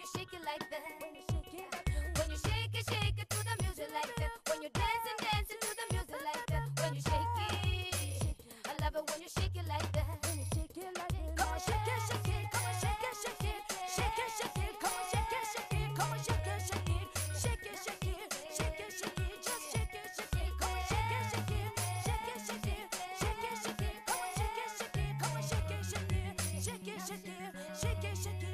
you 0.00 0.06
shake 0.16 0.32
it 0.32 0.40
like 0.48 0.64
that. 0.72 0.80
When 0.96 1.12
you 1.12 1.20
shake 1.28 1.52
it, 1.60 1.68
when 2.16 2.30
you 2.32 2.38
shake 2.40 2.72
it, 2.72 2.84
shake 2.88 3.18
it 3.20 3.28
to 3.28 3.38
the 3.44 3.54
music 3.60 3.88
like 3.92 4.14
that. 4.16 4.32
When 4.48 4.58
you're 4.64 4.72
dancing, 4.72 5.18
dancing 5.20 5.60
to 5.60 5.70
the 5.76 5.86
music 5.92 6.20
like 6.24 6.44
that. 6.56 6.64
When 6.80 6.94
you 6.96 7.02
shake 7.04 7.36
it, 7.36 8.32
I 8.64 8.72
love 8.80 8.96
it 8.96 9.04
when 9.04 9.20
you 9.20 9.28
shake 9.28 9.56
it 9.60 9.66
like 9.68 9.88
that. 9.92 10.08
When 10.24 10.40
you 10.40 10.46
shake 10.56 10.72
it 10.80 10.88
like 10.96 11.12
that. 11.12 11.36
Come 11.36 11.52
on, 11.52 11.60
shake 11.60 11.84
it, 11.84 12.00
shake 12.08 12.32
it. 12.32 12.48
Come 12.48 12.64
on, 12.64 12.74
shake 12.80 13.04
it, 13.04 13.14
shake 13.20 13.44
it. 13.44 13.60
Shake 13.92 14.20
it, 14.24 14.30
shake 14.40 14.56
it. 14.64 14.72
Come 14.80 14.96
on, 14.96 15.04
shake 15.12 15.34
it, 15.36 15.44
shake 15.52 15.76
it. 15.76 15.88
Come 16.00 16.08
on, 16.08 16.18
shake 16.24 16.48
it, 16.48 16.60
shake 16.64 16.88
it. 16.96 17.04
Shake 17.36 17.64
it, 17.68 17.76
shake 17.84 18.08
it. 18.08 18.32
Shake 18.56 18.80
it, 18.80 18.88
shake 18.96 19.20
it. 19.20 19.36
Just 19.44 19.64
shake 19.68 19.92
it, 20.00 20.08
shake 20.16 20.40
it. 20.40 20.52
Come 20.56 20.72
on, 20.72 20.80
shake 20.88 21.12
it, 21.12 21.28
shake 21.28 21.52
it. 21.52 21.76
Shake 22.08 22.24
it, 22.24 22.40
shake 22.48 22.72
it. 22.72 22.88
Shake 23.20 23.44
it, 23.44 23.56
shake 23.60 23.84
it. 23.84 23.96
Come 24.08 24.16
on, 24.16 24.32
shake 24.32 24.56
it, 24.64 24.68
shake 24.80 24.96
it. 24.96 25.12
Come 25.20 25.36
on, 25.36 25.44
shake 25.44 25.68
it, 25.76 25.84
shake 25.84 26.16
it. 26.16 26.40
Shake 26.64 26.88
it, 26.88 26.98
shake 27.04 27.28
it. 27.28 27.52
Shake 27.76 28.04
it, 28.08 28.16
shake 28.16 28.42
it. 28.48 28.49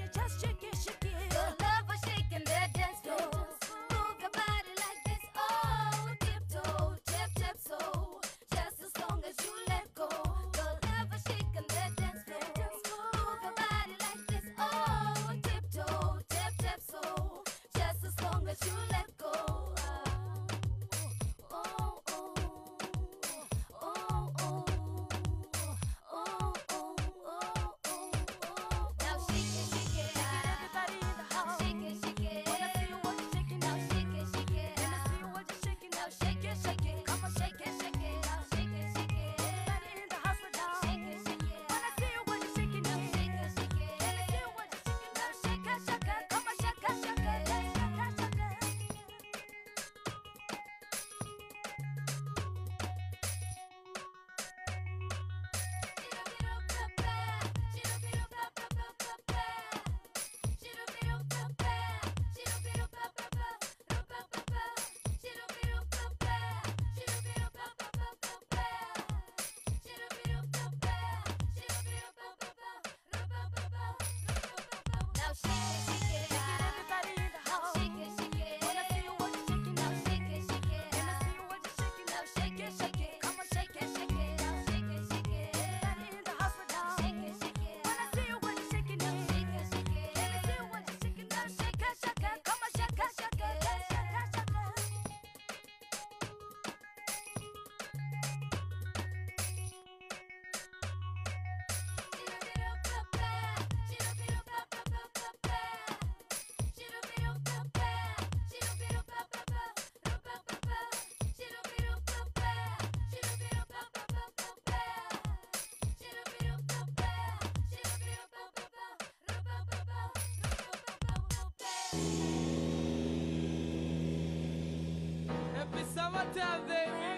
Summertime, 126.17 126.67
baby. 126.67 126.91
Summertime. 126.91 127.16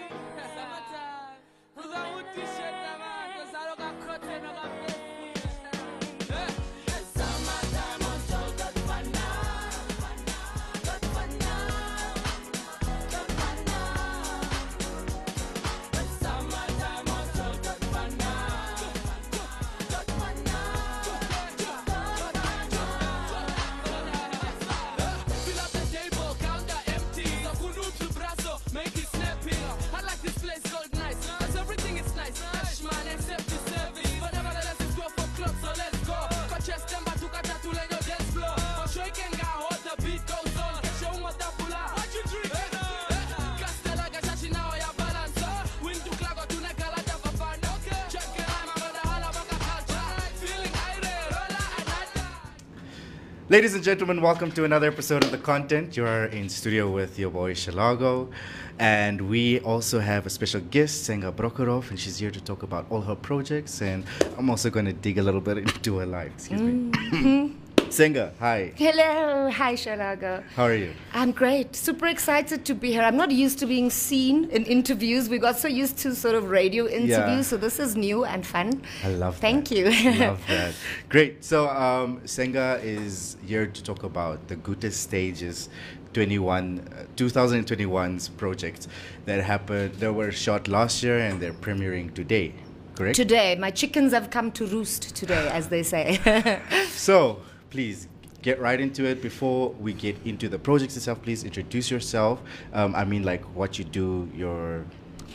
Ladies 53.51 53.73
and 53.73 53.83
gentlemen, 53.83 54.21
welcome 54.21 54.51
to 54.51 54.63
another 54.63 54.85
episode 54.85 55.23
of 55.23 55.31
The 55.31 55.37
Content. 55.39 55.97
You're 55.97 56.25
in 56.25 56.49
studio 56.49 56.87
with 56.87 57.17
your 57.17 57.31
boy 57.31 57.55
Shalago. 57.55 58.29
And 58.77 59.27
we 59.27 59.59
also 59.61 59.99
have 59.99 60.27
a 60.27 60.29
special 60.29 60.61
guest, 60.61 61.05
Senga 61.05 61.31
Brockerhoff, 61.31 61.89
and 61.89 61.99
she's 61.99 62.19
here 62.19 62.29
to 62.29 62.39
talk 62.39 62.61
about 62.61 62.85
all 62.91 63.01
her 63.01 63.15
projects. 63.15 63.81
And 63.81 64.05
I'm 64.37 64.51
also 64.51 64.69
going 64.69 64.85
to 64.85 64.93
dig 64.93 65.17
a 65.17 65.23
little 65.23 65.41
bit 65.41 65.57
into 65.57 65.97
her 65.97 66.05
life. 66.05 66.31
Excuse 66.35 66.61
me. 66.61 66.91
Mm-hmm. 66.91 67.58
Senga, 67.99 68.31
hi. 68.39 68.71
Hello, 68.77 69.49
hi 69.51 69.73
Shalaga. 69.73 70.41
How 70.55 70.63
are 70.67 70.73
you? 70.73 70.93
I'm 71.13 71.33
great. 71.33 71.75
Super 71.75 72.07
excited 72.07 72.63
to 72.63 72.73
be 72.73 72.93
here. 72.93 73.01
I'm 73.01 73.17
not 73.17 73.29
used 73.29 73.59
to 73.59 73.65
being 73.65 73.89
seen 73.89 74.45
in 74.51 74.63
interviews. 74.63 75.27
We 75.27 75.37
got 75.37 75.59
so 75.59 75.67
used 75.67 75.97
to 76.03 76.15
sort 76.15 76.35
of 76.35 76.49
radio 76.49 76.85
interviews, 76.87 77.09
Yeah. 77.19 77.41
so 77.41 77.57
this 77.57 77.77
is 77.77 77.97
new 77.97 78.23
and 78.23 78.47
fun. 78.47 78.83
I 79.03 79.09
love 79.09 79.35
Thank 79.39 79.67
that. 79.67 79.75
you. 79.75 79.85
love 80.17 80.39
that. 80.47 80.75
Great. 81.09 81.43
So, 81.43 81.67
um, 81.67 82.21
Senga 82.23 82.79
is 82.81 83.35
here 83.45 83.67
to 83.67 83.83
talk 83.83 84.03
about 84.05 84.47
the 84.47 84.55
Gute 84.55 84.93
Stages 84.93 85.67
21, 86.13 86.79
uh, 86.79 87.03
2021's 87.17 88.29
projects 88.29 88.87
that 89.25 89.43
happened, 89.43 89.95
that 89.95 90.13
were 90.13 90.31
shot 90.31 90.69
last 90.69 91.03
year 91.03 91.19
and 91.19 91.41
they're 91.41 91.51
premiering 91.51 92.13
today. 92.13 92.53
Correct? 92.95 93.17
Today, 93.17 93.55
my 93.59 93.71
chickens 93.71 94.13
have 94.13 94.29
come 94.29 94.53
to 94.53 94.65
roost 94.67 95.13
today, 95.17 95.49
as 95.49 95.67
they 95.67 95.83
say. 95.83 96.05
So, 96.91 97.39
please 97.69 98.07
get 98.41 98.59
right 98.59 98.79
into 98.79 99.05
it. 99.05 99.21
Before 99.21 99.69
we 99.71 99.93
get 99.93 100.17
into 100.25 100.49
the 100.49 100.59
projects 100.59 100.95
itself, 100.97 101.21
please 101.21 101.43
introduce 101.43 101.91
yourself. 101.91 102.41
Um, 102.73 102.95
I 102.95 103.05
mean, 103.05 103.23
like 103.23 103.43
what 103.55 103.77
you 103.77 103.85
do, 103.85 104.29
your 104.35 104.85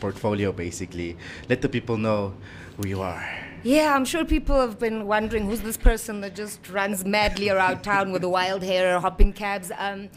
portfolio, 0.01 0.53
basically. 0.53 1.17
Let 1.49 1.63
the 1.63 1.69
people 1.69 1.97
know 1.97 2.35
who 2.77 2.89
you 2.89 3.03
are. 3.03 3.25
yeah, 3.63 3.95
I'm 3.95 4.05
sure 4.05 4.25
people 4.25 4.61
have 4.61 4.79
been 4.79 5.07
wondering 5.07 5.47
who's 5.47 5.61
this 5.61 5.77
person 5.77 6.21
that 6.23 6.35
just 6.35 6.69
runs 6.69 7.05
madly 7.05 7.49
around 7.51 7.83
town 7.93 8.13
with 8.13 8.23
the 8.23 8.29
wild 8.29 8.63
hair, 8.63 8.99
hopping 9.01 9.33
cabs. 9.33 9.71
Um, 9.79 10.09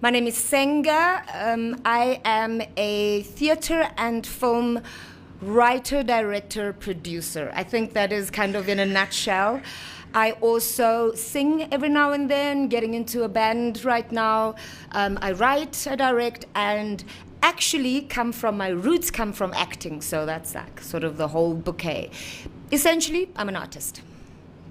my 0.00 0.10
name 0.10 0.26
is 0.26 0.36
Senga. 0.36 1.22
Um, 1.32 1.80
I 1.84 2.20
am 2.24 2.62
a 2.76 3.22
theater 3.22 3.88
and 3.96 4.26
film 4.26 4.80
writer, 5.40 6.02
director, 6.02 6.72
producer. 6.72 7.50
I 7.54 7.62
think 7.62 7.92
that 7.92 8.12
is 8.12 8.30
kind 8.30 8.56
of 8.56 8.68
in 8.68 8.78
a 8.78 8.86
nutshell. 8.86 9.60
I 10.16 10.30
also 10.40 11.12
sing 11.12 11.68
every 11.70 11.90
now 11.90 12.12
and 12.12 12.30
then, 12.30 12.68
getting 12.68 12.94
into 12.94 13.24
a 13.24 13.28
band 13.28 13.84
right 13.84 14.10
now. 14.10 14.54
Um, 14.92 15.18
I 15.20 15.32
write, 15.32 15.86
I 15.86 15.94
direct, 15.94 16.46
and 16.54 17.04
actually 17.42 18.00
come 18.00 18.32
from 18.32 18.56
my 18.56 18.70
roots 18.70 19.10
come 19.10 19.34
from 19.34 19.52
acting. 19.52 20.00
So 20.00 20.24
that's 20.24 20.54
like 20.54 20.80
sort 20.80 21.04
of 21.04 21.18
the 21.18 21.28
whole 21.28 21.52
bouquet. 21.52 22.10
Essentially, 22.72 23.28
I'm 23.36 23.50
an 23.50 23.56
artist. 23.56 24.00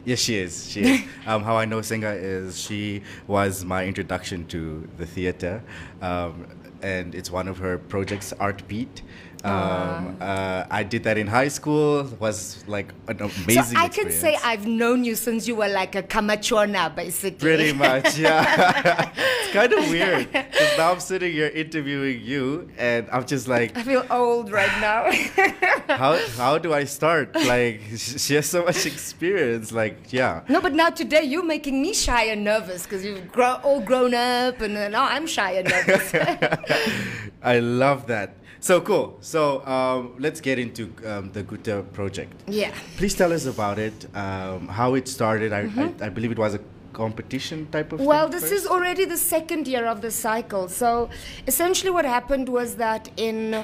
Yes, 0.03 0.19
she 0.19 0.35
is. 0.35 0.71
She 0.71 0.81
is. 0.81 1.01
um, 1.27 1.43
how 1.43 1.55
I 1.57 1.65
know 1.65 1.83
Senga 1.83 2.13
is 2.13 2.59
she 2.59 3.03
was 3.27 3.63
my 3.63 3.85
introduction 3.85 4.47
to 4.47 4.89
the 4.97 5.05
theater, 5.05 5.61
um, 6.01 6.47
and 6.81 7.13
it's 7.13 7.29
one 7.29 7.47
of 7.47 7.59
her 7.59 7.77
projects, 7.77 8.33
Art 8.39 8.67
Beat. 8.67 9.03
Um, 9.45 10.17
uh, 10.19 10.65
I 10.71 10.83
did 10.83 11.03
that 11.03 11.17
in 11.17 11.27
high 11.27 11.49
school. 11.49 12.03
Was 12.19 12.63
like 12.67 12.93
an 13.07 13.21
amazing. 13.21 13.63
so 13.63 13.77
I 13.77 13.87
can 13.87 14.11
say. 14.11 14.37
I've 14.43 14.65
known 14.65 15.03
you 15.03 15.15
since 15.15 15.47
you 15.47 15.55
were 15.55 15.67
like 15.67 15.95
a 15.95 16.03
kamachona, 16.03 16.95
basically. 16.95 17.39
Pretty 17.39 17.73
much, 17.73 18.17
yeah. 18.17 19.11
it's 19.15 19.53
kind 19.53 19.71
of 19.73 19.89
weird 19.89 20.31
because 20.31 20.77
now 20.77 20.91
I'm 20.91 20.99
sitting 20.99 21.31
here 21.31 21.47
interviewing 21.47 22.21
you, 22.21 22.69
and 22.77 23.07
I'm 23.11 23.25
just 23.25 23.47
like, 23.47 23.77
I 23.77 23.83
feel 23.83 24.05
old 24.09 24.51
right 24.51 24.75
now. 24.81 25.11
how 25.95 26.17
how 26.37 26.57
do 26.57 26.73
I 26.73 26.85
start? 26.85 27.35
Like, 27.35 27.81
she 27.97 28.35
has 28.35 28.47
so 28.49 28.65
much 28.65 28.85
experience. 28.85 29.71
Like, 29.71 30.11
yeah. 30.11 30.41
no, 30.49 30.59
but 30.59 30.73
now 30.73 30.89
today 30.89 31.23
you're 31.23 31.45
making 31.45 31.81
me 31.81 31.93
shy 31.93 32.25
and 32.25 32.43
nervous 32.43 32.83
because 32.83 33.05
you've 33.05 33.31
grow, 33.31 33.59
all 33.63 33.81
grown 33.81 34.13
up, 34.13 34.61
and 34.61 34.73
now 34.73 35.05
I'm 35.05 35.27
shy 35.27 35.51
and 35.51 35.69
nervous. 35.69 36.13
I 37.43 37.59
love 37.59 38.07
that. 38.07 38.37
So 38.65 38.81
cool. 38.81 39.15
So 39.21 39.63
um, 39.67 40.15
let's 40.17 40.41
get 40.41 40.57
into 40.57 40.91
um, 41.05 41.31
the 41.33 41.43
Goethe 41.43 41.93
project. 41.93 42.33
yeah. 42.47 42.73
Please 42.97 43.13
tell 43.13 43.31
us 43.31 43.45
about 43.45 43.77
it, 43.77 44.07
um, 44.15 44.67
how 44.67 44.95
it 44.95 45.07
started. 45.07 45.53
I, 45.53 45.61
I, 45.83 45.93
I 46.07 46.09
believe 46.09 46.31
it 46.31 46.39
was 46.39 46.55
a 46.55 46.61
competition 46.91 47.67
type 47.67 47.93
of 47.93 47.99
Mm-hmm. 47.99 48.07
Well, 48.07 48.27
this 48.27 48.41
first? 48.49 48.53
is 48.53 48.65
already 48.65 49.05
the 49.05 49.17
second 49.17 49.67
year 49.67 49.85
of 49.85 50.01
the 50.01 50.09
cycle. 50.09 50.67
So 50.67 51.11
essentially, 51.45 51.91
what 51.91 52.05
happened 52.05 52.49
was 52.49 52.77
that 52.77 53.07
in 53.17 53.63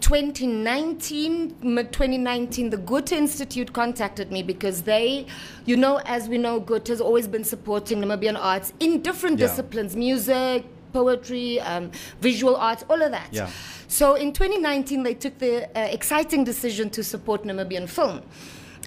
2019, 0.00 1.56
mid 1.62 1.92
2019, 1.92 2.70
the 2.70 2.78
Goethe 2.78 3.12
Institute 3.12 3.74
contacted 3.74 4.32
me 4.32 4.42
because 4.42 4.80
they, 4.82 5.26
you 5.66 5.76
know, 5.76 6.00
as 6.06 6.30
we 6.30 6.38
know, 6.38 6.60
Goethe 6.60 6.88
has 6.88 7.00
always 7.02 7.28
been 7.28 7.44
supporting 7.44 8.00
Namibian 8.00 8.38
arts 8.40 8.72
in 8.80 9.02
different 9.02 9.38
Yeah. 9.38 9.48
disciplines 9.48 9.94
music, 9.94 10.64
poetry, 10.92 11.60
um, 11.60 11.90
visual 12.20 12.56
arts, 12.56 12.84
all 12.88 13.00
of 13.00 13.10
that. 13.10 13.28
Yeah. 13.32 13.50
So 13.88 14.14
in 14.14 14.32
2019, 14.32 15.02
they 15.02 15.14
took 15.14 15.38
the 15.38 15.64
uh, 15.76 15.80
exciting 15.82 16.44
decision 16.44 16.90
to 16.90 17.02
support 17.02 17.44
Namibian 17.44 17.88
film. 17.88 18.22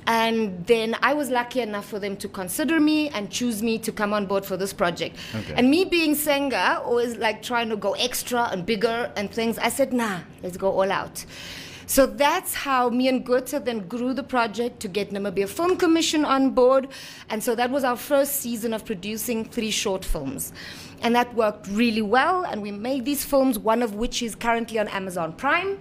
And 0.06 0.66
then 0.66 0.96
I 1.02 1.14
was 1.14 1.30
lucky 1.30 1.62
enough 1.62 1.86
for 1.86 2.00
them 2.00 2.18
to 2.18 2.28
consider 2.28 2.80
me 2.80 3.10
and 3.10 3.30
choose 3.30 3.64
me 3.64 3.80
to 3.80 3.92
come 3.92 4.14
on 4.14 4.26
board 4.26 4.46
for 4.46 4.58
this 4.58 4.74
project. 4.74 5.18
Okay. 5.34 5.54
And 5.56 5.70
me 5.70 5.86
being 5.86 6.14
Senga, 6.16 6.82
always 6.84 7.16
like 7.18 7.42
trying 7.42 7.70
to 7.70 7.78
go 7.78 7.94
extra 7.94 8.50
and 8.52 8.66
bigger 8.66 9.12
and 9.16 9.32
things, 9.32 9.58
I 9.58 9.70
said, 9.70 9.94
nah, 9.94 10.20
let's 10.42 10.58
go 10.58 10.72
all 10.72 10.92
out. 10.92 11.26
So 11.94 12.08
that's 12.08 12.56
how 12.56 12.90
me 12.90 13.08
and 13.08 13.24
Goethe 13.24 13.64
then 13.66 13.88
grew 13.88 14.16
the 14.16 14.24
project 14.24 14.80
to 14.80 14.88
get 14.88 15.12
Namibia 15.12 15.48
Film 15.48 15.78
Commission 15.78 16.26
on 16.26 16.50
board. 16.50 16.88
And 17.30 17.44
so 17.44 17.54
that 17.54 17.70
was 17.70 17.84
our 17.84 17.96
first 17.96 18.38
season 18.38 18.74
of 18.74 18.84
producing 18.84 19.46
three 19.46 19.70
short 19.70 20.04
films. 20.04 20.54
And 21.04 21.16
that 21.16 21.32
worked 21.36 21.68
really 21.68 22.02
well. 22.02 22.46
And 22.46 22.64
we 22.64 22.72
made 22.72 23.06
these 23.06 23.24
films, 23.24 23.60
one 23.60 23.84
of 23.84 23.94
which 23.94 24.24
is 24.24 24.34
currently 24.34 24.80
on 24.80 24.88
Amazon 24.88 25.34
Prime. 25.34 25.78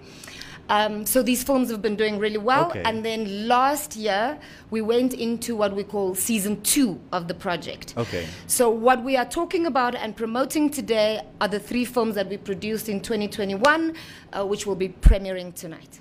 Um, 0.69 1.03
so 1.03 1.23
these 1.23 1.43
films 1.43 1.71
have 1.71 1.81
been 1.81 1.95
doing 1.95 2.19
really 2.19 2.37
well. 2.37 2.67
Okay. 2.67 2.83
And 2.85 3.03
then 3.03 3.47
last 3.47 3.95
year, 3.95 4.37
we 4.69 4.81
went 4.81 5.15
into 5.15 5.55
what 5.55 5.75
we 5.75 5.83
call 5.83 6.13
season 6.13 6.61
two 6.61 7.01
of 7.11 7.27
the 7.27 7.33
project. 7.33 7.95
Okay. 7.97 8.27
So 8.45 8.69
what 8.69 9.03
we 9.03 9.17
are 9.17 9.25
talking 9.25 9.65
about 9.65 9.95
and 9.95 10.15
promoting 10.15 10.69
today 10.69 11.21
are 11.41 11.47
the 11.47 11.59
three 11.59 11.85
films 11.85 12.13
that 12.13 12.29
we 12.29 12.37
produced 12.37 12.87
in 12.87 13.01
2021, 13.01 13.95
uh, 14.31 14.45
which 14.45 14.67
will 14.67 14.75
be 14.75 14.89
premiering 14.89 15.55
tonight. 15.55 15.99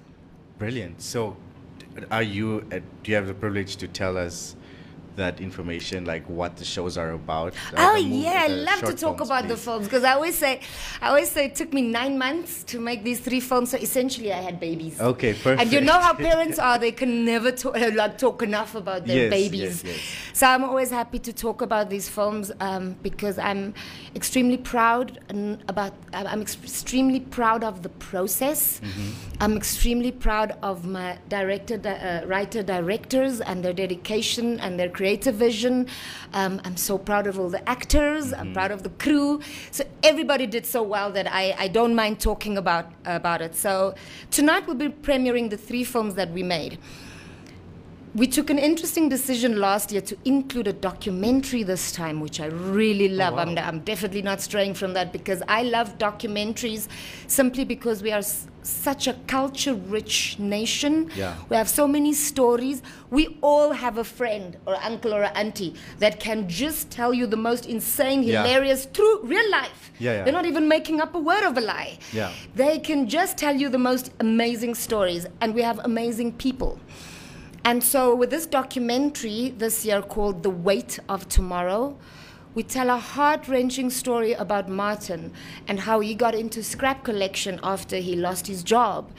Brilliant. 0.59 1.02
So, 1.02 1.37
are 2.11 2.23
you? 2.23 2.66
Uh, 2.73 2.80
do 3.02 3.11
you 3.11 3.16
have 3.16 3.26
the 3.26 3.35
privilege 3.35 3.76
to 3.76 3.88
tell 3.88 4.16
us 4.16 4.56
that 5.16 5.40
information, 5.40 6.04
like 6.04 6.28
what 6.28 6.57
the 6.57 6.64
shows 6.64 6.97
are 6.99 7.12
about? 7.12 7.52
uh, 7.75 7.76
Oh 7.92 7.97
yeah, 7.97 8.45
I 8.45 8.47
love 8.49 8.81
to 8.81 8.95
talk 8.95 9.19
films, 9.19 9.28
about 9.31 9.49
the 9.49 9.57
films 9.57 9.87
because 9.87 10.04
I 10.04 10.12
always 10.14 10.37
say, 10.37 10.61
I 11.00 11.09
always 11.09 11.31
say 11.31 11.47
it 11.47 11.54
took 11.54 11.73
me 11.73 11.83
nine 11.83 12.19
months 12.19 12.64
to 12.64 12.81
make 12.81 13.04
these 13.04 13.21
three 13.21 13.40
films. 13.40 13.71
So 13.71 13.78
essentially, 13.78 14.33
I 14.33 14.40
had 14.40 14.59
babies. 14.61 15.00
Okay, 15.00 15.33
perfect. 15.35 15.61
And 15.61 15.73
you 15.73 15.81
know 15.81 16.00
how 16.00 16.14
parents 16.31 16.59
are; 16.59 16.78
they 16.78 16.92
can 16.92 17.25
never 17.25 17.52
talk, 17.52 17.76
like 17.76 18.19
talk 18.19 18.42
enough 18.42 18.75
about 18.75 19.07
their 19.07 19.25
Yes, 19.25 19.31
babies. 19.31 19.85
yes, 19.85 19.85
yes. 19.85 20.00
So 20.35 20.47
I'm 20.47 20.64
always 20.64 20.90
happy 20.90 21.19
to 21.21 21.33
talk 21.33 21.62
about 21.62 21.90
these 21.90 22.09
films 22.09 22.50
um, 22.61 22.97
because 23.02 23.38
I'm 23.38 23.75
extremely 24.14 24.57
proud 24.59 25.19
and 25.28 25.62
about. 25.69 25.92
I'm 26.12 26.26
I'm 26.33 26.40
ex- 26.40 26.57
extremely 26.62 27.21
proud 27.21 27.62
of 27.64 27.83
the 27.83 27.88
process. 27.90 28.81
Mm-hmm. 28.81 29.42
I'm 29.42 29.57
extremely 29.57 30.12
proud 30.12 30.57
of 30.62 30.87
my 30.87 31.19
director, 31.28 31.76
di- 31.76 31.90
uh, 31.90 32.26
writer, 32.26 32.62
directors, 32.62 33.40
and 33.40 33.62
their 33.64 33.73
dedication 33.75 34.59
and 34.61 34.78
their 34.81 34.88
creative 35.02 35.35
vision. 35.35 35.88
Um, 36.32 36.61
I'm 36.64 36.76
so 36.76 36.97
proud 36.97 37.26
of 37.26 37.37
all 37.40 37.50
the 37.50 37.68
actors. 37.68 38.32
I'm 38.32 38.52
proud 38.52 38.71
of 38.71 38.85
the 38.85 38.90
crew. 39.04 39.40
So 39.73 39.82
everybody 40.04 40.47
did 40.47 40.64
so 40.64 40.80
well 40.85 41.11
that 41.11 41.26
I, 41.26 41.44
I 41.59 41.66
don't 41.66 41.97
mind 41.97 42.21
talking 42.21 42.56
about 42.56 42.87
about 43.04 43.42
it. 43.42 43.56
So 43.56 43.97
tonight 44.30 44.64
we'll 44.64 44.76
be 44.76 44.90
premiering 45.09 45.50
the 45.50 45.56
three 45.56 45.82
films 45.82 46.14
that 46.14 46.30
we 46.30 46.44
made. 46.44 46.78
We 48.14 48.26
took 48.26 48.50
an 48.50 48.59
interesting 48.59 49.09
decision 49.09 49.59
last 49.59 49.90
year 49.90 50.02
to 50.02 50.16
include 50.26 50.66
a 50.66 50.75
documentary 50.75 51.62
this 51.62 51.92
time, 51.92 52.21
which 52.21 52.40
I 52.40 52.47
really 52.47 53.11
oh, 53.11 53.16
love. 53.16 53.38
I'm, 53.38 53.57
I'm 53.57 53.81
definitely 53.81 54.21
not 54.21 54.42
straying 54.42 54.75
from 54.75 54.92
that 54.92 55.14
because 55.14 55.42
I 55.49 55.62
love 55.62 55.97
documentaries 55.97 56.88
simply 57.26 57.64
because 57.64 58.02
we 58.02 58.12
are 58.12 58.19
s- 58.19 58.49
such 58.62 59.07
a 59.07 59.14
culture 59.26 59.73
rich 59.73 60.38
nation. 60.38 61.11
Yeah. 61.16 61.37
We 61.49 61.57
have 61.57 61.71
so 61.71 61.88
many 61.88 62.12
stories. 62.12 62.83
We 63.09 63.38
all 63.40 63.73
have 63.73 63.97
a 63.97 64.04
friend 64.04 64.59
or 64.66 64.76
uncle 64.83 65.14
or 65.14 65.25
auntie 65.35 65.75
that 65.99 66.21
can 66.21 66.50
just 66.50 66.90
tell 66.90 67.14
you 67.14 67.26
the 67.26 67.38
most 67.38 67.64
insane, 67.64 68.25
Yeah. 68.25 68.42
hilarious, 68.42 68.88
true, 68.92 69.21
real 69.23 69.50
life. 69.50 69.90
Yeah, 69.99 70.12
yeah. 70.16 70.25
They're 70.25 70.35
not 70.35 70.45
even 70.45 70.69
making 70.69 71.00
up 71.00 71.14
a 71.14 71.19
word 71.19 71.45
of 71.45 71.57
a 71.57 71.62
lie. 71.62 71.99
Yeah. 72.12 72.31
They 72.54 72.78
can 72.78 73.09
just 73.09 73.38
tell 73.38 73.57
you 73.57 73.71
the 73.71 73.78
most 73.78 74.12
amazing 74.21 74.75
stories, 74.75 75.25
and 75.40 75.54
we 75.54 75.62
have 75.62 75.78
amazing 75.83 76.33
people. 76.33 76.78
And 77.64 77.83
so, 77.83 78.12
with 78.12 78.31
this 78.31 78.47
documentary 78.47 79.54
this 79.57 79.85
year 79.85 80.02
called 80.02 80.42
The 80.42 80.50
Weight 80.50 80.99
of 81.09 81.28
Tomorrow, 81.28 81.97
we 82.54 82.64
tell 82.64 82.90
a 82.90 82.99
heart 82.99 83.47
wrenching 83.47 83.88
story 83.88 84.33
about 84.33 84.69
Martin 84.69 85.33
and 85.69 85.78
how 85.78 86.00
he 86.00 86.14
got 86.14 86.35
into 86.35 86.62
scrap 86.64 87.04
collection 87.04 87.61
after 87.62 87.97
he 87.99 88.16
lost 88.16 88.49
his 88.49 88.64
job. 88.64 89.12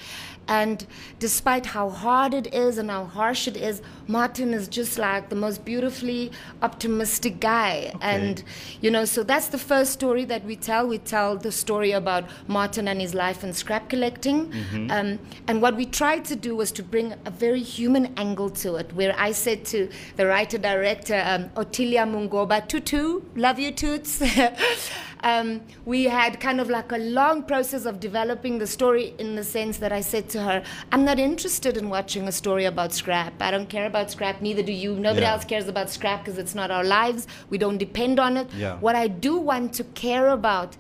And 0.48 0.86
despite 1.20 1.66
how 1.68 1.90
hard 1.90 2.34
it 2.34 2.54
is 2.54 2.78
and 2.78 2.90
how 2.92 3.06
harsh 3.06 3.48
it 3.48 3.56
is, 3.56 3.82
Martin 4.08 4.54
is 4.54 4.68
just 4.68 4.98
like 5.00 5.30
the 5.30 5.36
most 5.36 5.64
beautifully 5.64 6.32
optimistic 6.62 7.40
guy. 7.40 7.94
And, 8.02 8.44
you 8.82 8.92
know, 8.92 9.06
so 9.06 9.24
that's 9.24 9.48
the 9.48 9.58
first 9.58 9.92
story 9.94 10.26
that 10.26 10.44
we 10.44 10.56
tell. 10.58 10.86
We 10.88 10.98
tell 10.98 11.38
the 11.38 11.52
story 11.52 11.92
about 11.92 12.26
Martin 12.48 12.88
and 12.90 13.00
his 13.00 13.14
life 13.14 13.44
in 13.44 13.54
scrap 13.54 13.90
collecting. 13.90 14.52
Um, 14.92 15.20
and 15.48 15.62
what 15.62 15.76
we 15.78 15.86
tried 15.86 16.26
to 16.26 16.36
do 16.36 16.56
was 16.56 16.72
to 16.74 16.84
bring 16.84 17.14
a 17.26 17.32
very 17.32 17.62
human 17.62 18.14
angle 18.18 18.50
to 18.50 18.76
it, 18.76 18.92
where 18.94 19.16
I 19.18 19.32
said 19.32 19.64
to 19.66 19.90
the 20.18 20.28
writer 20.28 20.58
director, 20.58 21.22
um, 21.26 21.50
Otilia 21.56 22.06
Mungoba, 22.06 22.68
Tutu, 22.68 23.22
love 23.36 23.60
you, 23.60 23.72
Toots. 23.72 24.22
um, 25.24 25.62
we 25.86 26.04
had 26.06 26.40
kind 26.40 26.60
of 26.60 26.70
like 26.70 26.92
a 26.92 26.98
long 26.98 27.44
process 27.44 27.86
of 27.86 28.00
developing 28.00 28.60
the 28.60 28.68
story 28.68 29.14
in 29.18 29.36
the 29.36 29.44
sense 29.44 29.78
that 29.78 29.92
I 29.92 30.02
said 30.02 30.30
to 30.30 30.42
her, 30.42 30.64
I'm 30.92 31.06
not 31.06 31.18
interested 31.20 31.78
in 31.78 31.90
watching 31.90 32.28
a 32.28 32.32
story 32.32 32.66
about 32.66 32.94
scrap. 32.94 33.34
I 33.42 33.50
don't 33.52 33.70
care 33.70 33.86
about 33.86 34.12
scrap, 34.12 34.42
neither 34.42 34.62
do 34.64 34.74
you. 34.74 34.96
Nobody 34.96 35.22
Yeah. 35.22 35.34
else 35.34 35.46
cares 35.46 35.68
about 35.68 35.90
scrap 35.90 36.24
because 36.26 36.38
it's 36.38 36.54
not 36.56 36.70
our 36.72 36.84
lives. 36.84 37.28
We 37.50 37.58
don't 37.58 37.78
depend 37.78 38.20
on 38.20 38.38
it. 38.38 38.48
Yeah. 38.54 38.78
What 38.80 38.96
I 38.96 39.08
do 39.08 39.38
want 39.38 39.74
to 39.76 39.84
care 39.96 40.30
about 40.30 40.76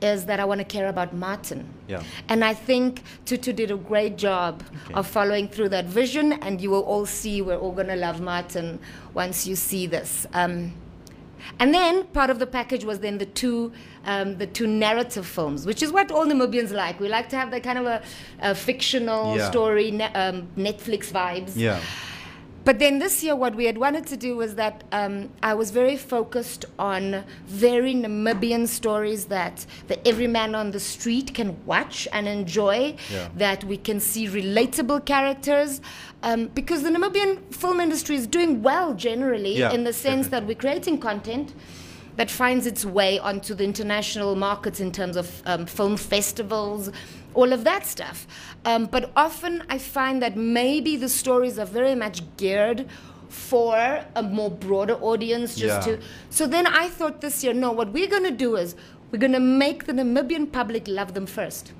is 0.00 0.26
that 0.26 0.38
I 0.38 0.44
want 0.44 0.60
to 0.60 0.64
care 0.64 0.86
about 0.88 1.12
Martin. 1.12 1.66
Yeah. 1.88 2.04
And 2.28 2.44
I 2.44 2.54
think 2.54 3.02
Tutu 3.26 3.52
did 3.52 3.72
a 3.72 3.76
great 3.76 4.16
job 4.16 4.62
Okay. 4.84 4.94
of 4.94 5.08
following 5.08 5.48
through 5.48 5.70
that 5.70 5.86
vision, 5.86 6.34
and 6.34 6.60
you 6.60 6.70
will 6.70 6.82
all 6.82 7.04
see 7.04 7.42
we're 7.42 7.58
all 7.58 7.72
going 7.72 7.88
to 7.88 7.96
love 7.96 8.20
Martin 8.20 8.78
once 9.12 9.44
you 9.48 9.56
see 9.56 9.88
this. 9.88 10.24
Um, 10.32 10.72
and 11.58 11.72
then 11.74 12.04
part 12.06 12.30
of 12.30 12.38
the 12.38 12.46
package 12.46 12.84
was 12.84 13.00
then 13.00 13.18
the 13.18 13.26
two 13.26 13.72
um, 14.04 14.38
the 14.38 14.46
two 14.46 14.66
narrative 14.66 15.26
films, 15.26 15.66
which 15.66 15.82
is 15.82 15.92
what 15.92 16.10
all 16.10 16.24
Namibians 16.26 16.72
like. 16.72 16.98
We 17.00 17.08
like 17.08 17.28
to 17.30 17.36
have 17.36 17.50
that 17.50 17.62
kind 17.62 17.78
of 17.78 17.86
a, 17.86 18.02
a 18.40 18.54
fictional 18.54 19.36
Yeah. 19.36 19.50
story, 19.50 19.90
ne- 19.90 20.12
um, 20.14 20.48
Netflix 20.56 21.10
vibes. 21.12 21.52
Yeah. 21.56 21.78
But 22.68 22.80
then 22.80 22.98
this 22.98 23.24
year, 23.24 23.34
what 23.34 23.54
we 23.54 23.64
had 23.64 23.78
wanted 23.78 24.06
to 24.08 24.16
do 24.18 24.36
was 24.36 24.56
that 24.56 24.84
um, 24.92 25.30
I 25.42 25.54
was 25.54 25.70
very 25.70 25.96
focused 25.96 26.66
on 26.78 27.24
very 27.46 27.94
Namibian 27.94 28.68
stories 28.68 29.24
that 29.36 29.64
the 29.86 30.06
everyman 30.06 30.54
on 30.54 30.70
the 30.72 30.78
street 30.78 31.32
can 31.32 31.56
watch 31.64 32.06
and 32.12 32.28
enjoy, 32.28 32.96
Yeah. 33.10 33.30
that 33.36 33.64
we 33.64 33.78
can 33.78 34.00
see 34.00 34.28
relatable 34.28 35.06
characters. 35.06 35.80
Um, 36.22 36.48
because 36.48 36.82
the 36.82 36.90
Namibian 36.90 37.38
film 37.54 37.80
industry 37.80 38.16
is 38.16 38.26
doing 38.26 38.62
well 38.62 38.92
generally, 38.92 39.56
Yeah, 39.56 39.72
in 39.72 39.84
the 39.84 39.94
sense 39.94 40.28
that 40.28 40.44
we're 40.46 40.62
creating 40.66 40.98
content 40.98 41.54
that 42.18 42.30
finds 42.30 42.66
its 42.66 42.84
way 42.84 43.18
onto 43.20 43.54
the 43.54 43.62
international 43.64 44.34
markets 44.34 44.80
in 44.80 44.90
terms 44.90 45.16
of 45.16 45.42
um, 45.46 45.66
film 45.66 45.96
festivals, 45.96 46.90
all 47.32 47.52
of 47.52 47.62
that 47.64 47.86
stuff. 47.86 48.26
Um, 48.64 48.86
but 48.86 49.12
often 49.16 49.62
I 49.68 49.78
find 49.78 50.20
that 50.20 50.36
maybe 50.36 50.96
the 50.96 51.08
stories 51.08 51.58
are 51.60 51.64
very 51.80 51.94
much 51.94 52.20
geared 52.36 52.86
for 53.28 53.76
a 54.16 54.22
more 54.22 54.50
broader 54.50 54.94
audience 54.94 55.54
just 55.54 55.86
Yeah. 55.86 55.96
to 55.96 56.02
so 56.30 56.46
then 56.46 56.66
i 56.66 56.88
thought 56.88 57.20
this 57.20 57.44
year 57.44 57.52
no 57.52 57.70
what 57.70 57.92
we're 57.92 58.06
going 58.08 58.24
to 58.24 58.30
do 58.46 58.56
is 58.56 58.74
we're 59.10 59.18
going 59.18 59.34
to 59.34 59.38
make 59.64 59.84
the 59.84 59.92
namibian 59.92 60.50
public 60.50 60.88
love 60.88 61.12
them 61.12 61.26
first 61.26 61.74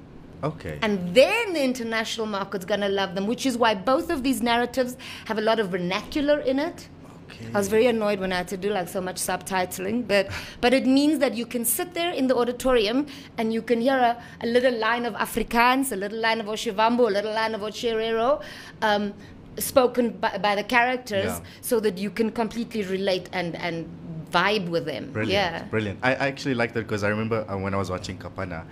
Okay. 0.44 0.78
and 0.82 1.14
then 1.14 1.54
the 1.54 1.62
international 1.62 2.26
market's 2.26 2.66
going 2.66 2.82
to 2.82 2.88
love 2.90 3.14
them 3.14 3.26
which 3.26 3.46
is 3.46 3.56
why 3.56 3.74
both 3.74 4.10
of 4.10 4.22
these 4.22 4.42
narratives 4.42 4.98
have 5.24 5.38
a 5.38 5.40
lot 5.40 5.58
of 5.58 5.70
vernacular 5.70 6.38
in 6.40 6.58
it 6.58 6.86
okay. 7.28 7.46
I 7.54 7.58
was 7.58 7.68
very 7.68 7.86
annoyed 7.86 8.18
when 8.20 8.32
I 8.32 8.36
had 8.38 8.48
to 8.48 8.56
do 8.56 8.70
like 8.70 8.88
so 8.88 9.00
much 9.00 9.16
subtitling, 9.16 10.06
but 10.08 10.28
but 10.60 10.72
it 10.72 10.86
means 10.86 11.18
that 11.20 11.34
you 11.34 11.46
can 11.46 11.64
sit 11.64 11.94
there 11.94 12.10
in 12.12 12.26
the 12.26 12.36
auditorium 12.36 13.06
and 13.38 13.52
you 13.52 13.62
can 13.62 13.80
hear 13.80 13.96
a, 13.98 14.22
a 14.42 14.46
little 14.46 14.76
line 14.78 15.04
of 15.06 15.14
Afrikaans, 15.14 15.92
a 15.92 15.96
little 15.96 16.18
line 16.20 16.40
of 16.40 16.46
Oshivambo, 16.46 17.08
a 17.08 17.12
little 17.18 17.32
line 17.32 17.54
of 17.54 17.60
Otjiherero, 17.62 18.42
um, 18.82 19.12
spoken 19.58 20.10
by, 20.10 20.38
by 20.38 20.54
the 20.54 20.64
characters, 20.64 21.24
Yeah. 21.26 21.40
so 21.60 21.80
that 21.80 21.98
you 21.98 22.10
can 22.10 22.30
completely 22.32 22.82
relate 22.82 23.28
and 23.32 23.56
and 23.56 23.86
vibe 24.30 24.68
with 24.68 24.84
them. 24.84 25.10
Brilliant. 25.12 25.32
Yeah. 25.32 25.64
Brilliant. 25.70 25.98
I 26.02 26.14
actually 26.14 26.54
like 26.54 26.72
that 26.74 26.82
because 26.82 27.02
I 27.02 27.08
remember 27.08 27.44
uh, 27.48 27.56
when 27.56 27.72
I 27.74 27.78
was 27.78 27.90
watching 27.90 28.18
Kapana, 28.18 28.64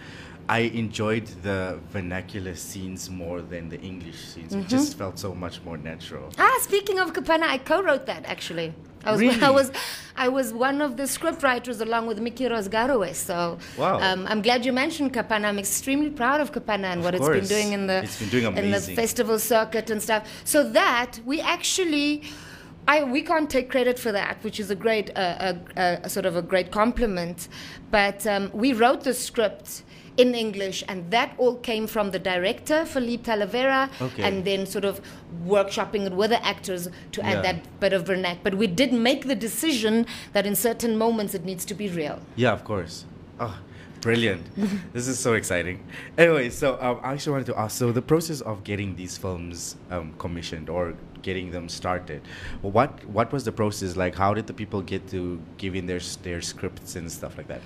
I 0.48 0.60
enjoyed 0.60 1.26
the 1.42 1.78
vernacular 1.90 2.54
scenes 2.54 3.10
more 3.10 3.40
than 3.42 3.68
the 3.68 3.80
English 3.80 4.20
scenes. 4.30 4.52
It 4.54 4.58
Mm-hmm. 4.58 4.68
just 4.68 4.96
felt 4.96 5.18
so 5.18 5.34
much 5.34 5.60
more 5.64 5.76
natural. 5.76 6.30
Ah, 6.38 6.58
speaking 6.62 6.98
of 7.00 7.12
Kapana, 7.12 7.44
I 7.44 7.58
co-wrote 7.58 8.06
that 8.06 8.24
actually. 8.26 8.72
I 9.04 9.12
was, 9.12 9.20
Really? 9.20 9.42
I 9.50 9.50
was, 9.50 9.72
I 10.16 10.28
was 10.28 10.52
one 10.52 10.80
of 10.80 10.96
the 10.96 11.06
script 11.06 11.42
writers 11.42 11.80
along 11.80 12.06
with 12.06 12.18
Mikiros 12.20 12.68
Garoes. 12.70 13.16
So 13.16 13.58
Wow. 13.76 14.00
um, 14.00 14.26
I'm 14.28 14.40
glad 14.40 14.64
you 14.64 14.72
mentioned 14.72 15.12
Kapana. 15.12 15.46
I'm 15.46 15.58
extremely 15.58 16.10
proud 16.10 16.40
of 16.40 16.52
Kapana 16.52 16.84
and 16.92 17.02
what 17.02 17.14
it's 17.16 17.28
been 17.28 17.46
doing 17.46 17.72
in 17.72 17.86
the 17.88 17.98
It's 18.04 18.18
been 18.20 18.28
doing 18.28 18.56
in 18.56 18.70
the 18.70 18.80
festival 18.80 19.38
circuit 19.40 19.90
and 19.90 20.00
stuff. 20.02 20.22
So 20.44 20.58
that 20.70 21.18
we 21.24 21.40
actually. 21.40 22.22
I, 22.88 23.02
we 23.02 23.20
can't 23.22 23.50
take 23.50 23.68
credit 23.68 23.98
for 23.98 24.12
that, 24.12 24.36
which 24.44 24.60
is 24.60 24.70
a 24.70 24.76
great, 24.76 25.10
uh, 25.16 25.54
a, 25.76 25.98
a 26.04 26.08
sort 26.08 26.24
of 26.24 26.36
a 26.36 26.42
great 26.42 26.70
compliment. 26.70 27.48
But 27.90 28.24
um, 28.28 28.48
we 28.54 28.74
wrote 28.74 29.02
the 29.02 29.12
script 29.12 29.82
in 30.16 30.34
English, 30.34 30.82
and 30.88 31.10
that 31.10 31.34
all 31.38 31.56
came 31.56 31.86
from 31.86 32.10
the 32.10 32.18
director, 32.18 32.84
Philippe 32.86 33.24
Talavera, 33.30 33.88
Okay. 34.00 34.22
and 34.22 34.44
then 34.44 34.66
sort 34.66 34.84
of 34.84 35.00
workshopping 35.46 36.06
it 36.06 36.12
with 36.12 36.30
the 36.30 36.44
actors 36.44 36.88
to 37.12 37.22
add 37.24 37.36
Yeah. 37.36 37.42
that 37.52 37.80
bit 37.80 37.92
of 37.92 38.04
vernac. 38.04 38.38
But 38.42 38.54
we 38.54 38.66
did 38.66 38.92
make 38.92 39.26
the 39.26 39.34
decision 39.34 40.06
that 40.32 40.46
in 40.46 40.54
certain 40.54 40.96
moments 40.96 41.34
it 41.34 41.44
needs 41.44 41.64
to 41.66 41.74
be 41.74 41.88
real. 41.88 42.20
Yeah, 42.36 42.52
of 42.52 42.64
course. 42.64 43.04
Oh, 43.38 43.58
brilliant. 44.00 44.42
this 44.94 45.06
is 45.08 45.18
so 45.18 45.34
exciting. 45.34 45.82
Anyway, 46.16 46.48
so 46.50 46.78
um, 46.80 47.00
I 47.02 47.12
actually 47.12 47.32
wanted 47.32 47.46
to 47.46 47.58
ask 47.58 47.76
so 47.76 47.92
the 47.92 48.02
process 48.02 48.40
of 48.40 48.64
getting 48.64 48.96
these 48.96 49.18
films 49.18 49.76
um, 49.90 50.14
commissioned 50.18 50.70
or 50.70 50.94
getting 51.22 51.50
them 51.50 51.68
started, 51.68 52.22
what 52.62 53.04
what 53.06 53.32
was 53.32 53.44
the 53.44 53.52
process 53.52 53.96
like? 53.96 54.14
How 54.14 54.32
did 54.32 54.46
the 54.46 54.54
people 54.54 54.80
get 54.80 55.08
to 55.10 55.40
give 55.58 55.74
in 55.74 55.86
their, 55.86 56.00
their 56.22 56.40
scripts 56.40 56.94
and 56.96 57.10
stuff 57.10 57.36
like 57.36 57.48
that? 57.48 57.60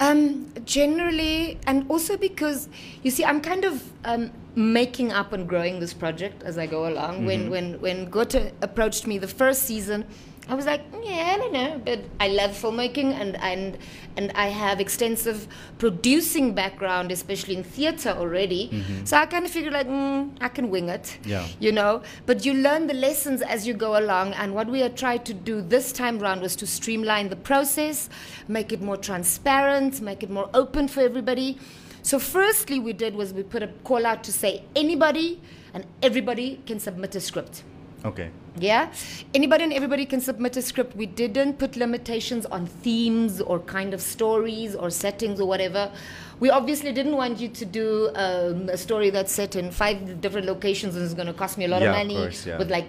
Um, 0.00 0.50
generally, 0.64 1.58
and 1.66 1.84
also 1.90 2.16
because 2.16 2.68
you 3.02 3.10
see, 3.10 3.22
I'm 3.24 3.40
kind 3.42 3.64
of 3.66 3.84
um, 4.04 4.30
making 4.54 5.12
up 5.12 5.32
and 5.34 5.46
growing 5.46 5.78
this 5.78 5.92
project 5.92 6.42
as 6.42 6.56
I 6.56 6.66
go 6.66 6.88
along. 6.88 7.26
When 7.26 7.50
when 7.50 7.80
when 7.80 8.08
Goethe 8.08 8.52
approached 8.62 9.06
me 9.06 9.18
the 9.18 9.28
first 9.28 9.64
season, 9.64 10.06
I 10.50 10.54
was 10.54 10.66
like, 10.66 10.82
yeah, 11.02 11.34
I 11.34 11.38
don't 11.38 11.52
know, 11.52 11.80
but 11.84 12.00
I 12.18 12.26
love 12.26 12.50
filmmaking 12.50 13.12
and 13.12 13.36
and 13.36 13.78
and 14.16 14.32
I 14.34 14.48
have 14.48 14.80
extensive 14.80 15.46
producing 15.78 16.54
background, 16.54 17.12
especially 17.12 17.54
in 17.54 17.62
theater 17.62 18.10
already. 18.10 18.84
So 19.04 19.16
I 19.16 19.26
kind 19.26 19.44
of 19.44 19.52
figured 19.52 19.72
like, 19.72 19.86
mm, 19.86 20.30
I 20.40 20.48
can 20.48 20.68
wing 20.68 20.88
it. 20.88 21.18
Yeah. 21.24 21.46
You 21.60 21.70
know, 21.70 22.02
but 22.26 22.44
you 22.44 22.54
learn 22.54 22.88
the 22.88 22.94
lessons 22.94 23.42
as 23.42 23.64
you 23.64 23.74
go 23.74 23.96
along. 23.96 24.32
And 24.34 24.52
what 24.52 24.66
we 24.66 24.80
had 24.80 24.96
tried 24.96 25.24
to 25.26 25.34
do 25.34 25.62
this 25.62 25.92
time 25.92 26.18
round 26.18 26.42
was 26.42 26.56
to 26.56 26.66
streamline 26.66 27.28
the 27.28 27.36
process, 27.36 28.10
make 28.48 28.72
it 28.72 28.82
more 28.82 28.96
transparent, 28.96 30.00
make 30.00 30.24
it 30.24 30.30
more 30.30 30.50
open 30.52 30.88
for 30.88 31.00
everybody. 31.00 31.58
So, 32.02 32.18
firstly, 32.18 32.80
we 32.80 32.92
did 32.92 33.14
was 33.14 33.32
we 33.32 33.44
put 33.44 33.62
a 33.62 33.68
call 33.84 34.04
out 34.04 34.24
to 34.24 34.32
say 34.32 34.64
anybody 34.74 35.40
and 35.74 35.86
everybody 36.02 36.60
can 36.66 36.80
submit 36.80 37.14
a 37.14 37.20
script. 37.20 37.62
Okay. 38.04 38.30
Yeah? 38.56 38.92
Anybody 39.34 39.64
and 39.64 39.72
everybody 39.72 40.04
can 40.06 40.20
submit 40.20 40.56
a 40.56 40.62
script. 40.62 40.96
We 40.96 41.06
didn't 41.06 41.58
put 41.58 41.76
limitations 41.76 42.46
on 42.46 42.66
themes 42.66 43.40
or 43.40 43.60
kind 43.60 43.94
of 43.94 44.00
stories 44.00 44.74
or 44.74 44.90
settings 44.90 45.40
or 45.40 45.46
whatever. 45.46 45.90
We 46.40 46.50
obviously 46.50 46.92
didn't 46.92 47.16
want 47.16 47.38
you 47.38 47.48
to 47.48 47.64
do 47.64 48.10
um, 48.14 48.68
a 48.68 48.76
story 48.76 49.10
that's 49.10 49.30
set 49.32 49.56
in 49.56 49.70
five 49.70 50.20
different 50.20 50.46
locations 50.46 50.96
and 50.96 51.04
is 51.04 51.14
going 51.14 51.26
to 51.28 51.34
cost 51.34 51.58
me 51.58 51.66
a 51.66 51.68
lot 51.68 51.82
Yeah, 51.82 51.90
of 51.90 51.94
of 51.96 51.98
money 52.06 52.16
course, 52.16 52.46
yeah. 52.46 52.58
with 52.58 52.70
like 52.70 52.86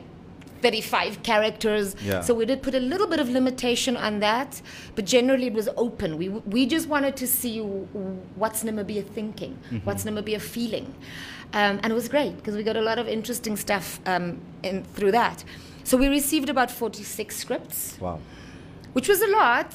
35 0.61 1.23
characters. 1.23 1.95
Yeah. 2.03 2.21
So 2.21 2.33
we 2.33 2.45
did 2.45 2.61
put 2.61 2.75
a 2.75 2.79
little 2.79 3.07
bit 3.07 3.19
of 3.19 3.29
limitation 3.29 3.97
on 3.97 4.19
that, 4.19 4.61
but 4.95 5.05
generally 5.05 5.47
it 5.47 5.53
was 5.53 5.67
open. 5.75 6.17
We, 6.17 6.29
we 6.29 6.65
just 6.65 6.87
wanted 6.87 7.17
to 7.17 7.27
see 7.27 7.59
what's 7.59 8.63
Namibia 8.63 9.05
thinking, 9.05 9.57
what's 9.83 10.05
Namibia 10.05 10.39
feeling. 10.39 10.93
Um, 11.53 11.79
and 11.83 11.91
it 11.91 11.93
was 11.95 12.07
great 12.07 12.37
because 12.37 12.55
we 12.55 12.63
got 12.63 12.77
a 12.77 12.81
lot 12.81 12.97
of 12.97 13.07
interesting 13.07 13.57
stuff 13.57 13.99
um, 14.05 14.39
in, 14.63 14.83
through 14.95 15.11
that. 15.11 15.43
So 15.83 15.97
we 15.97 16.07
received 16.07 16.49
about 16.49 16.71
46 16.71 17.35
scripts 17.35 17.97
Wow. 17.99 18.19
which 18.93 19.07
was 19.09 19.21
a 19.21 19.27
lot. 19.27 19.73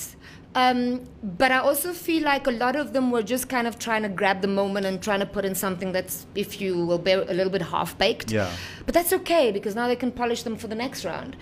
Um, 0.55 1.05
but 1.23 1.53
I 1.53 1.59
also 1.59 1.93
feel 1.93 2.23
like 2.23 2.47
a 2.47 2.51
lot 2.51 2.77
of 2.77 2.95
them 2.95 3.11
were 3.11 3.23
just 3.23 3.47
kind 3.51 3.67
of 3.67 3.79
trying 3.79 4.03
to 4.05 4.09
grab 4.09 4.41
the 4.41 4.49
moment 4.49 4.87
and 4.87 5.03
trying 5.03 5.21
to 5.21 5.27
put 5.27 5.45
in 5.45 5.55
something 5.55 5.93
that's, 5.93 6.27
if 6.35 6.63
you 6.63 6.87
will 6.87 6.97
a 7.07 7.35
little 7.35 7.51
bit 7.51 7.61
half 7.61 7.99
baked. 7.99 8.31
Yeah. 8.33 8.51
But 8.87 8.95
that's 8.95 9.13
okay 9.13 9.53
because 9.53 9.75
now 9.75 9.87
they 9.87 9.97
can 9.97 10.11
polish 10.11 10.45
them 10.45 10.57
for 10.57 10.67
the 10.69 10.75
next 10.75 11.05
round. 11.05 11.37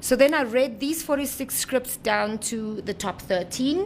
So 0.00 0.16
then 0.16 0.34
I 0.34 0.42
read 0.42 0.80
these 0.80 1.02
46 1.02 1.54
scripts 1.54 1.96
down 1.96 2.38
to 2.50 2.82
the 2.82 2.92
top 2.92 3.22
13. 3.22 3.78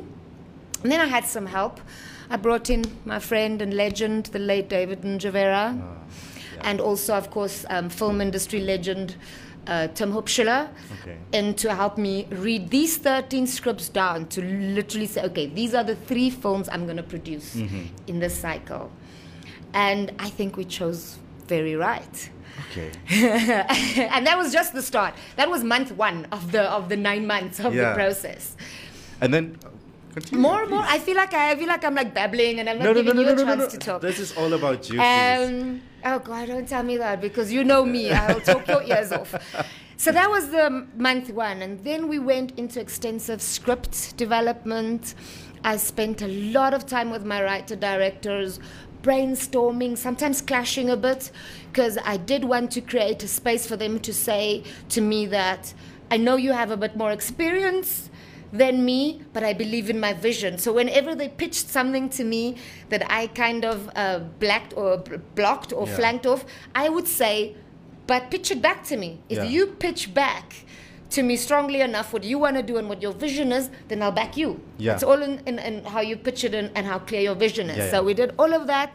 And 0.83 0.91
then 0.93 1.01
I 1.01 1.07
had 1.07 1.27
some 1.27 1.47
help. 1.47 1.81
I 2.31 2.37
brought 2.37 2.71
in 2.71 2.85
my 3.05 3.19
friend 3.19 3.63
and 3.63 3.75
legend, 3.75 4.27
the 4.27 4.39
late 4.39 4.69
David 4.69 5.03
Ndjavera, 5.03 5.81
and 6.63 6.81
also, 6.81 7.15
of 7.15 7.31
course, 7.31 7.65
um, 7.71 7.89
film 7.89 8.21
industry 8.21 8.61
legend 8.61 9.17
uh, 9.67 9.89
Tim 9.89 10.13
Huebschle, 10.13 10.69
Okay. 11.01 11.17
and 11.33 11.57
to 11.59 11.75
help 11.75 11.99
me 11.99 12.27
read 12.31 12.71
these 12.71 12.97
13 12.99 13.47
scripts 13.47 13.89
down 13.89 14.27
to 14.29 14.43
literally 14.43 15.07
say, 15.07 15.23
okay, 15.25 15.47
these 15.47 15.75
are 15.75 15.85
the 15.85 15.97
three 15.97 16.31
films 16.31 16.69
I'm 16.71 16.85
going 16.85 16.97
to 16.97 17.03
produce 17.03 17.55
in 18.07 18.19
this 18.21 18.35
cycle. 18.39 18.91
And 19.75 20.13
I 20.19 20.31
think 20.31 20.57
we 20.57 20.65
chose 20.65 21.19
very 21.49 21.75
right. 21.77 22.31
Okay. 22.71 22.91
and 24.11 24.27
that 24.27 24.39
was 24.39 24.53
just 24.53 24.73
the 24.73 24.83
start. 24.83 25.15
That 25.37 25.51
was 25.51 25.63
month 25.63 25.93
one 25.93 26.27
of 26.33 26.53
the 26.53 26.63
of 26.63 26.89
the 26.89 26.97
nine 26.97 27.27
months 27.27 27.61
of 27.61 27.75
Yeah. 27.75 27.91
the 27.91 27.95
process. 27.95 28.57
And 29.21 29.35
then 29.35 29.59
continue. 30.17 30.43
More 30.43 30.63
and 30.63 30.71
more. 30.71 30.83
I 30.83 30.99
feel 30.99 31.17
like 31.17 31.35
I, 31.35 31.53
I 31.53 31.57
feel 31.57 31.69
like 31.69 31.85
I'm 31.85 31.95
like 31.95 32.15
babbling 32.15 32.61
and 32.61 32.69
I'm 32.69 32.79
not 32.79 32.85
No, 32.85 32.93
no, 32.93 33.03
no, 33.03 33.13
giving 33.13 33.37
no, 33.37 33.43
you 33.43 33.49
a 33.49 33.57
chance 33.57 33.73
to 33.73 33.79
talk. 33.79 34.01
This 34.01 34.19
is 34.19 34.37
all 34.37 34.53
about 34.53 34.89
you. 34.89 35.01
Um, 35.01 35.83
oh 36.05 36.19
God, 36.19 36.49
don't 36.49 36.69
tell 36.69 36.83
me 36.83 36.97
that 36.97 37.21
because 37.21 37.53
you 37.53 37.65
know 37.65 37.85
me. 37.85 38.11
I'll 38.13 38.41
talk 38.41 38.67
your 38.67 38.83
ears 38.93 39.13
off. 39.13 39.35
So 39.99 40.13
that 40.13 40.31
was 40.31 40.51
the 40.51 40.87
month 40.97 41.31
one, 41.31 41.63
and 41.63 41.83
then 41.85 42.09
we 42.09 42.19
went 42.19 42.59
into 42.59 42.81
extensive 42.81 43.41
script 43.41 44.17
development. 44.17 45.15
I 45.65 45.79
spent 45.79 46.23
a 46.23 46.29
lot 46.29 46.75
of 46.75 46.87
time 46.87 47.11
with 47.11 47.25
my 47.25 47.43
writer 47.43 47.77
directors, 47.77 48.61
brainstorming, 49.03 49.97
sometimes 49.97 50.43
clashing 50.43 50.91
a 50.91 50.97
bit, 50.97 51.31
because 51.73 51.99
I 52.05 52.19
did 52.19 52.45
want 52.45 52.73
to 52.73 52.81
create 52.83 53.23
a 53.23 53.29
space 53.29 53.67
for 53.67 53.77
them 53.77 53.99
to 54.01 54.13
say 54.13 54.65
to 54.91 55.01
me 55.01 55.27
that 55.27 55.73
I 56.11 56.19
know 56.19 56.37
you 56.37 56.53
have 56.53 56.71
a 56.71 56.77
bit 56.77 56.95
more 56.95 57.11
experience 57.11 58.11
than 58.57 58.85
me, 58.85 59.23
but 59.33 59.43
I 59.45 59.53
believe 59.53 59.89
in 59.91 59.99
my 60.01 60.13
vision. 60.13 60.59
So 60.59 60.73
whenever 60.73 61.15
they 61.15 61.29
pitched 61.29 61.69
something 61.69 62.09
to 62.11 62.25
me 62.25 62.57
that 62.89 63.03
I 63.11 63.27
kind 63.29 63.65
of 63.65 63.91
uh, 63.95 64.21
blacked 64.41 64.73
or 64.77 64.99
b- 64.99 65.17
blocked 65.35 65.73
or 65.73 65.87
Yeah. 65.87 65.97
flanked 65.97 66.27
off, 66.27 66.45
I 66.75 66.89
would 66.89 67.09
say, 67.09 67.55
but 68.07 68.31
pitch 68.31 68.51
it 68.51 68.61
back 68.63 68.85
to 68.91 68.97
me. 68.97 69.11
If 69.29 69.39
Yeah. 69.39 69.45
you 69.45 69.67
pitch 69.67 70.15
back 70.15 70.55
to 71.11 71.23
me 71.23 71.37
strongly 71.37 71.81
enough 71.81 72.13
what 72.13 72.25
you 72.25 72.39
want 72.39 72.57
to 72.57 72.63
do 72.63 72.77
and 72.79 72.89
what 72.89 73.01
your 73.01 73.13
vision 73.13 73.53
is, 73.53 73.71
then 73.89 74.03
I'll 74.03 74.11
back 74.23 74.37
you. 74.37 74.61
Yeah. 74.79 74.95
It's 74.95 75.03
all 75.05 75.23
in, 75.23 75.41
in, 75.47 75.59
in 75.59 75.85
how 75.85 76.01
you 76.01 76.17
pitch 76.17 76.43
it 76.45 76.53
and, 76.55 76.71
and 76.75 76.85
how 76.87 76.99
clear 76.99 77.21
your 77.21 77.35
vision 77.37 77.71
is. 77.71 77.79
Yeah, 77.79 77.91
so 77.91 78.03
we 78.03 78.15
did 78.15 78.33
all 78.39 78.53
of 78.53 78.67
that. 78.67 78.91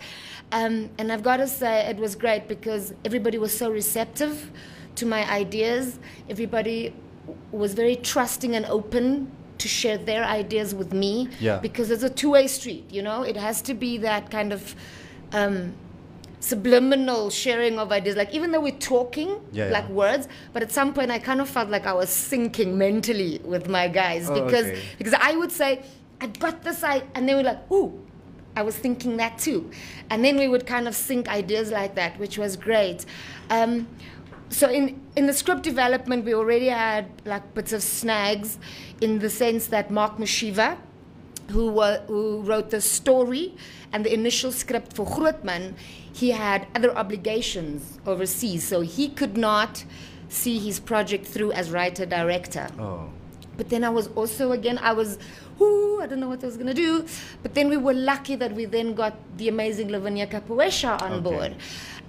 Um, 0.51 0.89
and 0.97 1.11
I've 1.13 1.23
got 1.23 1.37
to 1.37 1.47
say, 1.47 1.87
it 1.89 1.97
was 1.97 2.15
great 2.15 2.47
because 2.49 2.93
everybody 3.05 3.37
was 3.37 3.57
so 3.57 3.71
receptive 3.71 4.51
to 4.95 5.05
my 5.05 5.21
ideas. 5.31 5.99
Everybody 6.29 6.93
was 7.51 7.73
very 7.73 7.95
trusting 7.95 8.55
and 8.57 8.65
open 8.65 9.31
to 9.63 9.67
share 9.67 9.97
their 10.11 10.23
ideas 10.39 10.69
with 10.81 10.91
me 11.03 11.13
Yeah. 11.39 11.57
because 11.67 11.87
it's 11.93 12.03
a 12.03 12.13
two-way 12.21 12.45
street 12.57 12.85
you 12.95 13.01
know 13.07 13.19
it 13.31 13.37
has 13.47 13.57
to 13.69 13.73
be 13.85 13.91
that 14.09 14.23
kind 14.37 14.51
of 14.57 14.75
um, 15.39 15.57
subliminal 16.39 17.29
sharing 17.29 17.77
of 17.77 17.91
ideas 17.91 18.15
like 18.15 18.33
even 18.33 18.51
though 18.51 18.61
we're 18.61 18.71
talking 18.95 19.29
Yeah, 19.51 19.65
yeah. 19.67 19.71
like 19.71 19.87
words 19.89 20.27
but 20.53 20.63
at 20.63 20.71
some 20.71 20.93
point 20.93 21.11
i 21.11 21.19
kind 21.19 21.39
of 21.39 21.47
felt 21.47 21.69
like 21.69 21.85
i 21.85 21.93
was 21.93 22.09
sinking 22.09 22.77
mentally 22.77 23.39
with 23.43 23.69
my 23.69 23.87
guys 23.87 24.29
Oh, 24.29 24.33
because 24.43 24.65
okay. 24.65 24.81
because 24.97 25.13
i 25.19 25.35
would 25.35 25.51
say 25.51 25.83
i 26.19 26.25
got 26.27 26.63
this 26.63 26.83
i 26.83 27.03
and 27.13 27.29
they 27.29 27.35
were 27.35 27.43
like 27.43 27.71
ooh 27.71 27.93
i 28.55 28.63
was 28.63 28.75
thinking 28.75 29.17
that 29.17 29.37
too 29.37 29.69
and 30.09 30.25
then 30.25 30.35
we 30.37 30.47
would 30.47 30.65
kind 30.65 30.87
of 30.87 30.95
sync 30.95 31.27
ideas 31.29 31.69
like 31.71 31.93
that 31.95 32.17
which 32.19 32.37
was 32.39 32.55
great 32.55 33.05
um, 33.51 33.87
so 34.51 34.69
in 34.69 34.85
in 35.15 35.25
the 35.27 35.33
script 35.33 35.63
development 35.63 36.25
we 36.25 36.33
already 36.35 36.67
had 36.67 37.05
like 37.25 37.45
bits 37.55 37.73
of 37.73 37.81
snags 37.81 38.57
in 38.99 39.19
the 39.19 39.29
sense 39.29 39.67
that 39.67 39.89
mark 39.89 40.17
mushiva 40.17 40.77
who, 41.49 41.67
wa- 41.67 41.99
who 42.07 42.41
wrote 42.43 42.69
the 42.69 42.79
story 42.81 43.53
and 43.91 44.05
the 44.05 44.13
initial 44.13 44.53
script 44.53 44.93
for 44.93 45.05
Grootman, 45.05 45.73
he 46.13 46.31
had 46.31 46.65
other 46.75 46.95
obligations 46.97 47.99
overseas, 48.05 48.65
so 48.65 48.79
he 48.79 49.09
could 49.09 49.35
not 49.35 49.83
see 50.29 50.57
his 50.59 50.79
project 50.79 51.25
through 51.27 51.51
as 51.51 51.69
writer 51.71 52.05
director. 52.05 52.67
Oh. 52.79 53.09
But 53.57 53.67
then 53.67 53.83
I 53.83 53.89
was 53.89 54.07
also 54.15 54.53
again 54.53 54.77
I 54.81 54.93
was, 54.93 55.17
ooh, 55.59 55.99
I 56.01 56.07
don't 56.07 56.21
know 56.21 56.29
what 56.29 56.41
I 56.41 56.45
was 56.45 56.55
gonna 56.55 56.73
do. 56.73 57.05
But 57.43 57.53
then 57.53 57.67
we 57.69 57.75
were 57.75 57.93
lucky 57.93 58.35
that 58.37 58.53
we 58.53 58.63
then 58.63 58.93
got 58.93 59.13
the 59.37 59.49
amazing 59.49 59.89
Lavinia 59.91 60.27
Kapewasha 60.27 61.01
on 61.01 61.11
Okay. 61.13 61.21
board, 61.21 61.55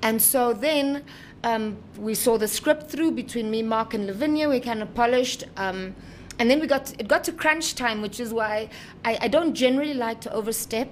and 0.02 0.22
so 0.22 0.52
then 0.52 1.02
um, 1.44 1.76
we 1.98 2.14
saw 2.14 2.38
the 2.38 2.48
script 2.48 2.90
through 2.90 3.12
between 3.12 3.50
me, 3.50 3.62
Mark, 3.62 3.94
and 3.94 4.06
Lavinia. 4.06 4.48
We 4.48 4.60
kind 4.60 4.82
of 4.82 4.94
polished. 4.94 5.44
Um, 5.56 5.94
and 6.38 6.50
then 6.50 6.60
we 6.60 6.66
got 6.66 6.92
it 6.98 7.08
got 7.08 7.24
to 7.24 7.32
crunch 7.32 7.74
time, 7.74 8.00
which 8.02 8.18
is 8.18 8.32
why 8.32 8.68
I, 9.04 9.18
I 9.22 9.28
don't 9.28 9.54
generally 9.54 9.94
like 9.94 10.20
to 10.22 10.32
overstep 10.32 10.88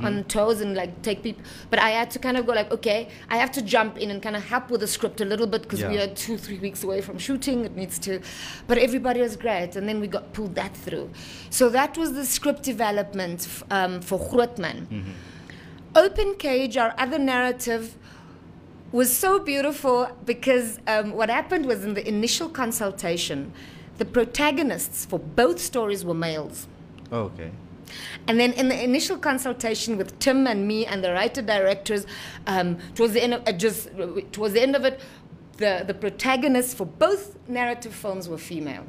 on 0.00 0.24
toes 0.24 0.62
and 0.62 0.74
like 0.74 1.02
take 1.02 1.22
people. 1.22 1.42
But 1.68 1.78
I 1.78 1.90
had 1.90 2.10
to 2.12 2.18
kind 2.18 2.38
of 2.38 2.46
go 2.46 2.54
like, 2.54 2.70
okay, 2.72 3.08
I 3.28 3.36
have 3.36 3.50
to 3.52 3.60
jump 3.60 3.98
in 3.98 4.10
and 4.10 4.22
kind 4.22 4.34
of 4.34 4.42
help 4.42 4.70
with 4.70 4.80
the 4.80 4.86
script 4.86 5.20
a 5.20 5.26
little 5.26 5.46
bit 5.46 5.60
because 5.62 5.80
we 5.90 5.98
are 5.98 6.06
two 6.14 6.38
three 6.38 6.58
weeks 6.58 6.82
away 6.84 7.02
from 7.02 7.18
shooting. 7.18 7.66
It 7.66 7.76
needs 7.76 7.98
to, 8.00 8.20
but 8.66 8.78
everybody 8.78 9.20
was 9.20 9.36
great, 9.36 9.76
and 9.76 9.86
then 9.86 10.00
we 10.00 10.06
got 10.06 10.32
pulled 10.32 10.54
that 10.54 10.74
through. 10.74 11.10
So 11.50 11.68
that 11.68 11.98
was 11.98 12.14
the 12.14 12.24
script 12.24 12.62
development 12.62 13.40
f- 13.42 13.62
um, 13.70 14.00
for 14.00 14.18
Grootman. 14.18 15.04
Open 15.96 16.34
Cage, 16.36 16.76
our 16.76 16.94
other 16.98 17.18
narrative, 17.18 17.94
was 18.94 19.14
so 19.14 19.40
beautiful 19.40 20.08
because 20.24 20.78
um, 20.86 21.10
what 21.14 21.28
happened 21.28 21.66
was 21.66 21.84
in 21.84 21.94
the 21.94 22.06
initial 22.06 22.48
consultation, 22.48 23.52
the 23.98 24.04
protagonists 24.04 25.04
for 25.04 25.18
both 25.18 25.58
stories 25.58 26.04
were 26.04 26.14
males. 26.14 26.68
Oh, 27.10 27.22
okay. 27.22 27.50
And 28.28 28.38
then 28.38 28.52
in 28.52 28.68
the 28.68 28.84
initial 28.84 29.18
consultation 29.18 29.96
with 29.96 30.16
Tim 30.20 30.46
and 30.46 30.68
me 30.68 30.86
and 30.86 31.02
the 31.02 31.12
writer 31.12 31.42
directors, 31.42 32.06
um, 32.46 32.78
towards 32.94 33.14
the 33.14 33.22
end 33.22 33.34
of 33.34 33.42
uh, 33.48 33.52
just 33.52 33.88
uh, 33.98 34.20
towards 34.30 34.54
the 34.54 34.62
end 34.62 34.76
of 34.76 34.84
it, 34.84 35.00
the 35.56 35.82
the 35.84 35.94
protagonists 35.94 36.72
for 36.72 36.86
both 36.86 37.36
narrative 37.48 37.92
films 37.92 38.28
were 38.28 38.38
female. 38.38 38.84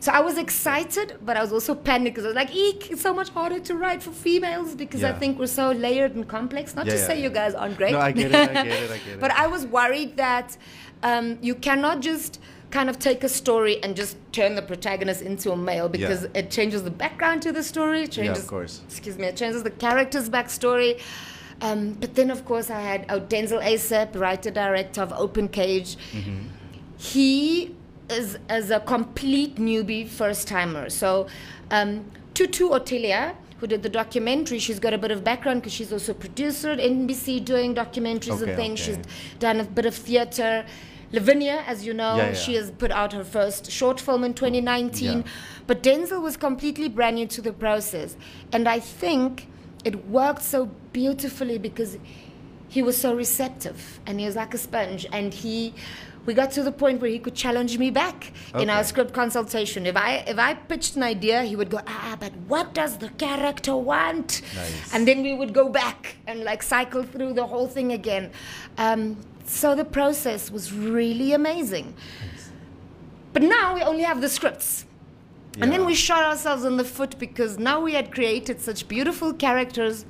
So 0.00 0.12
I 0.12 0.20
was 0.20 0.38
excited, 0.38 1.18
but 1.24 1.36
I 1.36 1.40
was 1.42 1.52
also 1.52 1.74
panicked 1.74 2.14
because 2.14 2.24
I 2.24 2.28
was 2.28 2.36
like, 2.36 2.54
"Eek, 2.54 2.90
it's 2.90 3.02
so 3.02 3.12
much 3.12 3.30
harder 3.30 3.58
to 3.60 3.74
write 3.74 4.02
for 4.02 4.12
females 4.12 4.74
because 4.74 5.02
I 5.02 5.12
think 5.12 5.38
we're 5.38 5.46
so 5.62 5.72
layered 5.72 6.14
and 6.14 6.26
complex." 6.28 6.74
Not 6.76 6.86
Yeah, 6.86 6.92
to 6.94 6.98
yeah, 7.00 7.06
say 7.06 7.16
yeah. 7.18 7.24
you 7.24 7.30
guys 7.30 7.54
aren't 7.54 7.76
great. 7.76 7.92
No, 7.92 8.00
I 8.00 8.12
get 8.12 8.30
it, 8.32 8.34
I 8.34 8.52
get 8.52 8.66
it, 8.66 8.90
I 8.90 8.98
get 8.98 9.06
it. 9.14 9.20
but 9.20 9.30
I 9.32 9.46
was 9.48 9.66
worried 9.66 10.16
that 10.16 10.56
um, 11.02 11.38
you 11.42 11.54
cannot 11.54 12.00
just 12.00 12.40
kind 12.70 12.90
of 12.90 12.98
take 12.98 13.24
a 13.24 13.28
story 13.28 13.82
and 13.82 13.96
just 13.96 14.16
turn 14.32 14.54
the 14.54 14.62
protagonist 14.62 15.22
into 15.22 15.50
a 15.52 15.56
male 15.56 15.88
because 15.88 16.22
Yeah. 16.24 16.40
it 16.40 16.50
changes 16.50 16.82
the 16.84 16.90
background 16.90 17.40
to 17.42 17.50
the 17.52 17.62
story. 17.62 18.02
It 18.02 18.16
Yeah, 18.16 18.24
of 18.24 18.26
changes, 18.36 18.44
course. 18.44 18.82
Excuse 18.90 19.16
me, 19.18 19.26
it 19.26 19.36
changes 19.36 19.62
the 19.62 19.70
character's 19.70 20.28
backstory. 20.28 21.00
Um, 21.60 21.94
but 21.94 22.14
then, 22.14 22.30
of 22.30 22.44
course, 22.44 22.68
I 22.70 22.80
had 22.80 23.06
oh, 23.08 23.20
Denzel 23.20 23.60
Asap, 23.72 24.14
writer 24.20 24.50
director 24.50 25.00
of 25.00 25.12
Open 25.14 25.48
Cage. 25.48 25.96
Mm-hmm. 26.12 26.38
He 26.98 27.74
is, 28.10 28.38
is 28.50 28.70
a 28.70 28.80
complete 28.80 29.56
newbie, 29.56 30.08
first 30.08 30.48
timer. 30.48 30.88
So, 30.90 31.26
um, 31.70 32.04
Tutu 32.34 32.68
Otelia, 32.70 33.34
who 33.58 33.66
did 33.66 33.82
the 33.82 33.88
documentary, 33.88 34.58
she's 34.58 34.78
got 34.78 34.94
a 34.94 34.98
bit 34.98 35.10
of 35.10 35.24
background 35.24 35.60
because 35.60 35.72
she's 35.72 35.92
also 35.92 36.12
a 36.12 36.14
producer 36.14 36.70
at 36.70 36.78
NBC 36.78 37.44
doing 37.44 37.74
documentaries 37.74 38.40
Okay, 38.40 38.50
and 38.52 38.56
things. 38.56 38.80
okay. 38.88 38.94
She's 39.02 39.38
done 39.38 39.60
a 39.60 39.64
bit 39.64 39.86
of 39.86 39.94
theater. 39.94 40.64
Lavinia, 41.10 41.64
as 41.66 41.84
you 41.86 41.94
know, 41.94 42.16
Yeah, 42.16 42.28
yeah. 42.28 42.34
she 42.34 42.54
has 42.54 42.70
put 42.70 42.90
out 42.92 43.12
her 43.14 43.24
first 43.24 43.70
short 43.70 43.98
film 43.98 44.24
in 44.24 44.34
2019. 44.34 45.18
Yeah. 45.18 45.22
But 45.66 45.82
Denzel 45.82 46.22
was 46.22 46.36
completely 46.36 46.88
brand 46.88 47.16
new 47.16 47.26
to 47.28 47.40
the 47.42 47.52
process. 47.52 48.16
And 48.52 48.68
I 48.68 48.78
think 48.78 49.48
it 49.84 50.06
worked 50.06 50.42
so 50.42 50.66
beautifully 50.92 51.58
because 51.58 51.98
he 52.68 52.82
was 52.82 52.96
so 53.00 53.14
receptive 53.14 54.00
and 54.06 54.20
he 54.20 54.26
was 54.26 54.36
like 54.36 54.52
a 54.52 54.58
sponge. 54.58 55.06
And 55.12 55.32
he, 55.32 55.72
we 56.28 56.34
got 56.34 56.50
to 56.50 56.62
the 56.62 56.70
point 56.70 57.00
where 57.00 57.10
he 57.10 57.18
could 57.18 57.34
challenge 57.34 57.78
me 57.78 57.90
back 57.90 58.32
in 58.58 58.68
our 58.68 58.84
script 58.84 59.14
consultation. 59.14 59.86
If 59.86 59.96
I 59.96 60.16
if 60.32 60.38
I 60.38 60.52
pitched 60.52 60.94
an 60.96 61.02
idea, 61.02 61.42
he 61.42 61.56
would 61.56 61.70
go, 61.70 61.80
ah, 61.86 62.18
but 62.20 62.34
what 62.52 62.74
does 62.74 62.98
the 62.98 63.08
character 63.24 63.74
want? 63.74 64.42
Nice. 64.54 64.92
And 64.94 65.08
then 65.08 65.22
we 65.22 65.32
would 65.32 65.54
go 65.54 65.70
back 65.70 66.16
and 66.26 66.44
like 66.44 66.62
cycle 66.62 67.02
through 67.02 67.32
the 67.32 67.46
whole 67.46 67.66
thing 67.66 67.92
again. 67.92 68.30
Um, 68.76 69.16
so 69.46 69.74
the 69.74 69.86
process 69.86 70.50
was 70.50 70.70
really 70.70 71.32
amazing. 71.32 71.94
But 73.32 73.42
now 73.42 73.74
we 73.74 73.80
only 73.82 74.02
have 74.02 74.20
the 74.20 74.28
scripts. 74.28 74.84
And 75.62 75.72
then 75.72 75.86
we 75.86 75.94
shot 75.94 76.22
ourselves 76.22 76.62
in 76.64 76.76
the 76.76 76.84
foot 76.84 77.18
because 77.18 77.58
now 77.58 77.80
we 77.80 77.94
had 77.94 78.12
created 78.12 78.60
such 78.60 78.86
beautiful 78.86 79.32
characters 79.32 80.04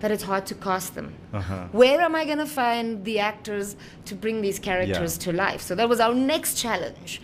that 0.00 0.10
it's 0.10 0.22
hard 0.22 0.44
to 0.46 0.54
cast 0.54 0.94
them. 0.94 1.14
Uh-huh. 1.32 1.66
Where 1.72 2.00
am 2.00 2.14
I 2.14 2.24
going 2.24 2.38
to 2.38 2.46
find 2.46 3.04
the 3.04 3.18
actors 3.20 3.76
to 4.06 4.14
bring 4.14 4.40
these 4.42 4.58
characters 4.58 5.16
to 5.18 5.32
life? 5.32 5.60
So 5.60 5.74
that 5.74 5.88
was 5.88 6.00
our 6.00 6.14
next 6.14 6.54
challenge. 6.58 7.20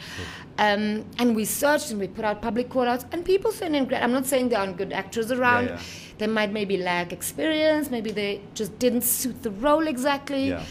Um, 0.58 1.04
and 1.18 1.34
we 1.34 1.44
searched 1.44 1.90
and 1.90 1.98
we 2.00 2.08
put 2.08 2.24
out 2.24 2.42
public 2.42 2.68
call 2.68 2.86
outs, 2.86 3.04
and 3.12 3.24
people 3.24 3.50
sent 3.52 3.74
in 3.74 3.86
great. 3.86 4.02
I'm 4.02 4.12
not 4.12 4.26
saying 4.26 4.50
there 4.50 4.58
aren't 4.60 4.76
good 4.76 4.92
actors 4.92 5.30
around. 5.32 5.66
yeah. 5.68 5.80
They 6.18 6.26
might 6.26 6.52
maybe 6.52 6.76
lack 6.76 7.12
experience, 7.14 7.90
maybe 7.90 8.10
they 8.10 8.42
just 8.54 8.78
didn't 8.78 9.02
suit 9.02 9.42
the 9.42 9.50
role 9.52 9.86
exactly. 9.86 10.50
Yeah. 10.50 10.62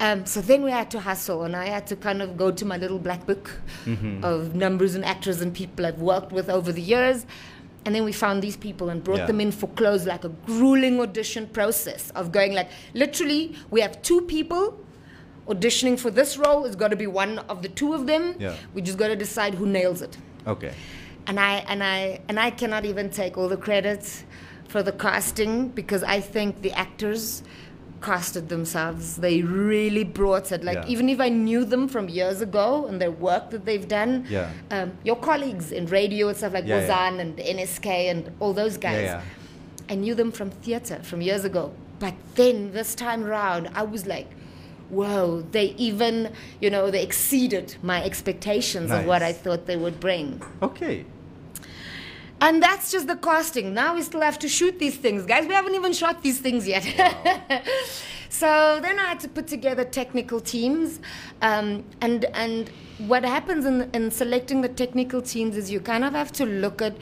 Um, 0.00 0.24
so 0.26 0.40
then 0.40 0.62
we 0.64 0.70
had 0.70 0.90
to 0.92 1.00
hustle, 1.00 1.44
and 1.44 1.54
I 1.54 1.66
had 1.66 1.86
to 1.88 1.96
kind 1.96 2.22
of 2.22 2.36
go 2.38 2.50
to 2.50 2.64
my 2.64 2.78
little 2.78 2.98
black 2.98 3.26
book 3.26 3.50
Mm-hmm. 3.84 4.24
of 4.24 4.54
numbers 4.54 4.94
and 4.94 5.04
actors 5.04 5.42
and 5.42 5.52
people 5.52 5.84
I've 5.84 6.00
worked 6.00 6.32
with 6.32 6.48
over 6.48 6.72
the 6.72 6.80
years. 6.80 7.26
And 7.84 7.94
then 7.94 8.04
we 8.04 8.12
found 8.12 8.42
these 8.42 8.56
people 8.56 8.88
and 8.88 9.02
brought 9.04 9.18
Yeah. 9.20 9.26
them 9.26 9.40
in 9.40 9.52
for 9.52 9.68
clothes 9.68 10.06
like 10.06 10.24
a 10.24 10.30
grueling 10.46 11.00
audition 11.00 11.46
process 11.46 12.10
of 12.14 12.32
going 12.32 12.52
like, 12.54 12.68
literally, 12.94 13.54
we 13.70 13.80
have 13.82 14.00
two 14.02 14.22
people 14.22 14.78
auditioning 15.48 15.98
for 15.98 16.10
this 16.10 16.38
role. 16.38 16.64
It's 16.64 16.76
got 16.76 16.88
to 16.88 16.96
be 16.96 17.06
one 17.06 17.40
of 17.40 17.60
the 17.62 17.68
two 17.68 17.92
of 17.94 18.06
them. 18.06 18.34
Yeah. 18.38 18.54
We 18.72 18.80
just 18.82 18.96
got 18.98 19.08
to 19.08 19.16
decide 19.16 19.54
who 19.54 19.66
nails 19.66 20.00
it 20.00 20.16
Okay. 20.46 20.72
and 21.26 21.38
I 21.38 21.56
and 21.68 21.82
I 21.82 22.20
and 22.28 22.38
I 22.40 22.50
cannot 22.50 22.84
even 22.86 23.10
take 23.10 23.36
all 23.36 23.48
the 23.48 23.56
credit 23.58 24.24
for 24.68 24.82
the 24.82 24.92
casting 24.92 25.68
because 25.68 26.02
I 26.02 26.20
think 26.20 26.62
the 26.62 26.72
actors 26.72 27.42
casted 28.04 28.48
themselves. 28.50 29.16
They 29.16 29.36
really 29.42 30.04
brought 30.04 30.52
it. 30.52 30.62
Like 30.62 30.76
Yeah. 30.82 30.94
even 30.94 31.08
if 31.08 31.20
I 31.20 31.30
knew 31.30 31.64
them 31.64 31.88
from 31.88 32.04
years 32.08 32.40
ago 32.48 32.86
and 32.88 33.00
their 33.00 33.10
work 33.10 33.44
that 33.52 33.64
they've 33.64 33.88
done, 34.00 34.12
Yeah. 34.28 34.50
um, 34.70 34.92
your 35.08 35.16
colleagues 35.16 35.72
in 35.72 35.86
radio 35.86 36.28
and 36.28 36.36
stuff 36.36 36.52
like 36.52 36.66
Yeah, 36.66 37.14
and 37.22 37.38
NSK 37.38 37.86
and 38.12 38.30
all 38.40 38.52
those 38.52 38.76
guys. 38.76 39.08
I 39.88 39.94
knew 39.96 40.14
them 40.14 40.30
from 40.32 40.50
theater 40.50 40.98
from 41.02 41.20
years 41.22 41.44
ago. 41.44 41.64
But 41.98 42.14
then 42.34 42.72
this 42.72 42.94
time 42.94 43.22
round, 43.24 43.70
I 43.74 43.82
was 43.94 44.06
like, 44.06 44.28
whoa, 44.90 45.42
they 45.52 45.66
even, 45.88 46.30
you 46.60 46.70
know, 46.70 46.90
they 46.90 47.02
exceeded 47.02 47.76
my 47.82 48.02
expectations 48.02 48.90
of 48.90 49.06
what 49.06 49.22
I 49.22 49.32
thought 49.32 49.66
they 49.66 49.76
would 49.76 49.98
bring. 50.00 50.42
Okay. 50.62 51.04
And 52.44 52.62
that's 52.62 52.92
just 52.92 53.06
the 53.06 53.16
casting. 53.16 53.72
Now 53.72 53.94
we 53.94 54.02
still 54.02 54.20
have 54.20 54.38
to 54.40 54.50
shoot 54.50 54.78
these 54.78 54.98
things. 54.98 55.24
Guys, 55.24 55.46
we 55.46 55.54
haven't 55.54 55.74
even 55.74 55.94
shot 55.94 56.22
these 56.22 56.40
things 56.40 56.68
yet. 56.68 56.82
so 58.28 58.80
then 58.82 58.98
I 58.98 59.06
had 59.06 59.20
to 59.20 59.28
put 59.30 59.46
together 59.46 59.82
technical 59.82 60.40
teams. 60.40 61.00
Um, 61.40 61.84
and, 62.02 62.26
and 62.34 62.68
what 62.98 63.24
happens 63.24 63.64
in, 63.64 63.88
in 63.94 64.10
selecting 64.10 64.60
the 64.60 64.68
technical 64.68 65.22
teams 65.22 65.56
is 65.56 65.70
you 65.70 65.80
kind 65.80 66.04
of 66.04 66.12
have 66.12 66.32
to 66.32 66.44
look 66.44 66.82
at 66.82 66.94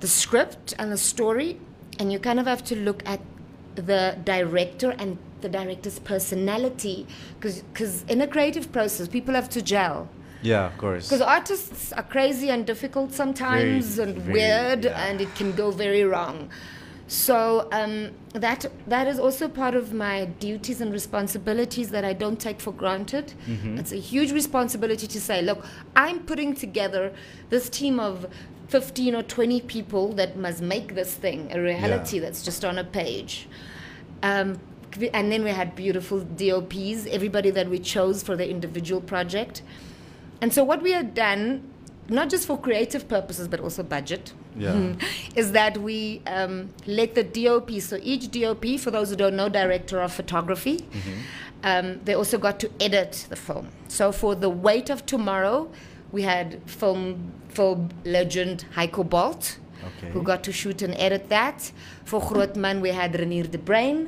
the 0.00 0.08
script 0.08 0.72
and 0.78 0.90
the 0.90 0.96
story, 0.96 1.60
and 1.98 2.10
you 2.10 2.18
kind 2.18 2.40
of 2.40 2.46
have 2.46 2.64
to 2.64 2.74
look 2.74 3.02
at 3.04 3.20
the 3.74 4.16
director 4.24 4.92
and 4.92 5.18
the 5.42 5.50
director's 5.50 5.98
personality. 5.98 7.06
Because 7.38 8.02
in 8.08 8.22
a 8.22 8.26
creative 8.26 8.72
process, 8.72 9.08
people 9.08 9.34
have 9.34 9.50
to 9.50 9.60
gel. 9.60 10.08
Yeah, 10.42 10.66
of 10.66 10.76
course. 10.76 11.08
Because 11.08 11.20
artists 11.22 11.92
are 11.92 12.02
crazy 12.02 12.50
and 12.50 12.66
difficult 12.66 13.12
sometimes 13.12 13.96
Very, 13.96 14.10
and 14.10 14.18
very, 14.22 14.32
weird, 14.32 14.84
yeah. 14.84 15.06
and 15.06 15.20
it 15.20 15.34
can 15.34 15.52
go 15.52 15.70
very 15.70 16.04
wrong. 16.04 16.50
So 17.08 17.68
um, 17.72 18.12
that 18.32 18.64
that 18.86 19.06
is 19.06 19.18
also 19.18 19.46
part 19.46 19.74
of 19.74 19.92
my 19.92 20.24
duties 20.40 20.80
and 20.80 20.90
responsibilities 20.92 21.90
that 21.90 22.04
I 22.04 22.14
don't 22.14 22.40
take 22.40 22.58
for 22.60 22.72
granted. 22.72 23.34
Mm-hmm. 23.46 23.78
It's 23.78 23.92
a 23.92 23.96
huge 23.98 24.32
responsibility 24.32 25.06
to 25.06 25.20
say, 25.20 25.42
look, 25.42 25.64
I'm 25.94 26.20
putting 26.20 26.54
together 26.54 27.12
this 27.50 27.68
team 27.68 28.00
of 28.00 28.26
15 28.68 29.14
or 29.14 29.22
20 29.22 29.60
people 29.62 30.12
that 30.14 30.36
must 30.38 30.62
make 30.62 30.94
this 30.94 31.14
thing 31.14 31.50
a 31.52 31.60
reality 31.60 32.16
Yeah. 32.16 32.22
that's 32.22 32.42
just 32.42 32.64
on 32.64 32.78
a 32.78 32.84
page. 32.84 33.46
Um, 34.22 34.58
and 35.12 35.30
then 35.30 35.44
we 35.44 35.50
had 35.50 35.74
beautiful 35.74 36.20
DOPs, 36.20 37.06
everybody 37.06 37.50
that 37.50 37.68
we 37.68 37.78
chose 37.78 38.22
for 38.22 38.36
the 38.36 38.48
individual 38.48 39.00
project. 39.02 39.62
And 40.42 40.52
so 40.52 40.64
what 40.64 40.82
we 40.82 40.90
had 40.92 41.14
done, 41.14 41.62
not 42.08 42.28
just 42.28 42.46
for 42.48 42.58
creative 42.58 43.08
purposes 43.08 43.46
but 43.48 43.60
also 43.60 43.82
budget, 43.82 44.32
Yeah. 44.56 44.94
is 45.36 45.52
that 45.52 45.78
we 45.78 46.20
um, 46.26 46.68
let 46.86 47.14
the 47.14 47.22
DOP, 47.24 47.70
so 47.80 47.96
each 48.02 48.30
DOP, 48.30 48.78
for 48.78 48.90
those 48.90 49.08
who 49.10 49.16
don't 49.16 49.36
know, 49.36 49.48
director 49.48 50.00
of 50.02 50.12
photography, 50.12 50.84
um, 51.62 52.00
they 52.04 52.14
also 52.14 52.36
got 52.38 52.58
to 52.60 52.68
edit 52.80 53.26
the 53.30 53.36
film. 53.36 53.68
So 53.88 54.10
for 54.12 54.34
The 54.34 54.50
Weight 54.50 54.90
of 54.90 55.06
Tomorrow, 55.06 55.70
we 56.10 56.22
had 56.22 56.60
film 56.66 57.32
film 57.48 57.90
legend 58.04 58.64
Heiko 58.76 59.04
Bolt, 59.08 59.58
Okay. 59.84 60.10
who 60.12 60.22
got 60.22 60.42
to 60.44 60.52
shoot 60.52 60.80
and 60.82 60.94
edit 60.96 61.28
that. 61.28 61.70
For 62.04 62.20
Grootman, 62.20 62.80
we 62.80 62.90
had 62.90 63.18
Renier 63.18 63.44
de 63.50 63.58
Brain, 63.58 63.98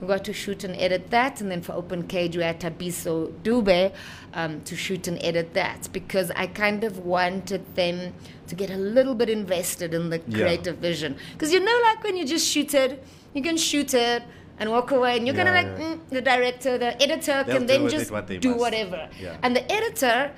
who 0.00 0.06
got 0.06 0.24
to 0.24 0.32
shoot 0.32 0.62
and 0.64 0.76
edit 0.76 1.10
that. 1.10 1.40
And 1.40 1.50
then 1.50 1.62
for 1.62 1.72
Open 1.72 2.06
Cage, 2.06 2.36
we 2.36 2.42
had 2.42 2.60
Tabiso 2.60 3.32
Dube 3.42 3.92
um, 4.34 4.60
to 4.62 4.76
shoot 4.76 5.08
and 5.08 5.18
edit 5.22 5.54
that 5.54 5.88
because 5.92 6.30
I 6.32 6.46
kind 6.48 6.84
of 6.84 6.98
wanted 6.98 7.74
them 7.74 8.12
to 8.48 8.54
get 8.54 8.70
a 8.70 8.76
little 8.76 9.14
bit 9.14 9.28
invested 9.30 9.94
in 9.94 10.10
the 10.10 10.20
Yeah. 10.26 10.38
creative 10.38 10.76
vision. 10.78 11.16
Because 11.32 11.52
you 11.52 11.60
know, 11.60 11.78
like 11.84 12.02
when 12.04 12.16
you 12.16 12.26
just 12.26 12.46
shoot 12.46 12.74
it, 12.74 13.02
you 13.34 13.42
can 13.42 13.56
shoot 13.56 13.94
it 13.94 14.22
and 14.58 14.70
walk 14.70 14.90
away, 14.90 15.18
and 15.18 15.26
you're 15.26 15.36
kind 15.36 15.48
of 15.48 15.54
like, 15.54 15.66
yeah. 15.78 15.94
mm, 15.96 16.00
the 16.08 16.22
director, 16.22 16.78
the 16.78 17.00
editor 17.02 17.44
They'll 17.44 17.56
can 17.58 17.66
then 17.66 17.88
just 17.90 18.10
what 18.10 18.26
do 18.26 18.48
must. 18.48 18.58
whatever. 18.60 19.08
Yeah. 19.20 19.36
And 19.42 19.54
the 19.54 19.70
editor 19.70 20.32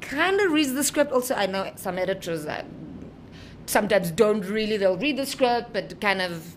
kind 0.00 0.40
of 0.40 0.50
reads 0.50 0.72
the 0.74 0.82
script. 0.82 1.12
Also, 1.12 1.34
I 1.36 1.46
know 1.46 1.70
some 1.76 1.96
editors 1.96 2.44
that 2.46 2.66
sometimes 3.66 4.10
don't 4.10 4.42
really 4.46 4.76
they'll 4.76 4.98
read 4.98 5.16
the 5.16 5.24
script 5.24 5.72
but 5.72 5.98
kind 6.00 6.20
of 6.20 6.54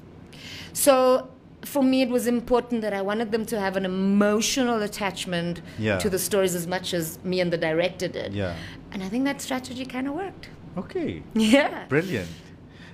so 0.74 1.30
for 1.74 1.84
me 1.92 1.98
it 2.02 2.10
was 2.18 2.26
important 2.28 2.82
that 2.86 2.94
i 2.94 3.02
wanted 3.10 3.30
them 3.36 3.46
to 3.54 3.60
have 3.66 3.76
an 3.82 3.86
emotional 3.86 4.82
attachment 4.90 5.62
Yeah. 5.78 5.98
to 6.04 6.10
the 6.10 6.20
stories 6.30 6.54
as 6.62 6.66
much 6.76 6.94
as 7.00 7.06
me 7.24 7.38
and 7.44 7.50
the 7.56 7.62
director 7.70 8.08
did 8.20 8.34
Yeah. 8.34 8.56
and 8.92 9.00
i 9.06 9.10
think 9.12 9.24
that 9.30 9.42
strategy 9.48 9.86
kind 9.96 10.08
of 10.10 10.14
worked 10.24 10.46
Okay. 10.84 11.12
yeah 11.34 11.86
Brilliant. 11.90 12.30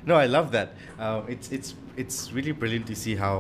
No, 0.06 0.16
I 0.16 0.28
love 0.38 0.48
that. 0.58 0.70
Uh, 1.00 1.22
it's 1.34 1.48
it's 1.58 1.70
it's 2.02 2.18
really 2.36 2.52
brilliant 2.62 2.86
to 2.92 2.96
see 3.04 3.16
how 3.26 3.36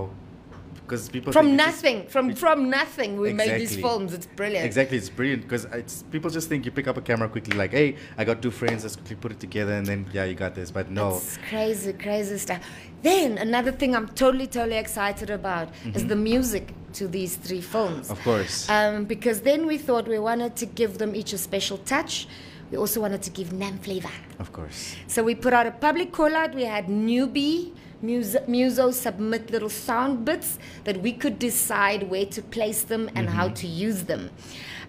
because 0.85 1.09
people 1.09 1.31
from 1.31 1.47
it's 1.47 1.57
just- 1.63 1.83
nothing 1.83 2.07
from 2.07 2.35
from 2.35 2.69
nothing 2.69 3.17
we 3.19 3.33
made 3.33 3.59
these 3.59 3.75
films 3.77 4.13
it's 4.13 4.25
brilliant 4.25 4.65
Exactly, 4.65 4.97
it's 4.97 5.09
brilliant 5.09 5.41
because 5.43 5.65
it's 5.65 6.03
people 6.11 6.29
just 6.29 6.49
think 6.49 6.65
you 6.65 6.71
pick 6.71 6.87
up 6.87 6.97
a 6.97 7.01
camera 7.01 7.27
quickly, 7.29 7.55
like, 7.57 7.71
hey, 7.71 7.95
I 8.17 8.23
got 8.23 8.41
two 8.41 8.51
friends, 8.51 8.83
let's 8.83 8.95
quickly 8.95 9.15
put 9.15 9.31
it 9.31 9.39
together, 9.39 9.73
and 9.73 9.85
then 9.85 10.05
yeah, 10.13 10.25
you 10.25 10.35
got 10.35 10.55
this. 10.55 10.71
But 10.71 10.89
no, 10.89 11.15
It's 11.15 11.37
crazy, 11.49 11.93
crazy 11.93 12.37
stuff. 12.37 12.61
Then 13.01 13.37
another 13.37 13.71
thing 13.71 13.95
I'm 13.95 14.07
totally, 14.09 14.47
totally 14.47 14.77
excited 14.77 15.29
about 15.29 15.69
is 15.93 16.05
the 16.07 16.15
music 16.15 16.65
to 16.93 17.07
these 17.07 17.35
three 17.35 17.61
films. 17.61 18.03
Mm-hmm. 18.07 18.13
of 18.13 18.23
course, 18.23 18.69
Um, 18.69 19.05
because 19.05 19.41
then 19.41 19.65
we 19.71 19.77
thought 19.77 20.07
we 20.07 20.19
wanted 20.19 20.55
to 20.57 20.65
give 20.65 20.97
them 20.97 21.15
each 21.15 21.33
a 21.33 21.37
special 21.37 21.77
touch. 21.79 22.27
We 22.73 22.77
also 22.77 23.01
wanted 23.01 23.21
to 23.21 23.29
give 23.29 23.55
them 23.59 23.77
flavor. 23.77 24.09
of 24.39 24.51
course, 24.51 24.95
So 25.05 25.21
we 25.23 25.35
put 25.35 25.53
out 25.53 25.67
a 25.67 25.71
public 25.71 26.11
call 26.11 26.33
out. 26.35 26.55
We 26.55 26.63
had 26.63 26.87
newbie 26.87 27.71
Muso, 28.01 28.43
Muso 28.47 28.89
submit 28.89 29.51
little 29.51 29.69
sound 29.69 30.25
bits 30.25 30.57
that 30.83 30.99
we 31.03 31.13
could 31.13 31.37
decide 31.37 32.09
where 32.09 32.25
to 32.25 32.41
place 32.41 32.81
them 32.81 33.11
and 33.13 33.29
how 33.29 33.49
to 33.49 33.67
use 33.67 34.05
them. 34.05 34.31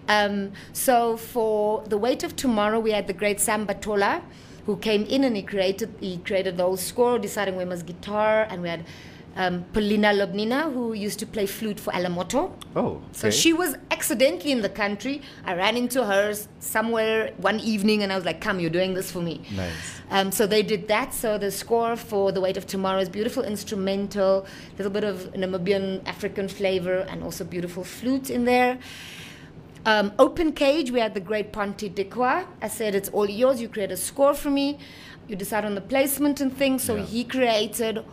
Um, 0.07 0.53
so 0.73 1.15
for 1.15 1.83
the 1.83 1.99
weight 1.99 2.23
of 2.23 2.35
tomorrow, 2.35 2.79
we 2.79 2.89
had 2.89 3.05
the 3.05 3.13
great 3.13 3.39
Sam 3.39 3.67
Batola, 3.67 4.23
who 4.65 4.77
came 4.77 5.03
in 5.03 5.23
and 5.23 5.35
he 5.35 5.43
created 5.43 5.93
he 5.99 6.17
created 6.17 6.57
the 6.57 6.63
whole 6.63 6.77
score, 6.77 7.19
deciding 7.19 7.55
Wema's 7.55 7.83
guitar, 7.83 8.47
and 8.49 8.63
we 8.63 8.69
had 8.69 8.83
um, 9.37 9.65
Polina 9.73 10.07
Lobnina, 10.13 10.71
who 10.73 10.93
used 10.93 11.19
to 11.19 11.25
play 11.25 11.45
flute 11.45 11.79
for 11.79 11.91
Alamoto. 11.91 12.51
oh, 12.75 13.01
So 13.11 13.29
she 13.29 13.51
was 13.53 13.75
accidentally 13.91 14.51
in 14.51 14.61
the 14.61 14.69
country. 14.69 15.21
I 15.45 15.55
ran 15.55 15.75
into 15.75 16.05
her 16.05 16.33
somewhere 16.59 17.33
one 17.37 17.59
evening 17.59 18.03
and 18.03 18.13
I 18.13 18.15
was 18.15 18.23
like, 18.25 18.39
Come, 18.39 18.59
you're 18.61 18.69
doing 18.69 18.93
this 18.93 19.11
for 19.11 19.19
me. 19.21 19.41
Nice. 19.55 19.73
Um, 20.09 20.31
so 20.31 20.47
they 20.47 20.63
did 20.63 20.87
that. 20.87 21.13
So 21.13 21.37
the 21.37 21.51
score 21.51 21.95
for 21.97 22.31
The 22.31 22.39
Weight 22.39 22.55
of 22.57 22.65
Tomorrow 22.65 22.99
is 22.99 23.09
beautiful 23.09 23.43
instrumental, 23.43 24.45
a 24.73 24.77
little 24.77 24.91
bit 24.91 25.03
of 25.03 25.33
Namibian 25.33 26.05
African 26.07 26.47
flavor, 26.47 26.99
and 27.09 27.21
also 27.23 27.43
beautiful 27.43 27.83
flute 27.83 28.29
in 28.29 28.45
there. 28.45 28.77
Um, 29.85 30.13
open 30.17 30.51
cage, 30.53 30.89
we 30.91 30.99
had 30.99 31.13
the 31.13 31.19
great 31.19 31.51
Ponte 31.51 31.93
Dikwa. 31.93 32.47
I 32.61 32.67
said, 32.69 32.95
It's 32.95 33.09
all 33.09 33.29
yours. 33.29 33.61
You 33.61 33.67
create 33.67 33.91
a 33.91 33.97
score 33.97 34.33
for 34.33 34.49
me. 34.49 34.79
You 35.27 35.35
decide 35.35 35.65
on 35.65 35.75
the 35.75 35.81
placement 35.81 36.39
and 36.41 36.55
things. 36.55 36.83
So 36.83 36.95
Yeah. 36.95 37.05
he 37.05 37.23
created 37.23 38.03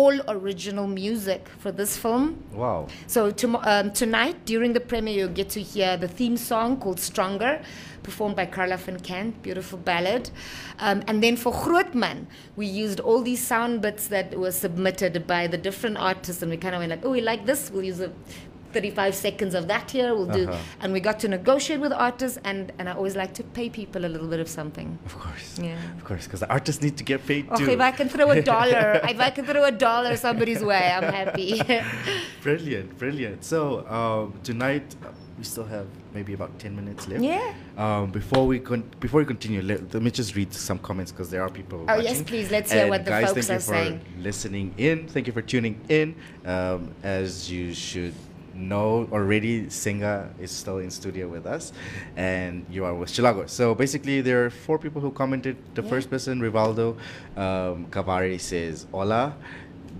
all 0.00 0.16
original 0.28 0.86
music 0.86 1.42
for 1.58 1.70
this 1.70 1.92
film. 2.02 2.42
Wow. 2.54 2.86
So 3.06 3.30
tom- 3.30 3.62
um, 3.72 3.92
tonight, 3.92 4.36
during 4.46 4.72
the 4.72 4.80
premiere, 4.80 5.14
you'll 5.18 5.38
get 5.42 5.50
to 5.50 5.62
hear 5.62 5.98
the 5.98 6.08
theme 6.08 6.38
song 6.38 6.78
called 6.80 6.98
Stronger, 6.98 7.60
performed 8.02 8.34
by 8.34 8.46
Carla 8.46 8.78
van 8.78 8.98
Kant, 9.00 9.42
beautiful 9.42 9.78
ballad. 9.78 10.30
Um, 10.78 11.02
and 11.06 11.22
then 11.22 11.36
for 11.36 11.52
Grootman, 11.52 12.18
we 12.56 12.66
used 12.66 12.98
all 13.00 13.20
these 13.20 13.46
sound 13.46 13.82
bits 13.82 14.08
that 14.08 14.34
were 14.42 14.52
submitted 14.52 15.26
by 15.26 15.46
the 15.46 15.58
different 15.58 15.98
artists, 15.98 16.40
and 16.42 16.50
we 16.50 16.56
kind 16.56 16.74
of 16.74 16.80
went 16.80 16.90
like, 16.90 17.04
oh, 17.04 17.10
we 17.10 17.20
like 17.20 17.44
this, 17.44 17.70
we'll 17.70 17.84
use 17.84 18.00
a 18.00 18.10
35 18.72 19.14
seconds 19.14 19.54
of 19.54 19.66
that 19.68 19.90
here. 19.90 20.14
We'll 20.14 20.26
do, 20.26 20.48
Uh-huh. 20.48 20.58
and 20.80 20.92
we 20.92 21.00
got 21.00 21.18
to 21.20 21.28
negotiate 21.28 21.80
with 21.80 21.92
artists, 21.92 22.38
and 22.44 22.72
and 22.78 22.88
I 22.88 22.92
always 22.92 23.16
like 23.16 23.32
to 23.34 23.42
pay 23.58 23.68
people 23.70 24.04
a 24.04 24.10
little 24.14 24.28
bit 24.28 24.40
of 24.40 24.48
something. 24.48 24.98
Of 25.06 25.18
course. 25.18 25.58
Yeah. 25.58 25.76
Of 25.98 26.04
course, 26.04 26.24
because 26.26 26.40
the 26.40 26.50
artists 26.50 26.82
need 26.82 26.96
to 26.98 27.04
get 27.04 27.26
paid 27.26 27.48
Okay, 27.50 27.64
too. 27.64 27.70
if 27.72 27.80
I 27.80 27.90
can 27.90 28.08
throw 28.08 28.30
a 28.30 28.42
dollar, 28.42 29.00
if 29.14 29.20
I 29.20 29.30
can 29.30 29.44
throw 29.44 29.64
a 29.64 29.72
dollar 29.72 30.16
somebody's 30.16 30.62
way, 30.62 30.82
I'm 30.96 31.12
happy. 31.20 31.60
brilliant, 32.42 32.98
brilliant. 32.98 33.44
So 33.44 33.86
um, 33.88 34.34
tonight 34.42 34.96
we 35.38 35.44
still 35.44 35.64
have 35.64 35.86
maybe 36.12 36.32
about 36.34 36.58
ten 36.58 36.74
minutes 36.76 37.08
left. 37.08 37.22
Yeah. 37.22 37.54
Um, 37.78 38.10
before 38.10 38.46
we 38.46 38.58
con- 38.60 38.88
before 39.00 39.20
we 39.20 39.26
continue, 39.26 39.62
let, 39.62 39.92
let 39.94 40.02
me 40.02 40.10
just 40.10 40.36
read 40.36 40.52
some 40.52 40.78
comments 40.78 41.10
because 41.12 41.30
there 41.30 41.42
are 41.42 41.48
people. 41.50 41.84
Oh, 41.88 41.98
yes, 41.98 42.22
please, 42.22 42.50
let's 42.50 42.70
hear 42.72 42.82
And 42.82 42.90
what 42.90 43.04
the 43.04 43.10
guys, 43.10 43.28
folks 43.32 43.46
thank 43.46 43.50
are 43.50 43.54
you 43.54 43.60
for 43.60 43.74
saying. 43.74 44.00
listening 44.18 44.74
in. 44.76 45.08
Thank 45.08 45.26
you 45.26 45.32
for 45.32 45.42
tuning 45.42 45.80
in. 45.88 46.14
Um, 46.44 46.94
as 47.02 47.50
you 47.50 47.72
should 47.74 48.14
know 48.60 49.08
already, 49.12 49.68
Senga 49.70 50.28
is 50.38 50.50
still 50.50 50.78
in 50.78 50.90
studio 50.90 51.26
with 51.28 51.46
us, 51.46 51.72
and 52.16 52.64
you 52.70 52.84
are 52.84 52.94
with 52.94 53.08
Chilago. 53.08 53.48
So 53.48 53.74
basically, 53.74 54.20
there 54.20 54.44
are 54.46 54.50
four 54.50 54.78
people 54.78 55.00
who 55.00 55.10
commented. 55.10 55.56
The 55.74 55.82
Yeah. 55.82 55.88
first 55.88 56.10
person, 56.10 56.40
Rivaldo 56.40 56.96
um, 57.36 57.86
Cavari, 57.90 58.38
says 58.38 58.86
hola. 58.92 59.34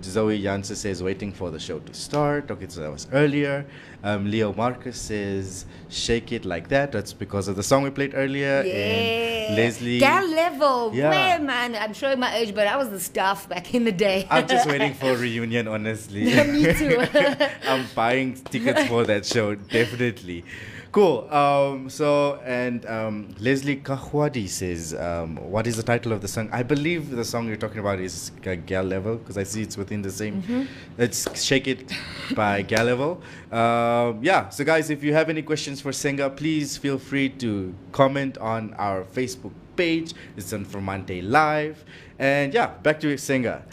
Zoe 0.03 0.41
Janssen 0.41 0.75
says 0.75 1.01
waiting 1.01 1.31
for 1.31 1.51
the 1.51 1.59
show 1.59 1.79
to 1.79 1.93
start. 1.93 2.49
Okay, 2.51 2.67
so 2.67 2.81
that 2.81 2.91
was 2.91 3.07
earlier. 3.11 3.65
Um, 4.03 4.29
Leo 4.29 4.53
Marcus 4.53 4.99
says 4.99 5.65
shake 5.89 6.31
it 6.31 6.45
like 6.45 6.69
that. 6.69 6.91
That's 6.91 7.13
because 7.13 7.47
of 7.47 7.55
the 7.55 7.63
song 7.63 7.83
we 7.83 7.89
played 7.89 8.13
earlier. 8.15 8.63
And 8.65 9.55
Leslie. 9.55 9.99
Gal 9.99 10.27
level. 10.27 10.91
Yeah. 10.93 11.09
Where, 11.09 11.39
man? 11.39 11.75
I'm 11.75 11.93
showing 11.93 12.19
my 12.19 12.33
age, 12.35 12.55
but 12.55 12.67
I 12.67 12.77
was 12.77 12.89
the 12.89 12.99
staff 12.99 13.47
back 13.47 13.73
in 13.73 13.83
the 13.83 13.91
day. 13.91 14.27
I'm 14.29 14.47
just 14.47 14.67
waiting 14.73 14.93
for 14.93 15.11
a 15.11 15.17
reunion, 15.17 15.67
honestly. 15.67 16.25
Me 16.25 16.73
too. 16.73 17.03
I'm 17.63 17.85
buying 17.95 18.33
tickets 18.35 18.87
for 18.87 19.03
that 19.05 19.25
show, 19.25 19.55
definitely. 19.55 20.43
Cool. 20.91 21.33
Um, 21.33 21.89
so, 21.89 22.41
and 22.43 22.85
um, 22.85 23.33
Leslie 23.39 23.77
Kahwadi 23.77 24.49
says, 24.49 24.93
um, 24.93 25.37
what 25.37 25.65
is 25.65 25.77
the 25.77 25.83
title 25.83 26.11
of 26.11 26.21
the 26.21 26.27
song? 26.27 26.49
I 26.51 26.63
believe 26.63 27.11
the 27.11 27.23
song 27.23 27.47
you're 27.47 27.55
talking 27.55 27.79
about 27.79 27.99
is 27.99 28.33
G- 28.43 28.57
Gal 28.57 28.83
Level, 28.83 29.15
because 29.15 29.37
I 29.37 29.43
see 29.43 29.61
it's 29.61 29.77
within 29.77 30.01
the 30.01 30.11
same. 30.11 30.41
Mm-hmm. 30.41 30.63
It's 30.97 31.41
Shake 31.41 31.69
It 31.69 31.93
by 32.35 32.61
Gal 32.71 32.83
Level. 32.83 33.21
Um, 33.53 34.21
yeah, 34.21 34.49
so 34.49 34.65
guys, 34.65 34.89
if 34.89 35.01
you 35.01 35.13
have 35.13 35.29
any 35.29 35.41
questions 35.41 35.79
for 35.79 35.93
Senga, 35.93 36.29
please 36.29 36.75
feel 36.75 36.97
free 36.97 37.29
to 37.29 37.73
comment 37.93 38.37
on 38.39 38.73
our 38.73 39.05
Facebook 39.05 39.53
page. 39.77 40.13
It's 40.35 40.51
on 40.51 40.65
Formante 40.65 41.21
Live. 41.23 41.85
And 42.19 42.53
yeah, 42.53 42.67
back 42.67 42.99
to 42.99 43.17
Senga. 43.17 43.63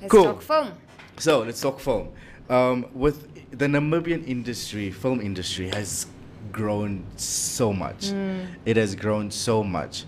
Let's 0.00 0.12
cool. 0.12 0.24
talk 0.24 0.42
film. 0.42 0.72
So 1.18 1.40
let's 1.40 1.60
talk 1.60 1.80
film. 1.80 2.10
Um, 2.48 2.86
with 2.94 3.26
the 3.50 3.66
Namibian 3.66 4.24
industry, 4.28 4.92
film 4.92 5.20
industry 5.20 5.68
has 5.70 6.06
grown 6.52 7.04
so 7.16 7.72
much. 7.72 8.12
It 8.64 8.76
has 8.76 8.94
grown 8.94 9.30
so 9.30 9.62
much. 9.64 10.04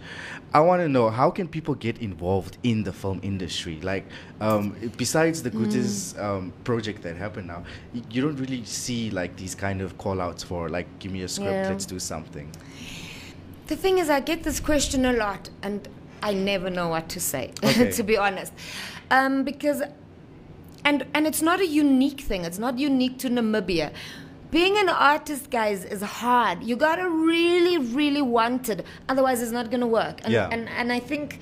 I 0.55 0.61
want 0.61 0.81
to 0.83 0.89
know 0.89 1.09
how 1.09 1.31
can 1.31 1.49
people 1.49 1.75
get 1.75 1.99
involved 2.03 2.59
in 2.63 2.85
the 2.85 2.93
film 2.93 3.21
industry? 3.23 3.81
Like, 3.81 4.05
um, 4.41 4.77
besides 4.99 5.43
the 5.43 5.49
Goethe's 5.49 6.19
um, 6.19 6.53
project 6.65 7.03
that 7.05 7.17
happened 7.17 7.47
now, 7.47 7.65
you 8.11 8.21
don't 8.21 8.37
really 8.37 8.63
see 8.65 9.11
like 9.11 9.35
these 9.37 9.55
kind 9.55 9.81
of 9.81 9.97
call 9.97 10.21
outs 10.21 10.43
for 10.43 10.69
like, 10.69 10.87
give 10.99 11.11
me 11.11 11.23
a 11.23 11.29
script, 11.29 11.53
Yeah. 11.53 11.69
let's 11.71 11.87
do 11.87 11.99
something. 11.99 12.51
The 13.69 13.77
thing 13.77 13.97
is, 13.99 14.11
I 14.11 14.21
get 14.21 14.43
this 14.43 14.61
question 14.61 15.07
a 15.07 15.15
lot, 15.15 15.49
and 15.63 15.89
I 16.23 16.35
never 16.35 16.69
know 16.69 16.89
what 16.89 17.09
to 17.11 17.21
say, 17.21 17.53
Okay. 17.65 17.91
to 17.91 18.03
be 18.03 18.19
honest. 18.19 18.53
Um, 19.11 19.45
because, 19.45 19.83
and 20.85 21.07
and 21.15 21.27
it's 21.27 21.41
not 21.41 21.61
a 21.61 21.67
unique 21.67 22.21
thing. 22.21 22.45
It's 22.45 22.59
not 22.59 22.79
unique 22.79 23.19
to 23.21 23.31
Namibia. 23.31 23.93
Being 24.53 24.77
an 24.79 24.91
artist, 24.91 25.51
guys, 25.51 25.85
is 25.85 26.03
hard. 26.03 26.63
You 26.63 26.77
gotta 26.77 27.09
really, 27.09 27.79
really 27.79 28.21
want 28.21 28.69
it. 28.69 28.85
Otherwise, 29.09 29.41
it's 29.43 29.51
not 29.51 29.71
gonna 29.71 29.87
work. 30.01 30.21
And, 30.25 30.33
Yeah. 30.33 30.49
and 30.53 30.69
and 30.69 30.93
I 30.93 31.01
think 31.01 31.39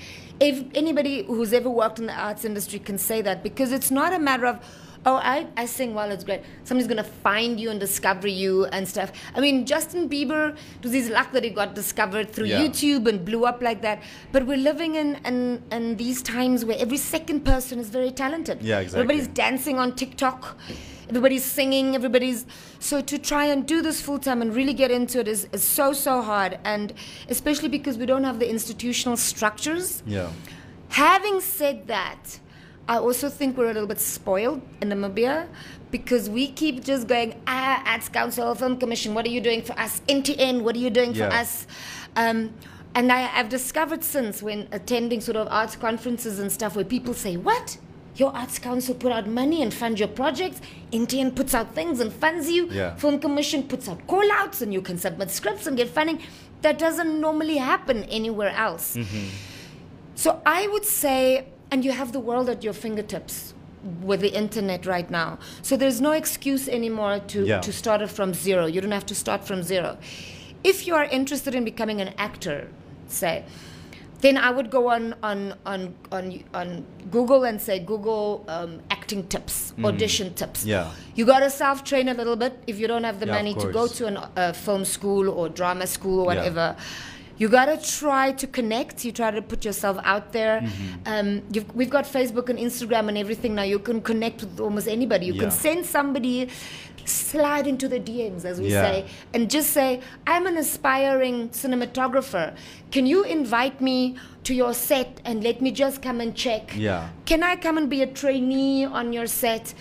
if 0.50 0.62
anybody 0.82 1.24
who's 1.24 1.52
ever 1.52 1.68
worked 1.68 1.98
in 1.98 2.06
the 2.06 2.14
arts 2.26 2.44
industry 2.44 2.78
can 2.78 2.98
say 2.98 3.20
that 3.22 3.42
because 3.42 3.72
it's 3.72 3.90
not 3.90 4.12
a 4.18 4.18
matter 4.28 4.46
of 4.46 4.60
oh 5.06 5.16
I, 5.32 5.46
I 5.56 5.64
sing 5.66 5.92
well 5.94 6.10
it's 6.14 6.24
great 6.24 6.42
somebody's 6.64 6.86
gonna 6.92 7.02
find 7.26 7.58
you 7.62 7.68
and 7.70 7.80
discover 7.80 8.28
you 8.28 8.66
and 8.66 8.86
stuff 8.86 9.12
i 9.34 9.40
mean 9.40 9.64
justin 9.70 10.08
bieber 10.10 10.42
it 10.76 10.82
was 10.82 10.92
his 10.92 11.08
luck 11.08 11.32
that 11.32 11.42
he 11.42 11.48
got 11.60 11.74
discovered 11.74 12.30
through 12.34 12.46
Yeah. 12.48 12.60
youtube 12.60 13.06
and 13.08 13.24
blew 13.24 13.44
up 13.46 13.62
like 13.62 13.80
that 13.82 14.02
but 14.32 14.44
we're 14.46 14.58
living 14.70 14.96
in, 15.02 15.14
in 15.30 15.62
in 15.72 15.96
these 15.96 16.20
times 16.22 16.66
where 16.66 16.76
every 16.78 16.98
second 16.98 17.46
person 17.46 17.78
is 17.78 17.88
very 17.88 18.10
talented 18.10 18.60
Yeah, 18.62 18.80
exactly. 18.80 19.00
everybody's 19.02 19.28
dancing 19.44 19.78
on 19.78 19.94
tiktok 19.94 20.58
everybody's 21.10 21.44
singing 21.58 21.86
everybody's 22.00 22.40
so 22.78 22.96
to 23.12 23.16
try 23.18 23.44
and 23.52 23.66
do 23.74 23.78
this 23.88 23.98
full 24.06 24.20
time 24.26 24.40
and 24.42 24.54
really 24.60 24.74
get 24.82 24.90
into 24.98 25.16
it 25.22 25.28
is, 25.34 25.40
is 25.52 25.62
so 25.78 25.86
so 25.92 26.22
hard 26.22 26.58
and 26.64 26.92
especially 27.28 27.68
because 27.78 27.96
we 28.02 28.06
don't 28.12 28.24
have 28.30 28.38
the 28.44 28.48
institutional 28.56 29.16
structures 29.16 30.02
Yeah. 30.06 30.30
Having 30.90 31.40
said 31.40 31.86
that, 31.86 32.22
I 32.88 32.96
also 33.06 33.28
think 33.28 33.56
we're 33.56 33.70
a 33.70 33.72
little 33.72 33.86
bit 33.86 34.00
spoiled 34.00 34.60
in 34.82 34.88
Namibia 34.88 35.46
because 35.92 36.28
we 36.28 36.50
keep 36.50 36.82
just 36.82 37.06
going, 37.06 37.40
ah, 37.46 37.80
Arts 37.86 38.08
Council, 38.08 38.52
Film 38.56 38.76
Commission, 38.76 39.14
what 39.14 39.24
are 39.24 39.30
you 39.36 39.40
doing 39.40 39.62
for 39.62 39.78
us? 39.78 40.02
NTN, 40.08 40.62
what 40.62 40.74
are 40.74 40.80
you 40.80 40.90
doing 40.90 41.14
for 41.14 41.24
us? 41.42 41.68
Um, 42.16 42.52
and 42.96 43.12
I, 43.12 43.30
I've 43.38 43.48
discovered 43.48 44.02
since 44.02 44.42
when 44.42 44.66
attending 44.72 45.20
sort 45.20 45.36
of 45.36 45.46
arts 45.48 45.76
conferences 45.76 46.40
and 46.40 46.50
stuff 46.50 46.74
where 46.74 46.84
people 46.84 47.14
say, 47.14 47.36
what? 47.36 47.78
Your 48.16 48.34
arts 48.34 48.58
council 48.58 48.94
put 48.94 49.12
out 49.12 49.26
money 49.28 49.62
and 49.62 49.72
fund 49.72 49.98
your 49.98 50.08
projects. 50.08 50.60
NTN 50.92 51.34
puts 51.34 51.54
out 51.54 51.74
things 51.74 52.00
and 52.00 52.12
funds 52.12 52.50
you. 52.50 52.68
Yeah. 52.70 52.94
Film 52.96 53.18
Commission 53.20 53.62
puts 53.62 53.88
out 53.88 54.06
call 54.06 54.30
outs 54.32 54.60
and 54.62 54.72
you 54.72 54.82
can 54.82 54.98
submit 54.98 55.30
scripts 55.30 55.66
and 55.66 55.76
get 55.76 55.88
funding. 55.88 56.20
That 56.62 56.78
doesn't 56.78 57.20
normally 57.20 57.56
happen 57.56 58.04
anywhere 58.04 58.50
else. 58.50 58.96
Mm-hmm. 58.96 59.28
So 60.16 60.42
I 60.44 60.66
would 60.66 60.84
say, 60.84 61.46
and 61.70 61.84
you 61.84 61.92
have 61.92 62.12
the 62.12 62.20
world 62.20 62.48
at 62.50 62.62
your 62.62 62.72
fingertips 62.74 63.54
with 64.02 64.20
the 64.20 64.28
internet 64.36 64.84
right 64.84 65.10
now. 65.10 65.38
So 65.62 65.76
there's 65.76 66.00
no 66.00 66.12
excuse 66.12 66.68
anymore 66.68 67.20
to, 67.28 67.46
Yeah. 67.46 67.60
to 67.60 67.72
start 67.72 68.02
it 68.02 68.08
from 68.10 68.34
zero. 68.34 68.66
You 68.66 68.80
don't 68.82 68.90
have 68.92 69.06
to 69.06 69.14
start 69.14 69.44
from 69.46 69.62
zero. 69.62 69.96
If 70.62 70.86
you 70.86 70.94
are 70.94 71.04
interested 71.04 71.54
in 71.54 71.64
becoming 71.64 72.02
an 72.02 72.12
actor, 72.18 72.68
say, 73.06 73.44
then 74.20 74.36
I 74.36 74.50
would 74.50 74.70
go 74.70 74.88
on 74.90 75.14
on 75.22 75.54
on 75.66 75.94
on, 76.12 76.44
on 76.54 76.84
Google 77.10 77.44
and 77.44 77.60
say 77.60 77.78
Google 77.78 78.44
um, 78.48 78.80
acting 78.90 79.26
tips, 79.28 79.72
audition 79.84 80.34
tips. 80.34 80.64
Mm. 80.64 80.68
Yeah. 80.68 80.90
You 81.14 81.24
got 81.26 81.40
to 81.40 81.50
self 81.50 81.84
train 81.84 82.08
a 82.08 82.14
little 82.14 82.36
bit 82.36 82.52
if 82.66 82.78
you 82.78 82.86
don't 82.86 83.04
have 83.04 83.18
the 83.20 83.26
Yeah, 83.26 83.34
money 83.34 83.54
to 83.54 83.72
go 83.72 83.86
to 83.86 84.06
an, 84.06 84.18
a 84.36 84.52
film 84.52 84.84
school 84.84 85.28
or 85.30 85.48
drama 85.48 85.86
school 85.86 86.20
or 86.20 86.26
whatever. 86.26 86.76
Yeah. 86.76 86.84
You 87.40 87.48
gotta 87.48 87.78
try 87.80 88.32
to 88.32 88.46
connect. 88.46 89.02
You 89.02 89.12
try 89.12 89.30
to 89.30 89.40
put 89.40 89.64
yourself 89.64 89.96
out 90.04 90.30
there. 90.30 90.60
Mm-hmm. 90.60 90.94
Um, 91.06 91.42
you've, 91.50 91.74
we've 91.74 91.88
got 91.88 92.04
Facebook 92.04 92.50
and 92.50 92.58
Instagram 92.58 93.08
and 93.08 93.16
everything 93.16 93.54
now. 93.54 93.62
You 93.62 93.78
can 93.78 94.02
connect 94.02 94.42
with 94.42 94.60
almost 94.60 94.86
anybody. 94.86 95.24
You 95.24 95.32
Yeah. 95.32 95.40
can 95.44 95.50
send 95.50 95.86
somebody, 95.86 96.50
slide 97.04 97.66
into 97.66 97.88
the 97.88 97.98
DMs, 98.00 98.44
as 98.44 98.60
we 98.60 98.68
Yeah. 98.68 98.82
say, 98.82 99.04
and 99.34 99.50
just 99.50 99.70
say, 99.70 100.00
"I'm 100.26 100.46
an 100.46 100.56
aspiring 100.56 101.48
cinematographer. 101.50 102.54
Can 102.90 103.06
you 103.06 103.24
invite 103.24 103.80
me 103.80 104.16
to 104.44 104.54
your 104.54 104.74
set 104.74 105.20
and 105.24 105.42
let 105.42 105.60
me 105.60 105.70
just 105.70 106.02
come 106.02 106.20
and 106.20 106.34
check? 106.34 106.72
Yeah. 106.76 107.08
Can 107.26 107.42
I 107.42 107.56
come 107.56 107.78
and 107.78 107.88
be 107.88 108.02
a 108.02 108.06
trainee 108.06 108.84
on 108.84 109.12
your 109.12 109.26
set?" 109.26 109.74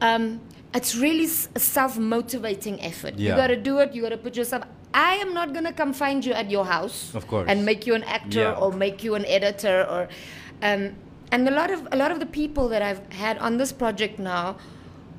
Um, 0.00 0.40
it's 0.74 0.96
really 0.96 1.24
a 1.54 1.60
self-motivating 1.60 2.80
effort. 2.82 3.18
You 3.18 3.30
got 3.30 3.48
to 3.48 3.56
do 3.56 3.78
it. 3.78 3.94
You 3.94 4.02
got 4.02 4.10
to 4.10 4.16
put 4.16 4.36
yourself. 4.36 4.64
I 4.92 5.14
am 5.16 5.34
not 5.34 5.52
gonna 5.52 5.72
come 5.72 5.92
find 5.92 6.24
you 6.24 6.32
at 6.32 6.50
your 6.52 6.64
house, 6.66 7.12
Of 7.16 7.26
course. 7.26 7.46
and 7.50 7.64
make 7.64 7.84
you 7.86 7.94
an 7.94 8.04
actor 8.04 8.40
Yeah. 8.54 8.60
or 8.60 8.72
make 8.72 9.02
you 9.02 9.14
an 9.16 9.24
editor 9.26 9.84
or. 9.90 10.08
Um, 10.62 10.94
and 11.32 11.48
a 11.48 11.50
lot 11.50 11.70
of 11.72 11.88
a 11.90 11.96
lot 11.96 12.12
of 12.12 12.20
the 12.20 12.26
people 12.26 12.68
that 12.68 12.80
I've 12.80 13.00
had 13.12 13.38
on 13.38 13.56
this 13.56 13.72
project 13.72 14.20
now 14.20 14.56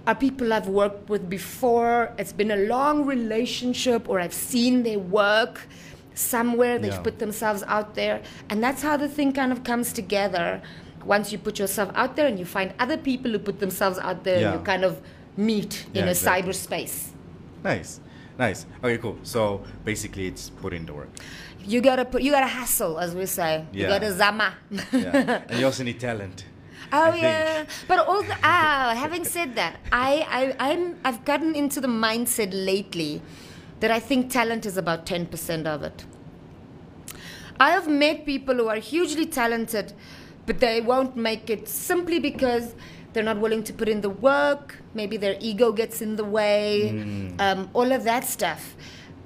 are 0.07 0.15
people 0.15 0.53
I've 0.53 0.67
worked 0.67 1.09
with 1.09 1.29
before. 1.29 2.13
It's 2.17 2.33
been 2.33 2.51
a 2.51 2.57
long 2.57 3.05
relationship, 3.05 4.07
or 4.09 4.19
I've 4.19 4.33
seen 4.33 4.83
their 4.83 4.99
work 4.99 5.67
somewhere. 6.13 6.77
They've 6.79 6.93
Yeah. 6.93 6.99
put 7.01 7.19
themselves 7.19 7.63
out 7.67 7.95
there, 7.95 8.21
and 8.49 8.63
that's 8.63 8.81
how 8.81 8.97
the 8.97 9.07
thing 9.07 9.33
kind 9.33 9.51
of 9.51 9.63
comes 9.63 9.91
together. 9.93 10.61
Once 11.03 11.31
you 11.31 11.37
put 11.37 11.59
yourself 11.59 11.89
out 11.95 12.15
there, 12.15 12.27
and 12.27 12.39
you 12.39 12.45
find 12.45 12.73
other 12.79 12.97
people 12.97 13.31
who 13.31 13.39
put 13.39 13.59
themselves 13.59 13.97
out 13.99 14.23
there, 14.23 14.39
Yeah. 14.39 14.51
and 14.51 14.59
you 14.59 14.65
kind 14.65 14.83
of 14.83 15.01
meet 15.37 15.85
in 15.93 16.07
a 16.07 16.11
exactly. 16.11 16.51
cyberspace. 16.51 17.09
Nice. 17.63 17.99
Nice. 18.37 18.65
Okay, 18.83 18.97
cool. 18.97 19.17
So 19.23 19.61
basically, 19.83 20.27
it's 20.27 20.49
put 20.49 20.73
in 20.73 20.85
the 20.85 20.93
work. 20.93 21.09
You 21.65 21.81
gotta 21.81 22.05
put, 22.05 22.21
you 22.21 22.31
gotta 22.31 22.47
hustle, 22.47 22.99
as 22.99 23.15
we 23.15 23.25
say. 23.25 23.65
Yeah. 23.71 23.83
You 23.83 23.87
gotta 23.87 24.11
zama. 24.13 24.53
Yeah. 24.91 25.41
and 25.49 25.59
you 25.59 25.65
also 25.65 25.83
need 25.83 25.99
talent. 25.99 26.45
Oh 26.91 27.03
I 27.03 27.11
think. 27.11 27.23
yeah, 27.23 27.65
but 27.87 27.99
also 28.07 28.33
ah, 28.43 28.93
having 28.97 29.25
said 29.25 29.55
that, 29.55 29.79
I 29.91 30.25
I 30.29 30.71
I'm 30.71 30.97
I've 31.03 31.25
gotten 31.25 31.55
into 31.55 31.81
the 31.81 31.87
mindset 31.87 32.49
lately 32.53 33.21
that 33.79 33.91
I 33.91 33.99
think 33.99 34.31
talent 34.31 34.65
is 34.65 34.77
about 34.77 35.05
ten 35.05 35.25
percent 35.25 35.67
of 35.67 35.83
it. 35.83 36.05
I 37.59 37.71
have 37.71 37.87
met 37.87 38.25
people 38.25 38.55
who 38.55 38.67
are 38.67 38.77
hugely 38.77 39.25
talented, 39.25 39.93
but 40.45 40.59
they 40.59 40.81
won't 40.81 41.15
make 41.15 41.49
it 41.49 41.67
simply 41.69 42.19
because 42.19 42.75
they're 43.13 43.23
not 43.23 43.37
willing 43.37 43.63
to 43.63 43.73
put 43.73 43.87
in 43.87 44.01
the 44.01 44.09
work. 44.09 44.77
Maybe 44.93 45.15
their 45.15 45.37
ego 45.39 45.71
gets 45.71 46.01
in 46.01 46.17
the 46.17 46.25
way. 46.25 46.91
Mm. 46.93 47.39
Um, 47.39 47.69
all 47.73 47.91
of 47.93 48.03
that 48.03 48.25
stuff. 48.25 48.75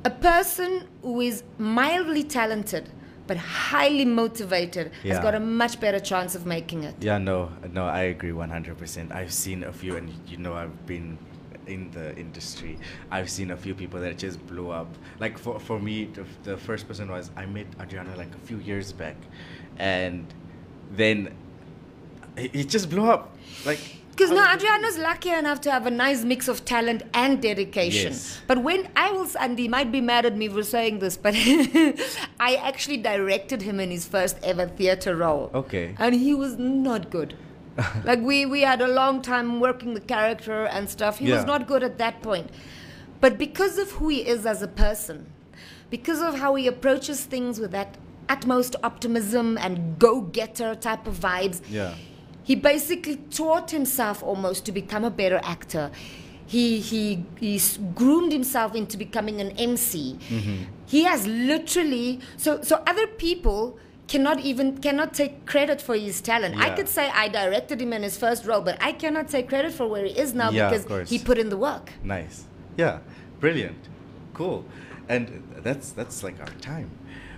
A 0.05 0.11
person 0.11 0.87
who 1.01 1.21
is 1.21 1.43
mildly 1.57 2.23
talented 2.23 2.89
but 3.29 3.37
highly 3.37 4.05
motivated 4.05 4.91
Yeah. 5.03 5.13
has 5.13 5.23
got 5.23 5.35
a 5.35 5.39
much 5.39 5.79
better 5.79 5.99
chance 5.99 6.33
of 6.33 6.47
making 6.47 6.83
it. 6.83 6.95
Yeah, 6.99 7.19
no, 7.19 7.51
no, 7.71 7.85
I 7.85 8.01
agree 8.13 8.31
100%. 8.31 9.13
I've 9.13 9.31
seen 9.31 9.63
a 9.63 9.71
few, 9.71 9.95
and 9.97 10.11
you 10.27 10.37
know, 10.37 10.55
I've 10.55 10.87
been 10.87 11.19
in 11.67 11.91
the 11.91 12.17
industry. 12.17 12.79
I've 13.11 13.29
seen 13.29 13.51
a 13.51 13.57
few 13.57 13.75
people 13.75 13.99
that 14.01 14.17
just 14.17 14.43
blew 14.47 14.71
up. 14.71 14.87
Like 15.19 15.37
for, 15.37 15.59
for 15.59 15.79
me, 15.79 16.05
the, 16.05 16.25
the 16.43 16.57
first 16.57 16.87
person 16.87 17.11
was 17.11 17.29
I 17.37 17.45
met 17.45 17.67
Adriana 17.79 18.15
like 18.17 18.33
a 18.33 18.39
few 18.39 18.57
years 18.57 18.91
back, 18.91 19.17
and 19.77 20.25
then 20.91 21.35
it, 22.35 22.55
it 22.55 22.67
just 22.67 22.89
blew 22.89 23.07
up. 23.11 23.37
Like 23.63 23.98
Because 24.19 24.31
now 24.35 24.47
was- 24.53 24.55
Adriana's 24.63 24.97
lucky 24.97 25.29
enough 25.29 25.61
to 25.61 25.71
have 25.71 25.85
a 25.85 25.91
nice 25.91 26.23
mix 26.25 26.47
of 26.49 26.65
talent 26.65 27.03
and 27.13 27.41
dedication. 27.41 28.11
Yes. 28.11 28.41
But 28.47 28.61
when 28.63 28.89
I 28.95 29.11
will, 29.11 29.27
and 29.39 29.57
he 29.57 29.67
might 29.69 29.91
be 29.93 30.01
mad 30.01 30.25
at 30.25 30.35
me 30.35 30.49
for 30.49 30.61
saying 30.61 30.99
this, 30.99 31.15
but 31.15 31.33
I 32.39 32.55
actually 32.61 32.97
directed 32.97 33.61
him 33.61 33.79
in 33.79 33.91
his 33.91 34.05
first 34.05 34.37
ever 34.43 34.67
theatre 34.67 35.15
role. 35.15 35.49
Okay. 35.53 35.95
And 35.97 36.13
he 36.15 36.33
was 36.33 36.57
not 36.57 37.09
good. 37.09 37.37
like 38.03 38.19
we, 38.19 38.45
we 38.45 38.61
had 38.61 38.81
a 38.81 38.87
long 38.89 39.21
time 39.21 39.61
working 39.61 39.93
the 39.93 40.01
character 40.01 40.65
and 40.65 40.89
stuff. 40.89 41.19
He 41.19 41.27
Yeah. 41.29 41.37
was 41.37 41.45
not 41.45 41.65
good 41.65 41.81
at 41.81 41.97
that 41.99 42.21
point. 42.21 42.49
But 43.21 43.37
because 43.37 43.77
of 43.77 43.91
who 43.91 44.09
he 44.09 44.27
is 44.27 44.45
as 44.45 44.61
a 44.61 44.67
person, 44.67 45.31
because 45.89 46.21
of 46.21 46.39
how 46.39 46.55
he 46.55 46.67
approaches 46.67 47.23
things 47.23 47.57
with 47.59 47.71
that 47.71 47.97
utmost 48.27 48.75
optimism 48.83 49.57
and 49.57 49.97
go-getter 49.97 50.75
type 50.75 51.07
of 51.07 51.15
vibes, 51.19 51.61
Yeah. 51.69 51.95
He 52.49 52.55
basically 52.55 53.17
taught 53.29 53.69
himself 53.69 54.23
almost 54.23 54.65
to 54.65 54.71
become 54.71 55.03
a 55.03 55.11
better 55.11 55.39
actor. 55.43 55.91
He, 56.47 56.79
he, 56.79 57.23
he 57.39 57.61
groomed 57.93 58.31
himself 58.31 58.73
into 58.73 58.97
becoming 58.97 59.39
an 59.39 59.51
MC. 59.51 60.17
He 60.87 61.03
has 61.03 61.27
literally, 61.27 62.21
so, 62.37 62.63
so 62.63 62.81
other 62.87 63.05
people 63.05 63.77
cannot 64.07 64.39
even, 64.39 64.79
cannot 64.79 65.13
take 65.13 65.45
credit 65.45 65.79
for 65.79 65.95
his 65.95 66.21
talent. 66.21 66.57
I 66.57 66.71
could 66.71 66.89
say 66.89 67.11
I 67.13 67.27
directed 67.27 67.79
him 67.79 67.93
in 67.93 68.01
his 68.01 68.17
first 68.17 68.47
role, 68.47 68.61
but 68.61 68.81
I 68.81 68.93
cannot 68.93 69.29
take 69.29 69.47
credit 69.47 69.71
for 69.71 69.87
where 69.87 70.05
he 70.05 70.17
is 70.17 70.33
now 70.33 70.49
Yeah, 70.49 70.71
because 70.71 71.07
he 71.07 71.19
put 71.19 71.37
in 71.37 71.49
the 71.49 71.57
work. 71.57 71.91
Nice. 72.03 72.45
Yeah. 72.77 72.97
Brilliant. 73.39 73.77
Cool. 74.33 74.65
And 75.07 75.43
that's 75.57 75.91
that's 75.91 76.23
like 76.23 76.39
our 76.39 76.53
time. 76.61 76.89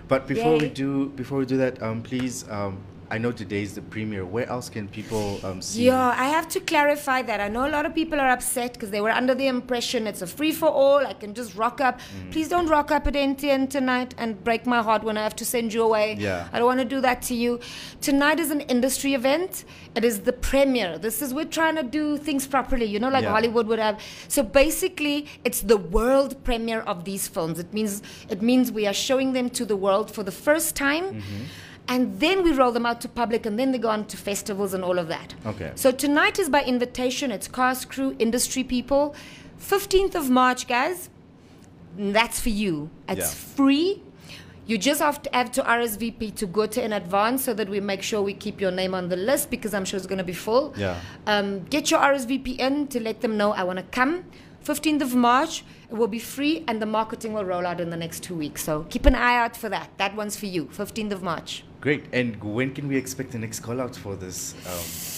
But 0.07 0.25
before 0.25 0.57
we 0.57 0.69
do 0.69 1.09
before 1.09 1.39
we 1.39 1.45
do 1.45 1.57
that, 1.57 1.83
um, 1.83 2.01
please, 2.01 2.49
um, 2.49 2.81
I 3.11 3.17
know 3.17 3.33
today's 3.33 3.75
the 3.75 3.81
premiere. 3.81 4.23
Where 4.25 4.47
else 4.47 4.69
can 4.69 4.87
people 4.87 5.39
um 5.45 5.61
see? 5.61 5.85
Yeah, 5.87 6.15
I 6.17 6.27
have 6.35 6.47
to 6.55 6.61
clarify 6.61 7.21
that. 7.23 7.41
I 7.41 7.49
know 7.49 7.67
a 7.67 7.73
lot 7.77 7.85
of 7.85 7.93
people 7.93 8.21
are 8.21 8.29
upset 8.29 8.71
because 8.73 8.89
they 8.89 9.01
were 9.01 9.09
under 9.21 9.35
the 9.35 9.47
impression 9.47 10.07
it's 10.07 10.21
a 10.21 10.27
free 10.27 10.53
for 10.53 10.69
all. 10.69 11.05
I 11.05 11.13
can 11.13 11.33
just 11.33 11.55
rock 11.55 11.81
up. 11.81 11.99
Mm. 11.99 12.31
Please 12.31 12.47
don't 12.47 12.67
rock 12.67 12.89
up 12.89 13.07
at 13.07 13.13
NTN 13.13 13.69
tonight 13.69 14.15
and 14.17 14.41
break 14.45 14.65
my 14.65 14.81
heart 14.81 15.03
when 15.03 15.17
I 15.17 15.23
have 15.23 15.35
to 15.41 15.45
send 15.45 15.73
you 15.73 15.83
away. 15.83 16.15
Yeah. 16.17 16.47
I 16.53 16.59
don't 16.59 16.67
want 16.67 16.79
to 16.79 16.85
do 16.85 17.01
that 17.01 17.21
to 17.23 17.35
you. 17.35 17.59
Tonight 17.99 18.39
is 18.39 18.49
an 18.49 18.61
industry 18.75 19.13
event. 19.13 19.65
It 19.95 20.05
is 20.05 20.21
the 20.21 20.33
premiere. 20.33 20.97
This 20.97 21.21
is 21.21 21.33
we're 21.33 21.53
trying 21.59 21.75
to 21.75 21.83
do 21.83 22.17
things 22.17 22.47
properly, 22.47 22.85
you 22.85 22.99
know, 22.99 23.09
like 23.09 23.23
Yeah. 23.23 23.31
Hollywood 23.31 23.67
would 23.67 23.79
have. 23.79 23.99
So 24.29 24.41
basically, 24.41 25.27
it's 25.43 25.61
the 25.73 25.77
world 25.97 26.41
premiere 26.45 26.79
of 26.93 27.03
these 27.03 27.27
films. 27.27 27.59
It 27.59 27.73
means 27.73 28.01
it 28.29 28.41
means 28.41 28.71
we 28.71 28.87
are 28.87 28.93
showing 28.93 29.33
them 29.33 29.49
to 29.59 29.65
the 29.65 29.75
world 29.75 30.09
for 30.15 30.23
the 30.23 30.31
first 30.47 30.77
time. 30.77 31.05
Mm-hmm. 31.15 31.43
And 31.87 32.19
then 32.19 32.43
we 32.43 32.51
roll 32.53 32.71
them 32.71 32.85
out 32.85 33.01
to 33.01 33.09
public, 33.09 33.45
and 33.45 33.59
then 33.59 33.71
they 33.71 33.77
go 33.77 33.89
on 33.89 34.05
to 34.05 34.17
festivals 34.17 34.73
and 34.73 34.83
all 34.83 34.97
of 34.97 35.07
that. 35.09 35.33
Okay. 35.45 35.71
So 35.75 35.91
tonight 35.91 36.39
is 36.39 36.47
by 36.49 36.63
invitation. 36.63 37.31
It's 37.31 37.47
cast, 37.47 37.89
crew, 37.89 38.15
industry 38.19 38.63
people. 38.63 39.13
15th 39.59 40.15
of 40.15 40.29
March, 40.29 40.67
guys. 40.67 41.09
That's 41.97 42.39
for 42.39 42.49
you. 42.49 42.89
It's 43.09 43.19
Yeah. 43.19 43.55
free. 43.55 44.01
You 44.67 44.77
just 44.77 45.01
have 45.01 45.21
to 45.23 45.29
have 45.33 45.51
to 45.53 45.63
RSVP 45.63 46.31
to 46.37 46.45
go 46.45 46.65
to 46.65 46.81
in 46.81 46.93
advance 46.93 47.43
so 47.43 47.53
that 47.53 47.67
we 47.67 47.79
make 47.81 48.01
sure 48.01 48.21
we 48.21 48.33
keep 48.33 48.61
your 48.61 48.71
name 48.71 48.93
on 48.93 49.09
the 49.09 49.17
list 49.17 49.49
because 49.49 49.73
I'm 49.73 49.83
sure 49.83 49.97
it's 49.97 50.07
going 50.07 50.19
to 50.19 50.23
be 50.23 50.33
full. 50.33 50.73
Yeah. 50.77 50.95
Um, 51.27 51.63
get 51.65 51.91
your 51.91 51.99
RSVP 51.99 52.57
in 52.59 52.87
to 52.87 52.99
let 53.01 53.19
them 53.21 53.35
know 53.35 53.51
I 53.51 53.63
want 53.63 53.79
to 53.79 53.83
come. 53.91 54.23
15th 54.63 55.01
of 55.01 55.15
March, 55.15 55.65
it 55.89 55.95
will 55.95 56.07
be 56.07 56.19
free 56.19 56.63
and 56.67 56.81
the 56.81 56.85
marketing 56.85 57.33
will 57.33 57.43
roll 57.43 57.65
out 57.65 57.81
in 57.81 57.89
the 57.89 57.97
next 57.97 58.21
two 58.23 58.35
weeks. 58.35 58.63
So 58.63 58.85
keep 58.89 59.05
an 59.05 59.15
eye 59.15 59.35
out 59.35 59.57
for 59.57 59.67
that. 59.67 59.89
That 59.97 60.15
one's 60.15 60.37
for 60.37 60.45
you, 60.45 60.65
15th 60.65 61.11
of 61.11 61.21
March. 61.23 61.63
Great. 61.81 62.05
And 62.13 62.41
when 62.43 62.73
can 62.73 62.87
we 62.87 62.95
expect 62.95 63.31
the 63.31 63.39
next 63.39 63.61
call 63.61 63.81
out 63.81 63.95
for 63.95 64.15
this? 64.15 64.53
Um, 64.67 65.17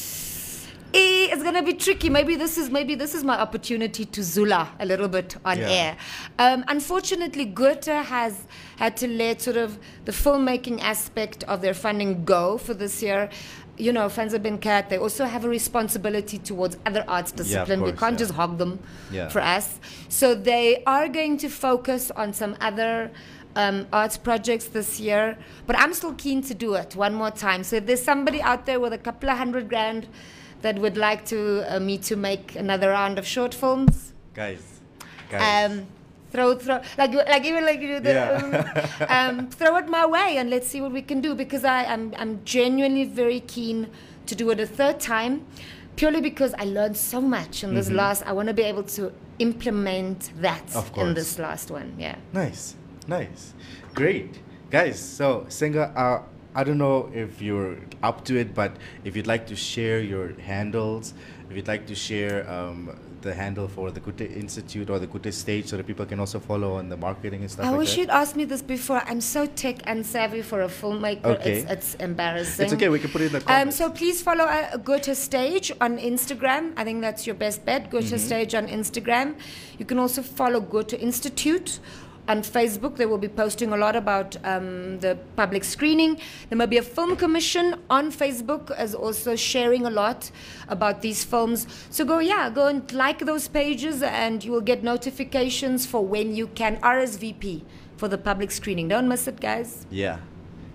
Eh, 0.95 1.29
it's 1.33 1.41
gonna 1.41 1.63
be 1.63 1.73
tricky. 1.73 2.07
Maybe 2.07 2.35
this 2.35 2.55
is 2.55 2.69
maybe 2.69 2.93
this 2.93 3.15
is 3.15 3.23
my 3.23 3.39
opportunity 3.39 4.05
to 4.05 4.21
Zula 4.21 4.69
a 4.79 4.85
little 4.85 5.07
bit 5.07 5.35
on 5.43 5.57
Yeah. 5.57 5.69
air. 5.71 5.97
Um, 6.37 6.63
unfortunately, 6.67 7.45
Goethe 7.45 7.85
has 7.87 8.35
had 8.77 8.95
to 8.97 9.07
let 9.07 9.41
sort 9.41 9.57
of 9.57 9.79
the 10.05 10.11
filmmaking 10.11 10.81
aspect 10.83 11.43
of 11.45 11.61
their 11.61 11.73
funding 11.73 12.25
go 12.25 12.59
for 12.59 12.75
this 12.75 13.01
year. 13.01 13.29
You 13.75 13.91
know, 13.91 14.07
Fanza 14.07 14.37
Ben 14.39 14.59
Kat, 14.59 14.91
they 14.91 14.99
also 14.99 15.25
have 15.25 15.43
a 15.45 15.49
responsibility 15.49 16.37
towards 16.37 16.77
other 16.85 17.03
arts 17.07 17.31
discipline. 17.31 17.81
we 17.81 17.89
course, 17.89 17.99
can't 17.99 18.13
yeah. 18.13 18.25
just 18.25 18.33
hog 18.33 18.59
them 18.59 18.77
Yeah. 19.11 19.29
for 19.29 19.41
us. 19.41 19.79
So 20.09 20.35
they 20.35 20.83
are 20.85 21.07
going 21.09 21.37
to 21.37 21.49
focus 21.49 22.11
on 22.15 22.33
some 22.33 22.55
other 22.61 23.09
um, 23.55 23.87
arts 23.93 24.17
projects 24.17 24.65
this 24.65 24.99
year. 24.99 25.37
But 25.67 25.77
I'm 25.77 25.93
still 25.93 26.13
keen 26.13 26.41
to 26.43 26.53
do 26.53 26.73
it 26.75 26.95
one 26.95 27.13
more 27.13 27.31
time. 27.31 27.63
So 27.63 27.77
if 27.77 27.85
there's 27.85 28.03
somebody 28.03 28.41
out 28.41 28.65
there 28.65 28.79
with 28.79 28.93
a 28.93 28.97
couple 28.97 29.29
of 29.29 29.37
hundred 29.37 29.69
grand 29.69 30.07
that 30.61 30.79
would 30.79 30.97
like 30.97 31.25
to 31.25 31.63
uh, 31.73 31.79
me 31.79 31.97
to 31.99 32.15
make 32.15 32.55
another 32.55 32.89
round 32.89 33.19
of 33.19 33.25
short 33.27 33.53
films, 33.53 34.13
guys. 34.33 34.61
Guys. 35.29 35.71
um, 35.71 35.87
throw 36.31 36.55
throw 36.55 36.81
like 36.97 37.13
like 37.13 37.43
even 37.45 37.65
like 37.65 37.79
you 37.81 37.87
do 37.87 37.99
the, 37.99 38.13
Yeah. 38.13 39.05
um, 39.09 39.39
um, 39.39 39.47
throw 39.59 39.75
it 39.77 39.87
my 39.87 40.05
way 40.05 40.37
and 40.37 40.49
let's 40.49 40.67
see 40.67 40.79
what 40.81 40.91
we 40.91 41.01
can 41.01 41.21
do 41.21 41.35
because 41.35 41.63
I 41.63 41.83
am 41.83 42.13
I'm 42.17 42.43
genuinely 42.45 43.03
very 43.05 43.39
keen 43.41 43.87
to 44.25 44.35
do 44.35 44.49
it 44.51 44.59
a 44.59 44.65
third 44.65 44.99
time 44.99 45.45
purely 45.95 46.21
because 46.21 46.53
I 46.57 46.63
learned 46.65 46.97
so 46.97 47.19
much 47.21 47.63
in 47.63 47.75
this 47.75 47.89
last 47.91 48.23
I 48.25 48.31
want 48.31 48.47
to 48.47 48.53
be 48.53 48.63
able 48.63 48.83
to 48.97 49.11
implement 49.39 50.31
that 50.41 50.65
Mm-hmm. 50.67 50.99
In 51.01 51.13
this 51.13 51.37
last 51.39 51.69
one 51.71 51.93
yeah 51.99 52.15
Nice, 52.33 52.75
nice, 53.07 53.53
great, 53.93 54.39
guys. 54.69 54.99
So, 54.99 55.45
Senga, 55.49 55.91
uh, 55.95 56.21
I 56.55 56.63
don't 56.63 56.77
know 56.77 57.09
if 57.13 57.41
you're 57.41 57.77
up 58.03 58.23
to 58.25 58.37
it, 58.37 58.53
but 58.53 58.75
if 59.03 59.15
you'd 59.15 59.27
like 59.27 59.47
to 59.47 59.55
share 59.55 59.99
your 59.99 60.33
handles, 60.39 61.13
if 61.49 61.55
you'd 61.55 61.67
like 61.67 61.87
to 61.87 61.95
share 61.95 62.49
um, 62.49 62.95
the 63.21 63.33
handle 63.33 63.67
for 63.67 63.89
the 63.89 63.99
Goethe 63.99 64.21
Institute 64.21 64.89
or 64.89 64.99
the 64.99 65.07
Goethe 65.07 65.33
stage, 65.33 65.67
so 65.67 65.77
that 65.77 65.87
people 65.87 66.05
can 66.05 66.19
also 66.19 66.39
follow 66.39 66.73
on 66.73 66.89
the 66.89 66.97
marketing 66.97 67.41
and 67.41 67.49
stuff 67.49 67.65
I 67.65 67.69
like 67.69 67.77
wish 67.79 67.91
that. 67.95 68.01
you'd 68.01 68.09
asked 68.09 68.35
me 68.35 68.43
this 68.45 68.61
before 68.61 69.01
I'm 69.05 69.21
so 69.21 69.45
tech 69.45 69.77
unsavvy 69.83 70.43
for 70.43 70.61
a 70.61 70.67
filmmaker 70.67 71.25
Okay. 71.25 71.59
it's, 71.61 71.71
it's 71.71 71.95
embarrassing 71.95 72.65
It's 72.65 72.73
okay. 72.73 72.89
We 72.89 72.99
can 72.99 73.09
put 73.11 73.21
it 73.21 73.27
in 73.27 73.31
the 73.33 73.41
comments. 73.41 73.79
Um, 73.79 73.89
so 73.89 73.93
please 73.95 74.21
follow 74.21 74.43
uh, 74.43 74.75
Goethe 74.77 75.15
Stage 75.15 75.71
on 75.79 75.97
Instagram. 75.97 76.73
I 76.75 76.83
think 76.83 77.01
that's 77.01 77.25
your 77.25 77.35
best 77.35 77.65
bet. 77.65 77.89
Goethe 77.89 78.03
Mm-hmm. 78.05 78.17
Stage 78.17 78.53
on 78.55 78.67
Instagram. 78.67 79.35
You 79.79 79.85
can 79.85 79.97
also 79.99 80.21
follow 80.21 80.59
Goethe 80.59 80.93
Institute 80.93 81.79
on 82.27 82.41
Facebook. 82.41 82.95
They 82.97 83.05
will 83.05 83.17
be 83.17 83.27
posting 83.27 83.73
a 83.73 83.77
lot 83.77 83.95
about 83.95 84.37
um, 84.43 84.99
the 84.99 85.17
public 85.35 85.63
screening. 85.63 86.19
There 86.49 86.57
may 86.57 86.65
be 86.65 86.77
a 86.77 86.83
film 86.83 87.15
commission 87.15 87.75
on 87.89 88.11
Facebook 88.11 88.71
as 88.71 88.95
also 88.95 89.35
sharing 89.35 89.85
a 89.85 89.89
lot 89.89 90.31
about 90.67 91.01
these 91.01 91.23
films. 91.23 91.67
So 91.89 92.05
go, 92.05 92.19
yeah, 92.19 92.49
go 92.49 92.67
and 92.67 92.91
like 92.91 93.19
those 93.19 93.47
pages, 93.47 94.01
and 94.01 94.43
you 94.43 94.51
will 94.51 94.61
get 94.61 94.83
notifications 94.83 95.85
for 95.85 96.05
when 96.05 96.35
you 96.35 96.47
can 96.47 96.77
RSVP 96.77 97.63
for 97.97 98.07
the 98.07 98.17
public 98.17 98.51
screening. 98.51 98.87
Don't 98.87 99.07
miss 99.07 99.27
it, 99.27 99.39
guys. 99.39 99.85
yeah, 99.89 100.17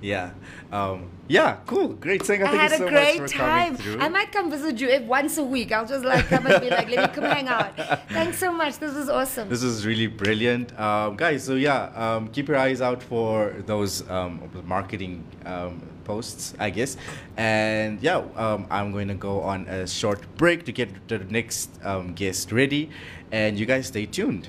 yeah, 0.00 0.30
um, 0.72 1.08
yeah. 1.26 1.56
Cool, 1.66 1.88
great, 1.88 2.24
Senga. 2.24 2.44
I 2.44 2.48
Thank 2.48 2.60
had 2.60 2.72
a 2.72 2.78
so 2.78 2.88
great 2.88 3.28
time. 3.30 3.78
I 4.00 4.08
might 4.08 4.32
come 4.32 4.50
visit 4.50 4.80
you 4.80 4.88
if 4.88 5.02
once 5.02 5.38
a 5.38 5.44
week. 5.44 5.72
I'll 5.72 5.86
just 5.86 6.04
like 6.04 6.26
come 6.26 6.46
and 6.46 6.60
be 6.60 6.70
like, 6.70 6.88
let 6.88 7.10
me 7.10 7.14
come 7.14 7.24
hang 7.24 7.48
out. 7.48 7.76
Thanks 8.08 8.38
so 8.38 8.52
much. 8.52 8.78
This 8.78 8.94
was 8.94 9.08
awesome. 9.08 9.48
This 9.48 9.62
is 9.62 9.86
really 9.86 10.06
brilliant, 10.06 10.78
um, 10.78 11.16
guys. 11.16 11.44
So 11.44 11.54
yeah, 11.54 11.90
um, 11.94 12.28
keep 12.28 12.48
your 12.48 12.58
eyes 12.58 12.80
out 12.80 13.02
for 13.02 13.54
those 13.66 14.08
um, 14.10 14.48
marketing 14.64 15.24
um, 15.44 15.82
posts, 16.04 16.54
I 16.58 16.70
guess. 16.70 16.96
And 17.36 18.00
yeah, 18.02 18.22
um, 18.36 18.66
I'm 18.70 18.92
going 18.92 19.08
to 19.08 19.14
go 19.14 19.40
on 19.42 19.66
a 19.68 19.86
short 19.86 20.20
break 20.36 20.64
to 20.66 20.72
get 20.72 21.08
the 21.08 21.18
next 21.18 21.70
um, 21.84 22.14
guest 22.14 22.52
ready, 22.52 22.90
and 23.30 23.58
you 23.58 23.66
guys 23.66 23.88
stay 23.88 24.06
tuned. 24.06 24.48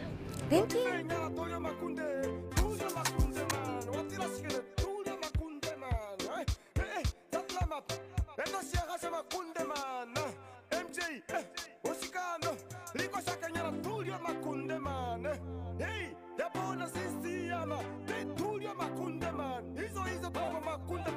Thank 0.50 0.74
you. 0.74 0.90
Eh, 11.34 11.46
Rico 12.96 13.20
Shakanyana, 13.22 13.72
Tulio 13.84 14.20
Macunde, 14.20 14.80
man. 14.80 15.26
Hey, 15.78 16.16
Dabona 16.38 16.88
Sisiana, 16.88 17.78
they 18.06 18.26
Tulio 18.36 18.74
Macunde, 18.76 19.32
man. 19.32 19.64
Hizo 19.76 20.02
hizo 20.04 20.32
Papa 20.32 20.60
Macunde, 20.60 21.12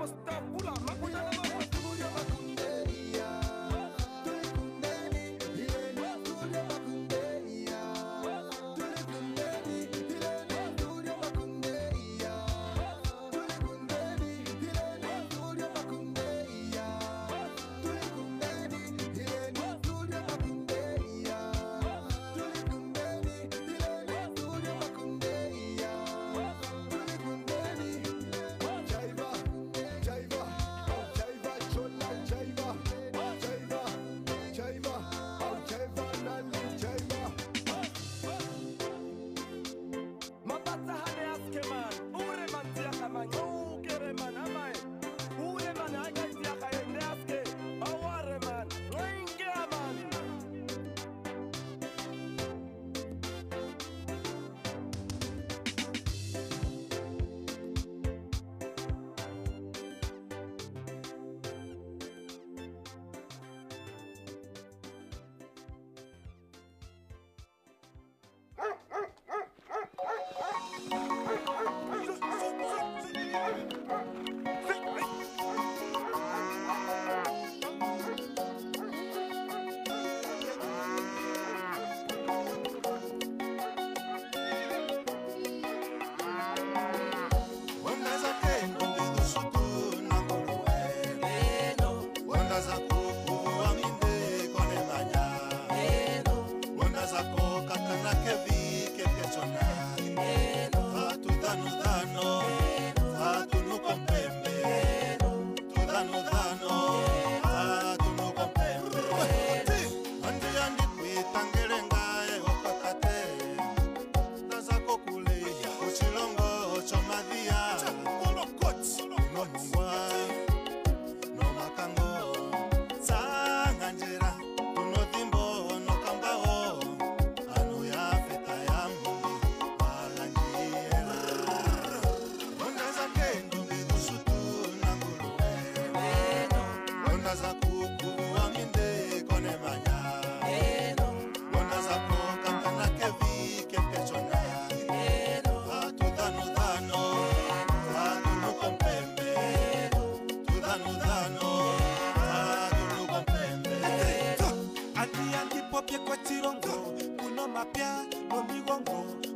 andipopye 156.30 157.84
kwa 158.28 158.42
chirongo 158.42 159.31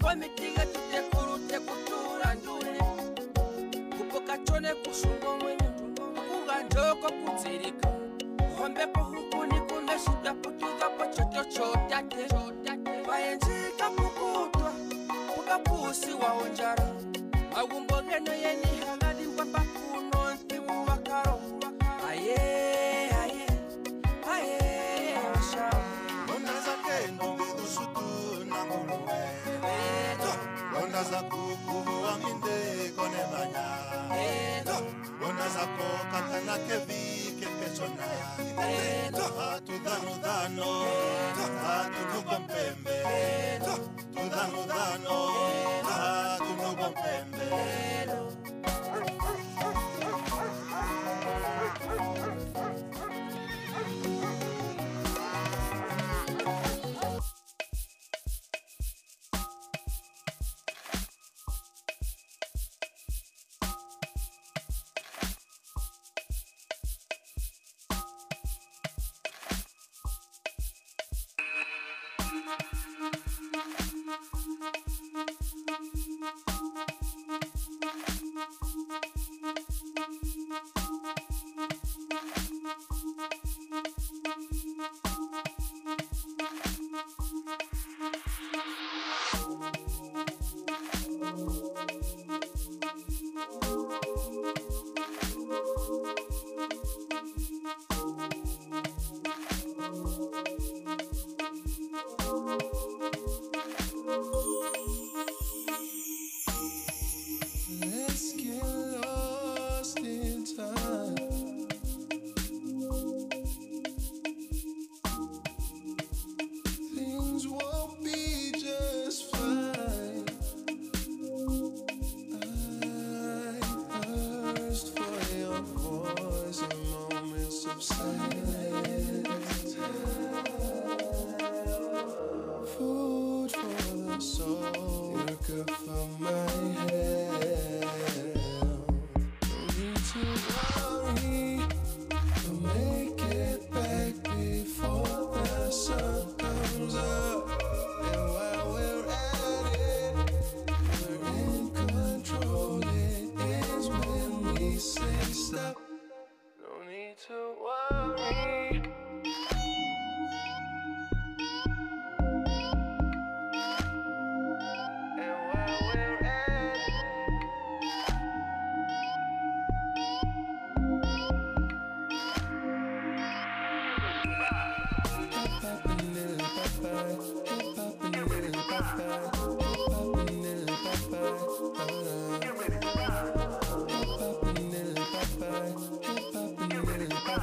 Kwa 0.00 0.14
mitiga 0.16 0.31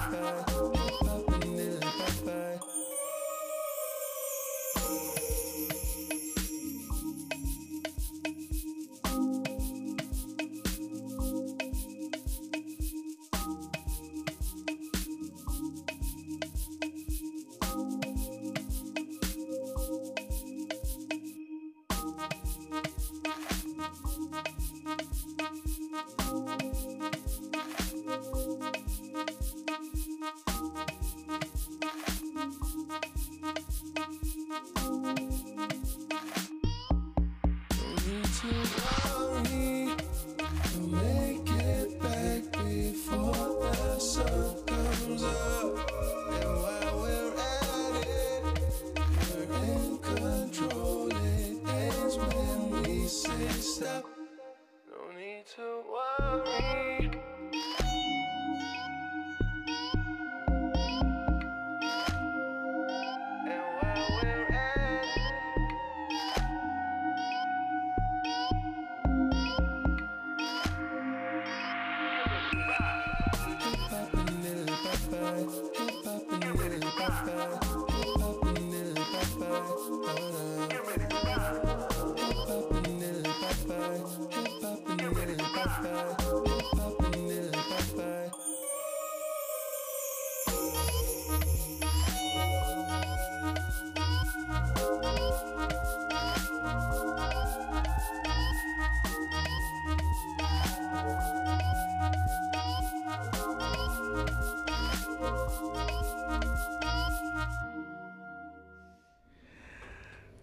Thank 0.09 0.48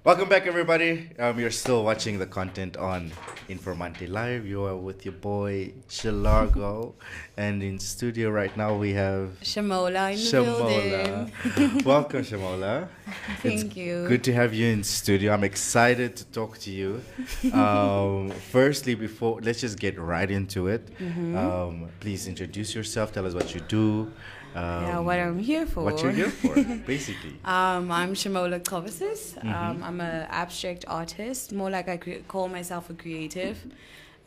Welcome 0.07 0.29
back, 0.29 0.47
everybody. 0.47 1.11
Um, 1.19 1.41
you're 1.41 1.51
still 1.51 1.83
watching 1.83 2.21
the 2.21 2.29
content 2.29 2.77
on 2.77 3.11
Informante 3.49 4.09
Live. 4.09 4.47
You 4.47 4.65
are 4.65 4.77
with 4.77 5.05
your 5.05 5.15
boy 5.15 5.73
Shilargo, 5.89 6.95
and 7.37 7.61
in 7.61 7.81
studio 7.81 8.31
right 8.31 8.57
now 8.57 8.77
we 8.77 8.93
have 8.93 9.31
Shamola 9.43 10.13
in 10.13 10.19
the 10.19 10.31
Shamola. 10.31 11.31
building. 11.57 11.85
Welcome, 11.85 12.23
Shamola. 12.23 12.87
Thank 13.43 13.65
it's 13.65 13.77
you. 13.77 14.07
Good 14.07 14.23
to 14.23 14.33
have 14.33 14.55
you 14.55 14.69
in 14.69 14.85
studio. 14.85 15.33
I'm 15.33 15.43
excited 15.43 16.15
to 16.19 16.25
talk 16.27 16.59
to 16.59 16.71
you. 16.71 17.03
Um, 17.53 18.31
firstly, 18.53 18.95
before 18.95 19.41
let's 19.43 19.61
just 19.61 19.77
get 19.77 19.99
right 19.99 20.31
into 20.31 20.69
it. 20.69 20.87
Mm-hmm. 21.01 21.37
Um, 21.37 21.89
please 21.99 22.29
introduce 22.29 22.77
yourself. 22.77 23.11
Tell 23.13 23.27
us 23.27 23.35
what 23.35 23.57
you 23.57 23.61
do. 23.63 24.13
Um, 24.57 24.83
yeah, 24.85 24.99
what 25.01 25.19
I'm 25.19 25.39
here 25.39 25.67
for. 25.67 25.85
what 25.85 26.03
you're 26.03 26.13
here 26.13 26.31
for, 26.31 26.55
basically. 26.87 27.35
Um, 27.45 27.93
I'm 27.93 28.15
Shamola 28.15 28.61
Kovasis. 28.61 29.35
Mm-hmm. 29.35 29.53
Um, 29.53 29.83
I'm 29.83 30.01
an 30.01 30.27
abstract 30.31 30.87
artist. 30.89 31.53
More 31.53 31.69
like 31.69 31.89
I 31.91 31.99
cre- 31.99 32.25
call 32.27 32.49
myself 32.49 32.89
a 32.89 32.95
creative. 32.95 33.59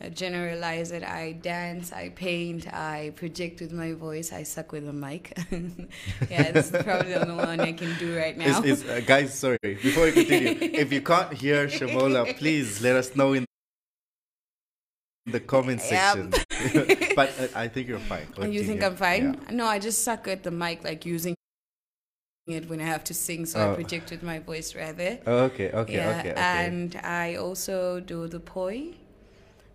I 0.00 0.08
generalize 0.08 0.92
it. 0.92 1.02
I 1.02 1.32
dance, 1.32 1.92
I 1.92 2.10
paint, 2.10 2.72
I 2.72 3.12
project 3.16 3.60
with 3.60 3.72
my 3.72 3.92
voice, 3.92 4.32
I 4.32 4.44
suck 4.44 4.72
with 4.72 4.88
a 4.88 4.92
mic. 4.92 5.36
yeah, 6.30 6.52
this 6.52 6.72
is 6.72 6.82
probably 6.82 7.12
the 7.12 7.28
only 7.28 7.44
one 7.44 7.60
I 7.60 7.72
can 7.72 7.98
do 7.98 8.16
right 8.16 8.38
now. 8.38 8.62
Is, 8.62 8.82
is, 8.82 8.88
uh, 8.88 9.00
guys, 9.04 9.36
sorry. 9.36 9.58
Before 9.62 10.04
we 10.04 10.12
continue, 10.12 10.56
if 10.60 10.92
you 10.92 11.02
can't 11.02 11.34
hear 11.34 11.66
Shamola, 11.66 12.34
please 12.38 12.80
let 12.80 12.96
us 12.96 13.14
know 13.14 13.34
in 13.34 13.44
the 15.30 15.40
comment 15.40 15.80
section. 15.80 16.32
Yep. 16.74 17.12
but 17.16 17.28
uh, 17.40 17.48
I 17.54 17.68
think 17.68 17.88
you're 17.88 17.98
fine. 17.98 18.26
And 18.40 18.54
you 18.54 18.62
think 18.62 18.82
I'm 18.82 18.96
fine? 18.96 19.34
Yeah. 19.48 19.54
No, 19.54 19.66
I 19.66 19.78
just 19.78 20.04
suck 20.04 20.28
at 20.28 20.42
the 20.42 20.50
mic, 20.50 20.84
like 20.84 21.06
using 21.06 21.34
it 22.46 22.68
when 22.68 22.80
I 22.80 22.84
have 22.84 23.04
to 23.04 23.14
sing, 23.14 23.46
so 23.46 23.60
Oh. 23.60 23.72
I 23.72 23.74
project 23.74 24.10
with 24.10 24.22
my 24.22 24.38
voice 24.40 24.74
rather. 24.74 25.18
Oh, 25.26 25.38
okay, 25.44 25.70
okay, 25.70 25.94
yeah, 25.94 26.18
okay, 26.18 26.32
okay. 26.32 26.40
and 26.40 26.96
I 27.04 27.36
also 27.36 28.00
do 28.00 28.26
the 28.26 28.40
poi. 28.40 28.94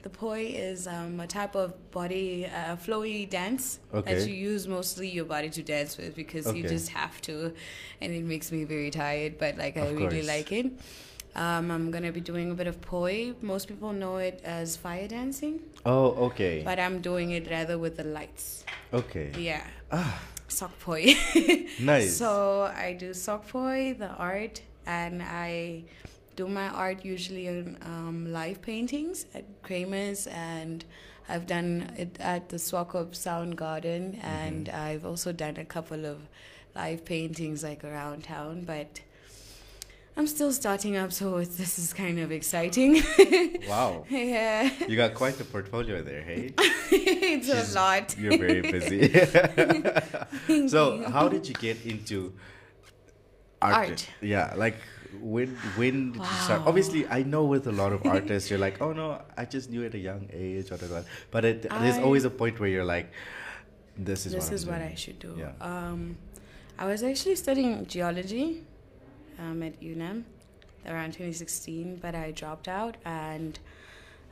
The 0.01 0.10
poi 0.10 0.41
is 0.53 0.86
um, 0.88 1.20
a 1.20 1.26
type 1.26 1.56
of 1.56 1.74
body 1.91 2.45
uh, 2.45 2.76
flowy 2.76 3.28
dance 3.28 3.80
Okay. 3.93 4.14
that 4.14 4.28
you 4.30 4.36
use 4.36 4.68
mostly 4.68 5.08
your 5.10 5.26
body 5.26 5.49
to 5.49 5.64
dance 5.64 5.97
with 5.97 6.16
because 6.16 6.53
you 6.53 6.62
just 6.64 6.89
have 6.89 7.22
to, 7.22 7.53
and 8.01 8.14
it 8.14 8.24
makes 8.24 8.51
me 8.51 8.66
very 8.66 8.91
tired. 8.91 9.38
But 9.39 9.58
like 9.58 9.78
I 9.78 9.82
Of 9.82 9.95
really 9.97 10.18
course. 10.22 10.28
like 10.28 10.51
it. 10.51 10.72
Um, 11.36 11.69
I'm 11.69 11.91
gonna 11.91 12.13
be 12.13 12.21
doing 12.21 12.51
a 12.51 12.53
bit 12.53 12.67
of 12.67 12.79
poi. 12.81 13.33
Most 13.41 13.67
people 13.67 13.91
know 13.91 14.17
it 14.17 14.39
as 14.43 14.77
fire 14.77 15.07
dancing, 15.07 15.59
oh, 15.86 16.07
okay. 16.27 16.61
but 16.63 16.79
I'm 16.79 17.01
doing 17.01 17.31
it 17.31 17.49
rather 17.51 17.77
with 17.77 17.97
the 17.97 18.05
lights. 18.05 18.63
Okay. 18.93 19.31
Yeah. 19.38 19.63
Ah, 19.91 20.21
Sock 20.47 20.79
poi. 20.79 21.15
nice. 21.81 22.15
So 22.15 22.71
I 22.73 22.93
do 22.93 23.13
sock 23.13 23.47
poi, 23.49 23.95
the 23.97 24.09
art, 24.09 24.61
and 24.86 25.21
I 25.21 25.83
do 26.38 26.47
my 26.47 26.67
art 26.69 27.03
usually 27.03 27.47
in 27.47 27.77
um, 27.81 28.31
live 28.31 28.61
paintings 28.61 29.25
at 29.33 29.43
Kramer's, 29.63 30.27
and 30.27 30.86
I've 31.27 31.47
done 31.47 31.91
it 31.97 32.15
at 32.19 32.47
the 32.49 32.57
Swakop 32.57 33.15
Sound 33.15 33.57
Garden, 33.57 34.19
and 34.21 34.69
I've 34.69 35.05
also 35.05 35.33
done 35.33 35.57
a 35.57 35.65
couple 35.65 36.05
of 36.05 36.19
live 36.75 37.03
paintings 37.03 37.63
like 37.63 37.83
around 37.83 38.23
town, 38.23 38.63
but. 38.63 39.01
I'm 40.26 40.30
still 40.30 40.51
starting 40.51 40.97
up, 40.97 41.11
so 41.11 41.38
it's, 41.38 41.55
this 41.63 41.78
is 41.78 41.93
kind 41.93 42.17
of 42.17 42.32
exciting. 42.32 43.03
wow. 43.69 44.05
yeah, 44.09 44.71
You 44.88 44.95
got 44.95 45.13
quite 45.13 45.38
the 45.38 45.43
portfolio 45.43 46.01
there, 46.01 46.23
hey? 46.23 46.51
it's 46.57 47.45
She's- 47.45 47.76
a 47.76 47.76
lot. 47.76 48.17
You're 48.17 48.36
very 48.39 48.61
busy. 48.61 49.13
so, 50.67 51.07
how 51.11 51.28
did 51.28 51.47
you 51.47 51.53
get 51.53 51.86
into 51.86 52.34
art? 53.61 53.89
Art. 53.89 54.09
Yeah, 54.19 54.55
like 54.57 54.78
when 55.21 55.49
when 55.78 56.13
did 56.13 56.23
you 56.23 56.38
start? 56.45 56.63
Obviously, 56.65 57.05
I 57.07 57.21
know 57.21 57.43
with 57.45 57.67
a 57.67 57.71
lot 57.71 57.93
of 57.93 58.03
artists, 58.03 58.49
you're 58.49 58.57
like, 58.67 58.82
oh 58.82 58.93
no, 58.93 59.21
I 59.38 59.45
just 59.45 59.69
knew 59.69 59.86
at 59.86 59.93
a 59.93 59.99
young 59.99 60.28
age, 60.34 60.71
or 60.71 60.73
whatever. 60.73 61.05
But 61.30 61.45
it, 61.45 61.69
there's 61.69 61.99
always 61.99 62.26
a 62.26 62.32
point 62.32 62.59
where 62.59 62.69
you're 62.69 62.89
like, 62.97 63.11
this 63.95 64.26
is 64.26 64.32
this 64.34 64.45
what 64.45 64.53
is 64.53 64.63
I'm 64.63 64.69
what 64.71 64.80
doing. 64.80 64.91
I 64.91 64.95
should 64.95 65.19
do. 65.19 65.36
Yeah. 65.38 65.51
Um, 65.61 66.17
I 66.80 66.88
was 66.88 67.03
actually 67.03 67.36
studying 67.36 67.86
geology 67.86 68.63
um, 69.39 69.63
at 69.63 69.81
UNAM 69.81 70.25
around 70.88 71.11
2016, 71.13 71.97
but 72.01 72.13
I 72.15 72.31
dropped 72.31 72.67
out 72.67 72.97
and 73.05 73.57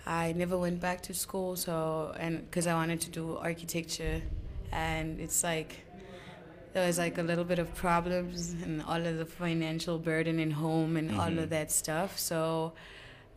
I 0.05 0.33
never 0.33 0.57
went 0.57 0.79
back 0.79 1.01
to 1.03 1.13
school. 1.13 1.55
So 1.55 2.13
and 2.19 2.39
because 2.49 2.67
I 2.67 2.73
wanted 2.73 3.01
to 3.01 3.09
do 3.09 3.37
architecture, 3.37 4.21
and 4.71 5.19
it's 5.19 5.43
like 5.43 5.79
there 6.73 6.85
was 6.87 6.97
like 6.97 7.17
a 7.17 7.23
little 7.23 7.43
bit 7.43 7.59
of 7.59 7.73
problems 7.75 8.53
and 8.63 8.81
all 8.83 9.05
of 9.05 9.17
the 9.17 9.25
financial 9.25 9.99
burden 9.99 10.39
in 10.39 10.51
home 10.51 10.97
and 10.97 11.11
all 11.11 11.29
Mhm. 11.29 11.43
of 11.43 11.49
that 11.51 11.71
stuff. 11.71 12.17
So 12.17 12.73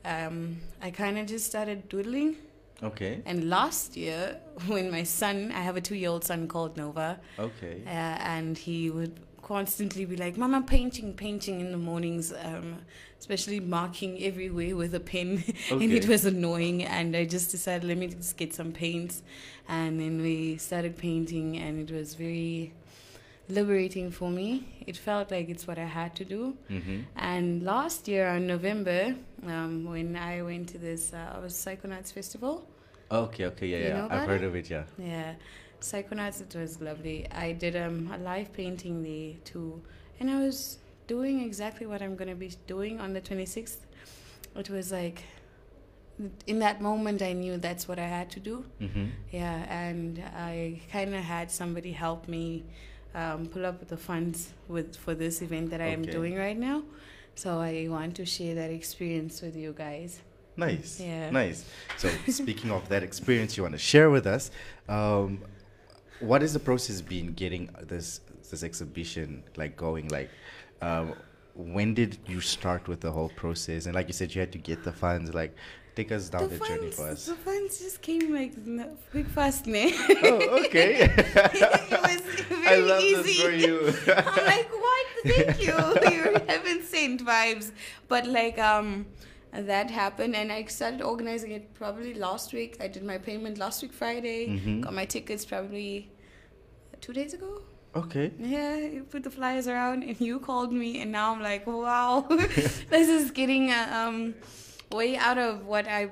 um, 0.04 0.58
I 0.80 0.90
kind 0.90 1.18
of 1.18 1.26
just 1.26 1.46
started 1.46 1.88
doodling. 1.88 2.36
Okay. 2.82 3.22
And 3.26 3.48
last 3.50 3.96
year, 3.96 4.38
when 4.66 4.90
my 4.90 5.02
son, 5.02 5.50
I 5.52 5.60
have 5.60 5.76
a 5.76 5.80
two-year-old 5.80 6.24
son 6.24 6.46
called 6.48 6.76
Nova, 6.76 7.18
Okay. 7.38 7.82
uh, 7.86 7.90
and 8.36 8.56
he 8.56 8.90
would 8.90 9.18
constantly 9.46 10.04
be 10.04 10.16
like, 10.16 10.36
"Mama, 10.36 10.60
painting, 10.62 11.14
painting 11.14 11.60
in 11.60 11.70
the 11.70 11.82
mornings, 11.90 12.32
um, 12.32 12.78
especially 13.20 13.60
marking 13.60 14.12
everywhere 14.30 14.74
with 14.74 14.92
a 14.94 15.04
pen," 15.12 15.44
and 15.70 15.90
it 16.00 16.08
was 16.08 16.24
annoying. 16.24 16.82
And 16.82 17.16
I 17.16 17.24
just 17.24 17.52
decided, 17.52 17.84
let 17.86 17.96
me 17.96 18.08
just 18.08 18.36
get 18.36 18.54
some 18.54 18.72
paints, 18.72 19.22
and 19.68 20.00
then 20.00 20.20
we 20.20 20.56
started 20.56 20.96
painting, 20.96 21.56
and 21.58 21.74
it 21.84 21.94
was 21.94 22.16
very 22.16 22.72
liberating 23.48 24.10
for 24.10 24.30
me. 24.30 24.48
It 24.84 24.96
felt 24.96 25.30
like 25.30 25.48
it's 25.48 25.66
what 25.68 25.78
I 25.78 25.88
had 26.00 26.16
to 26.16 26.24
do. 26.24 26.56
Mm-hmm. 26.68 27.00
And 27.14 27.62
last 27.62 28.08
year 28.08 28.26
on 28.28 28.48
November, 28.48 29.14
um, 29.46 29.84
when 29.84 30.16
I 30.16 30.42
went 30.42 30.68
to 30.70 30.78
this, 30.78 31.12
uh, 31.12 31.36
I 31.36 31.38
was 31.38 31.54
Psychonauts 31.54 32.12
Festival. 32.12 32.66
Okay. 33.10 33.44
Okay. 33.46 33.68
Yeah. 33.68 33.88
Yeah. 33.88 34.08
I've 34.10 34.28
heard 34.28 34.42
it? 34.42 34.46
of 34.46 34.56
it. 34.56 34.68
Yeah. 34.68 34.84
Yeah, 34.98 35.34
Psychonauts, 35.80 36.40
it 36.40 36.54
was 36.54 36.80
lovely. 36.80 37.26
I 37.30 37.52
did 37.52 37.76
um, 37.76 38.10
a 38.12 38.18
live 38.18 38.52
painting 38.52 39.02
there 39.02 39.34
too, 39.44 39.82
and 40.18 40.30
I 40.30 40.40
was 40.40 40.78
doing 41.06 41.40
exactly 41.40 41.86
what 41.86 42.02
I'm 42.02 42.16
going 42.16 42.28
to 42.28 42.34
be 42.34 42.50
doing 42.66 43.00
on 43.00 43.12
the 43.12 43.20
26th. 43.20 43.78
It 44.56 44.70
was 44.70 44.90
like, 44.90 45.22
in 46.46 46.58
that 46.60 46.80
moment, 46.80 47.22
I 47.22 47.32
knew 47.32 47.58
that's 47.58 47.86
what 47.86 47.98
I 47.98 48.06
had 48.06 48.30
to 48.30 48.40
do. 48.40 48.64
Mm-hmm. 48.80 49.06
Yeah, 49.30 49.66
and 49.68 50.22
I 50.34 50.80
kind 50.90 51.14
of 51.14 51.22
had 51.22 51.50
somebody 51.50 51.92
help 51.92 52.26
me 52.26 52.64
um, 53.14 53.46
pull 53.46 53.66
up 53.66 53.86
the 53.88 53.96
funds 53.96 54.52
with 54.68 54.96
for 54.96 55.14
this 55.14 55.42
event 55.42 55.70
that 55.70 55.80
I 55.80 55.86
am 55.86 56.02
doing 56.02 56.36
right 56.36 56.58
now. 56.58 56.82
So 57.34 57.60
I 57.60 57.86
want 57.90 58.16
to 58.16 58.24
share 58.24 58.54
that 58.54 58.70
experience 58.70 59.42
with 59.42 59.56
you 59.56 59.74
guys. 59.76 60.20
Nice. 60.56 61.00
Yeah. 61.00 61.30
Nice. 61.30 61.66
So, 61.98 62.08
speaking 62.28 62.70
of 62.70 62.88
that 62.88 63.02
experience 63.02 63.56
you 63.56 63.62
want 63.62 63.74
to 63.74 63.78
share 63.78 64.08
with 64.08 64.26
us, 64.26 64.50
um, 64.88 65.42
what 66.20 66.42
is 66.42 66.52
the 66.52 66.60
process 66.60 67.00
been 67.00 67.32
getting 67.32 67.70
this 67.82 68.20
this 68.50 68.62
exhibition 68.62 69.42
like 69.56 69.76
going? 69.76 70.08
Like, 70.08 70.30
um, 70.82 71.14
when 71.54 71.94
did 71.94 72.18
you 72.26 72.40
start 72.40 72.88
with 72.88 73.00
the 73.00 73.10
whole 73.10 73.30
process? 73.30 73.86
And 73.86 73.94
like 73.94 74.06
you 74.08 74.12
said, 74.12 74.34
you 74.34 74.40
had 74.40 74.52
to 74.52 74.58
get 74.58 74.84
the 74.84 74.92
funds. 74.92 75.34
Like, 75.34 75.54
take 75.96 76.12
us 76.12 76.28
down 76.28 76.48
the, 76.48 76.58
journey 76.58 76.90
for 76.90 77.08
us. 77.08 77.26
the 77.26 77.34
funds 77.34 77.80
just 77.80 78.02
came 78.02 78.32
like 78.32 78.52
quick 79.10 79.26
fast, 79.28 79.66
ne? 79.66 79.92
oh, 80.22 80.64
okay. 80.64 81.04
it 81.16 82.00
was 82.02 82.20
very 82.48 82.66
I 82.66 82.76
love 82.76 83.02
easy. 83.02 83.22
this 83.22 83.42
for 83.42 83.50
you. 83.50 83.78
I'm 84.12 84.46
like, 84.46 84.70
what? 84.70 85.06
Thank 85.24 85.62
you. 85.62 85.66
you 86.12 86.40
haven't 86.46 86.84
sent 86.84 87.24
vibes, 87.24 87.72
but 88.08 88.26
like 88.26 88.58
um, 88.58 89.06
that 89.62 89.90
happened, 89.90 90.34
and 90.36 90.50
I 90.52 90.64
started 90.64 91.02
organizing 91.02 91.52
it 91.52 91.74
probably 91.74 92.14
last 92.14 92.52
week. 92.52 92.76
I 92.80 92.88
did 92.88 93.04
my 93.04 93.18
payment 93.18 93.58
last 93.58 93.82
week 93.82 93.92
Friday. 93.92 94.48
Mhm. 94.48 94.80
Got 94.82 94.94
my 94.94 95.04
tickets 95.04 95.44
probably 95.44 96.10
two 97.00 97.12
days 97.12 97.34
ago. 97.34 97.62
okay. 97.94 98.30
Yeah, 98.38 98.76
you 98.76 99.04
put 99.04 99.22
the 99.22 99.30
flyers 99.30 99.66
around, 99.68 100.02
and 100.04 100.20
you 100.20 100.38
called 100.38 100.72
me, 100.72 101.00
and 101.00 101.10
now 101.12 101.32
I'm 101.32 101.40
like, 101.42 101.66
wow, 101.66 102.26
this 102.94 103.08
is 103.08 103.30
getting 103.30 103.70
uh, 103.70 103.88
um 104.00 104.34
way 104.92 105.16
out 105.16 105.38
of 105.38 105.66
what 105.66 105.86
I 105.88 106.04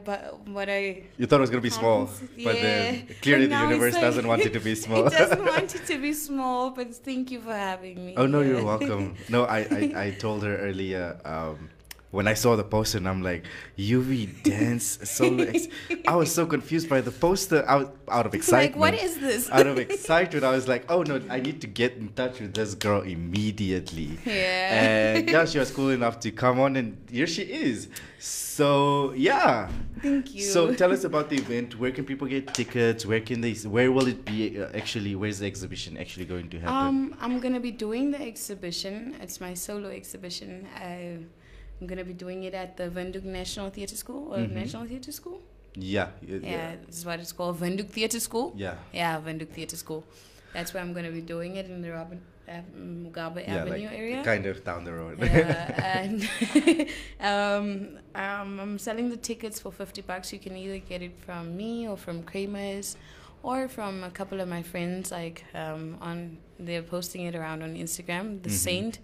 what 0.56 0.68
I 0.68 1.02
You 1.18 1.26
thought 1.26 1.36
it 1.42 1.46
was 1.46 1.50
gonna 1.50 1.60
be 1.60 1.70
small, 1.82 2.06
Happens- 2.06 2.30
but 2.46 2.54
then 2.62 2.94
yeah. 2.94 3.14
clearly 3.22 3.46
the 3.46 3.60
universe 3.68 3.94
like- 3.94 4.02
doesn't 4.08 4.26
want 4.26 4.42
it 4.48 4.52
to 4.54 4.60
be 4.60 4.74
small. 4.86 5.06
it 5.06 5.12
doesn't 5.12 5.44
want 5.52 5.74
it 5.74 5.84
to 5.92 5.98
be 6.06 6.12
small, 6.12 6.70
but 6.70 6.88
thank 7.08 7.30
you 7.30 7.40
for 7.40 7.52
having 7.54 8.04
me. 8.06 8.14
Oh 8.16 8.26
no, 8.26 8.40
you're 8.40 8.64
welcome. 8.64 9.14
No, 9.28 9.44
I, 9.44 9.58
I, 9.78 9.82
I 10.04 10.10
told 10.24 10.42
her 10.42 10.56
earlier 10.68 11.20
um, 11.24 11.70
when 12.14 12.28
I 12.28 12.34
saw 12.34 12.54
the 12.54 12.62
poster, 12.62 12.98
and 12.98 13.08
I'm 13.08 13.22
like, 13.22 13.44
UV 13.76 14.42
dance 14.44 14.98
solo. 15.02 15.44
Ex-. 15.48 15.66
I 16.06 16.14
was 16.14 16.32
so 16.32 16.46
confused 16.46 16.88
by 16.88 17.00
the 17.00 17.10
poster. 17.10 17.68
I 17.68 17.76
was 17.76 17.88
out 18.08 18.26
of 18.26 18.34
excitement. 18.34 18.80
Like, 18.80 18.80
what 18.80 18.94
is 18.94 19.18
this? 19.18 19.50
out 19.50 19.66
of 19.66 19.78
excitement, 19.86 20.44
I 20.44 20.52
was 20.52 20.68
like, 20.68 20.84
oh 20.88 21.02
no, 21.02 21.20
I 21.28 21.40
need 21.40 21.60
to 21.62 21.66
get 21.66 21.96
in 21.96 22.08
touch 22.10 22.40
with 22.40 22.54
this 22.54 22.74
girl 22.74 23.02
immediately. 23.02 24.18
Yeah. 24.24 24.84
And 24.84 25.28
yeah, 25.28 25.44
she 25.50 25.58
was 25.58 25.72
cool 25.72 25.90
enough 25.90 26.20
to 26.20 26.30
come 26.30 26.60
on, 26.60 26.76
and 26.76 26.96
here 27.10 27.26
she 27.26 27.42
is. 27.42 27.88
So 28.18 29.12
yeah. 29.16 29.68
Thank 30.00 30.34
you. 30.34 30.42
So 30.42 30.72
tell 30.72 30.92
us 30.92 31.02
about 31.02 31.28
the 31.30 31.36
event. 31.36 31.78
Where 31.80 31.90
can 31.90 32.04
people 32.04 32.28
get 32.28 32.54
tickets? 32.54 33.04
Where 33.04 33.20
can 33.20 33.40
they? 33.40 33.54
Where 33.54 33.90
will 33.90 34.06
it 34.06 34.24
be? 34.24 34.62
Uh, 34.62 34.68
actually, 34.74 35.16
where's 35.16 35.40
the 35.40 35.46
exhibition 35.46 35.98
actually 35.98 36.26
going 36.26 36.48
to 36.50 36.60
happen? 36.60 36.76
Um, 36.76 37.16
I'm 37.20 37.40
gonna 37.40 37.60
be 37.60 37.72
doing 37.72 38.12
the 38.12 38.22
exhibition. 38.22 39.16
It's 39.20 39.40
my 39.40 39.54
solo 39.54 39.88
exhibition. 39.88 40.68
I 40.76 41.18
I'm 41.80 41.86
gonna 41.86 42.04
be 42.04 42.12
doing 42.12 42.44
it 42.44 42.54
at 42.54 42.76
the 42.76 42.84
Windhoek 42.84 43.24
National 43.24 43.70
Theatre 43.70 43.96
School 43.96 44.32
or 44.32 44.38
Mhm. 44.38 44.52
National 44.52 44.86
Theatre 44.86 45.12
School. 45.12 45.40
Yeah. 45.74 46.10
Yeah, 46.22 46.76
this 46.86 46.98
is 46.98 47.04
what 47.06 47.18
it's 47.20 47.32
called, 47.32 47.58
Windhoek 47.60 47.88
Theatre 47.90 48.20
School. 48.20 48.52
Yeah. 48.56 48.76
Yeah, 48.92 49.20
Windhoek 49.20 49.48
Theatre 49.50 49.76
School. 49.76 50.04
That's 50.52 50.72
where 50.72 50.82
I'm 50.82 50.92
gonna 50.92 51.10
be 51.10 51.20
doing 51.20 51.56
it 51.56 51.66
in 51.66 51.82
the 51.82 51.90
Robert 51.90 52.18
Mugabe 52.78 53.42
Yeah, 53.46 53.56
Avenue 53.62 53.84
like 53.88 53.98
area. 53.98 54.22
kind 54.22 54.46
of 54.46 54.62
down 54.64 54.84
the 54.84 54.92
road. 54.92 55.18
Yeah, 55.18 55.98
and 56.00 56.28
um, 57.20 57.98
um, 58.14 58.60
I'm 58.60 58.78
selling 58.78 59.08
the 59.10 59.16
tickets 59.16 59.60
for 59.60 59.72
50 59.72 60.02
bucks. 60.02 60.32
You 60.32 60.38
can 60.38 60.56
either 60.56 60.78
get 60.78 61.02
it 61.02 61.12
from 61.26 61.56
me 61.56 61.88
or 61.88 61.96
from 61.96 62.22
Kramer's 62.22 62.96
or 63.42 63.66
from 63.68 64.04
a 64.04 64.10
couple 64.10 64.40
of 64.40 64.48
my 64.48 64.62
friends. 64.62 65.10
Like 65.10 65.44
um, 65.54 65.96
on, 66.00 66.38
they're 66.58 66.82
posting 66.82 67.22
it 67.22 67.34
around 67.34 67.62
on 67.62 67.74
Instagram, 67.74 68.42
The 68.42 68.50
Mhm. 68.50 68.52
Saint. 68.52 68.98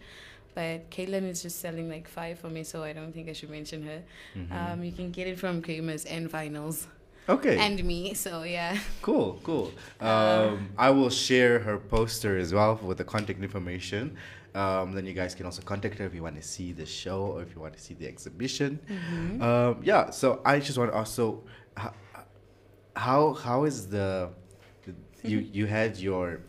But 0.55 0.91
Caitlin 0.91 1.29
is 1.29 1.43
just 1.43 1.61
selling 1.61 1.89
like 1.89 2.09
five 2.09 2.39
for 2.39 2.49
me, 2.49 2.65
so 2.65 2.83
I 2.83 2.93
don't 2.93 3.13
think 3.13 3.29
I 3.29 3.33
should 3.33 3.51
mention 3.51 3.83
her. 3.85 4.03
Mhm. 4.37 4.53
Um, 4.53 4.85
you 4.85 4.93
can 4.93 5.11
get 5.11 5.27
it 5.27 5.39
from 5.39 5.63
Kramer's 5.63 6.05
and 6.05 6.31
Vinyls 6.31 6.87
okay. 7.29 7.57
and 7.59 7.83
me. 7.85 8.15
So 8.15 8.43
yeah. 8.43 8.77
Cool, 9.03 9.39
cool. 9.45 9.73
Um, 10.01 10.71
I 10.77 10.91
will 10.91 11.11
share 11.11 11.61
her 11.61 11.79
poster 11.79 12.37
as 12.37 12.53
well 12.53 12.81
with 12.83 12.99
the 12.99 13.05
contact 13.05 13.43
information. 13.43 14.17
Um, 14.55 14.93
then 14.93 15.07
you 15.07 15.13
guys 15.13 15.37
can 15.37 15.47
also 15.47 15.63
contact 15.63 15.99
her 15.99 16.07
if 16.07 16.15
you 16.15 16.25
want 16.25 16.37
to 16.37 16.43
see 16.43 16.73
the 16.73 16.87
show 16.87 17.23
or 17.23 17.43
if 17.43 17.55
you 17.55 17.61
want 17.61 17.75
to 17.75 17.81
see 17.81 17.95
the 17.95 18.09
exhibition. 18.09 18.81
Mm-hmm. 18.89 19.43
Um, 19.43 19.81
yeah. 19.85 20.11
So 20.11 20.41
I 20.45 20.59
just 20.59 20.77
want 20.77 20.91
to 20.91 20.97
also, 20.97 21.45
how 22.97 23.35
how 23.35 23.65
is 23.65 23.87
the, 23.87 24.31
the 24.85 24.93
you 25.23 25.39
you 25.39 25.67
had 25.67 25.99
your, 25.99 26.41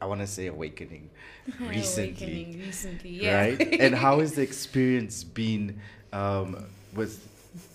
I 0.00 0.06
want 0.06 0.20
to 0.20 0.26
say 0.26 0.46
awakening, 0.46 1.10
recently, 1.60 2.04
Awakening 2.10 2.58
recently, 2.60 3.10
yeah. 3.22 3.40
right? 3.40 3.60
and 3.80 3.94
how 3.94 4.20
has 4.20 4.32
the 4.34 4.42
experience 4.42 5.24
been 5.24 5.80
um, 6.12 6.64
with 6.94 7.26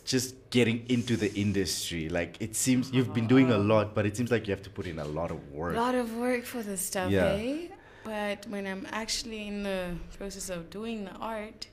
just 0.05 0.35
getting 0.49 0.85
into 0.87 1.17
the 1.17 1.33
industry? 1.33 2.09
Like 2.09 2.37
it 2.41 2.55
seems 2.55 2.91
you've 2.91 3.13
been 3.13 3.27
doing 3.27 3.51
a 3.51 3.57
lot, 3.57 3.93
but 3.93 4.05
it 4.05 4.15
seems 4.15 4.31
like 4.31 4.47
you 4.47 4.51
have 4.51 4.63
to 4.63 4.69
put 4.69 4.87
in 4.87 4.99
a 4.99 5.05
lot 5.05 5.31
of 5.31 5.51
work. 5.51 5.75
A 5.75 5.79
lot 5.79 5.95
of 5.95 6.15
work 6.15 6.45
for 6.45 6.61
this 6.63 6.81
stuff, 6.81 7.11
Yeah. 7.11 7.33
eh? 7.33 7.67
But 8.05 8.45
when 8.49 8.67
I'm 8.67 8.85
actually 8.91 9.47
in 9.47 9.63
the 9.63 9.95
process 10.17 10.49
of 10.49 10.69
doing 10.69 11.05
the 11.05 11.11
art, 11.11 11.67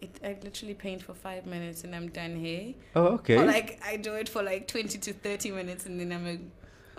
it, 0.00 0.18
I 0.22 0.36
literally 0.42 0.74
paint 0.74 1.02
for 1.02 1.14
five 1.14 1.46
minutes 1.46 1.84
and 1.84 1.94
I'm 1.94 2.08
done 2.08 2.36
here. 2.36 2.74
Oh, 2.94 3.06
okay. 3.18 3.36
Or 3.38 3.44
like 3.46 3.80
I 3.84 3.96
do 3.96 4.14
it 4.14 4.28
for 4.28 4.42
like 4.42 4.66
20 4.68 4.98
to 4.98 5.12
30 5.12 5.52
minutes 5.52 5.86
and 5.86 5.98
then 6.00 6.12
I'm 6.12 6.24
like, 6.26 6.40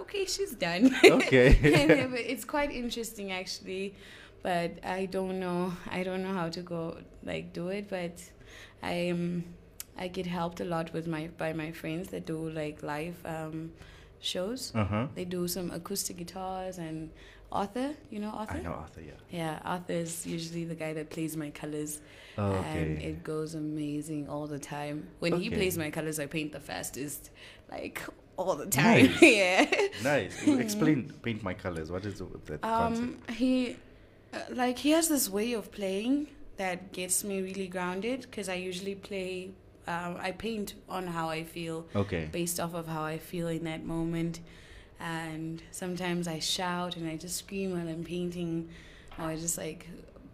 okay, 0.08 0.26
she's 0.26 0.54
done. 0.54 0.96
Okay. 1.04 1.58
It's 2.34 2.46
quite 2.46 2.72
interesting 2.72 3.32
actually, 3.32 3.96
but 4.44 4.72
I 4.84 5.06
don't 5.06 5.40
know. 5.40 5.74
I 5.90 6.04
don't 6.04 6.24
know 6.24 6.34
how 6.34 6.50
to 6.50 6.62
go 6.62 6.98
like 7.24 7.54
do 7.54 7.70
it, 7.70 7.90
but 7.90 8.24
I 8.82 9.10
um, 9.10 9.44
I 9.98 10.08
get 10.08 10.26
helped 10.26 10.62
a 10.62 10.66
lot 10.66 10.94
with 10.94 11.08
my 11.08 11.30
by 11.38 11.54
my 11.54 11.72
friends 11.72 12.10
that 12.10 12.26
do 12.26 12.50
like 12.50 12.84
live 12.84 13.18
um, 13.26 13.72
shows. 14.20 14.72
Uh 14.76 14.86
huh. 14.86 15.08
They 15.16 15.26
do 15.26 15.48
some 15.48 15.72
acoustic 15.72 16.18
guitars 16.18 16.78
and 16.78 17.10
Arthur, 17.52 17.96
you 18.10 18.20
know 18.20 18.30
Arthur? 18.30 18.58
I 18.58 18.62
know 18.62 18.74
Arthur. 18.74 19.02
Yeah. 19.02 19.14
Yeah, 19.32 19.60
Arthur 19.64 19.94
is 19.94 20.26
usually 20.26 20.66
the 20.66 20.76
guy 20.76 20.94
that 20.94 21.10
plays 21.10 21.38
my 21.38 21.50
colors. 21.50 22.02
Oh, 22.38 22.52
And 22.52 23.02
it 23.02 23.24
goes 23.24 23.56
amazing 23.56 24.28
all 24.28 24.48
the 24.48 24.60
time. 24.60 25.08
When 25.20 25.40
he 25.40 25.50
plays 25.50 25.78
my 25.78 25.90
colors, 25.90 26.20
I 26.20 26.26
paint 26.26 26.52
the 26.52 26.60
fastest, 26.60 27.32
like 27.72 28.02
all 28.38 28.56
the 28.56 28.66
time. 28.68 29.08
Nice. 29.08 29.22
yeah. 29.22 29.72
Nice. 30.04 30.48
Explain 30.66 31.12
paint 31.22 31.44
my 31.44 31.54
colors. 31.54 31.92
What 31.92 32.06
is 32.06 32.20
that 32.20 32.64
Um, 32.64 32.78
concept? 33.18 33.32
he, 33.32 33.76
uh, 34.34 34.40
like, 34.52 34.78
he 34.80 34.92
has 34.92 35.10
this 35.10 35.30
way 35.30 35.54
of 35.54 35.72
playing 35.72 36.28
that 36.58 36.92
gets 36.92 37.24
me 37.24 37.42
really 37.42 37.68
grounded 37.68 38.22
because 38.22 38.48
I 38.50 38.56
usually 38.56 38.96
play, 38.96 39.52
um, 39.88 40.18
I 40.20 40.32
paint 40.32 40.76
on 40.90 41.08
how 41.08 41.30
I 41.30 41.44
feel 41.44 41.86
Okay. 41.96 42.30
based 42.32 42.60
off 42.60 42.74
of 42.74 42.88
how 42.88 43.04
I 43.04 43.18
feel 43.18 43.48
in 43.48 43.64
that 43.66 43.84
moment. 43.86 44.40
And 45.00 45.62
sometimes 45.72 46.28
I 46.28 46.40
shout 46.40 46.96
and 46.98 47.08
I 47.08 47.18
just 47.18 47.38
scream 47.38 47.72
while 47.72 47.88
I'm 47.88 48.04
painting, 48.04 48.70
or 49.20 49.26
I 49.26 49.36
just 49.36 49.58
like 49.58 49.88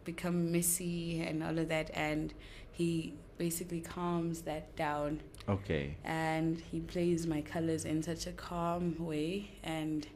become 0.05 0.51
messy 0.51 1.21
and 1.21 1.43
all 1.43 1.57
of 1.57 1.67
that. 1.69 1.91
And 1.93 2.33
he 2.71 3.13
basically 3.37 3.81
calms 3.81 4.43
that 4.43 4.73
down 4.77 5.21
Okay. 5.49 5.95
and 6.05 6.61
he 6.71 6.79
plays 6.79 7.27
my 7.27 7.41
colors 7.41 7.83
in 7.85 8.01
such 8.01 8.27
a 8.27 8.31
calm 8.31 8.95
way. 8.97 9.51
And 9.63 10.07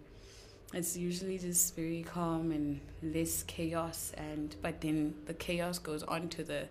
it's 0.73 0.95
usually 0.97 1.38
just 1.38 1.75
very 1.75 2.03
calm 2.03 2.51
and 2.51 2.80
less 3.01 3.43
chaos. 3.43 4.13
And 4.17 4.55
but 4.61 4.82
then 4.82 5.15
the 5.25 5.34
chaos 5.34 5.80
goes 5.80 6.03
onto 6.03 6.43
the 6.43 6.67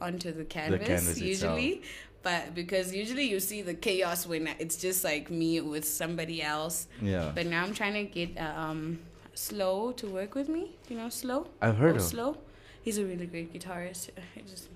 onto 0.00 0.32
the 0.32 0.44
canvas, 0.44 0.86
canvas 0.86 1.20
usually. 1.20 1.82
But 2.22 2.54
because 2.54 2.94
usually 2.94 3.24
you 3.24 3.38
see 3.38 3.60
the 3.62 3.74
chaos 3.74 4.26
when 4.26 4.48
it's 4.58 4.76
just 4.76 5.04
like 5.04 5.30
me 5.30 5.60
with 5.60 5.84
somebody 5.84 6.42
else. 6.42 6.88
Yeah. 7.02 7.30
But 7.34 7.46
now 7.46 7.62
I'm 7.62 7.74
trying 7.74 7.94
to 7.94 8.04
get 8.04 8.36
uh, 8.38 8.52
um, 8.60 8.98
Slow 9.34 9.92
to 9.92 10.06
work 10.08 10.34
with 10.34 10.48
me. 10.48 10.70
You 10.88 10.96
know 10.96 11.08
Slow? 11.10 11.48
I've 11.60 11.76
heard 11.76 11.94
Oh, 11.94 11.96
of. 11.96 12.02
Slow. 12.02 12.38
He's 12.82 12.98
a 12.98 13.04
really 13.04 13.26
great 13.26 13.52
guitarist. 13.52 14.10
I 14.16 14.40
just, 14.40 14.68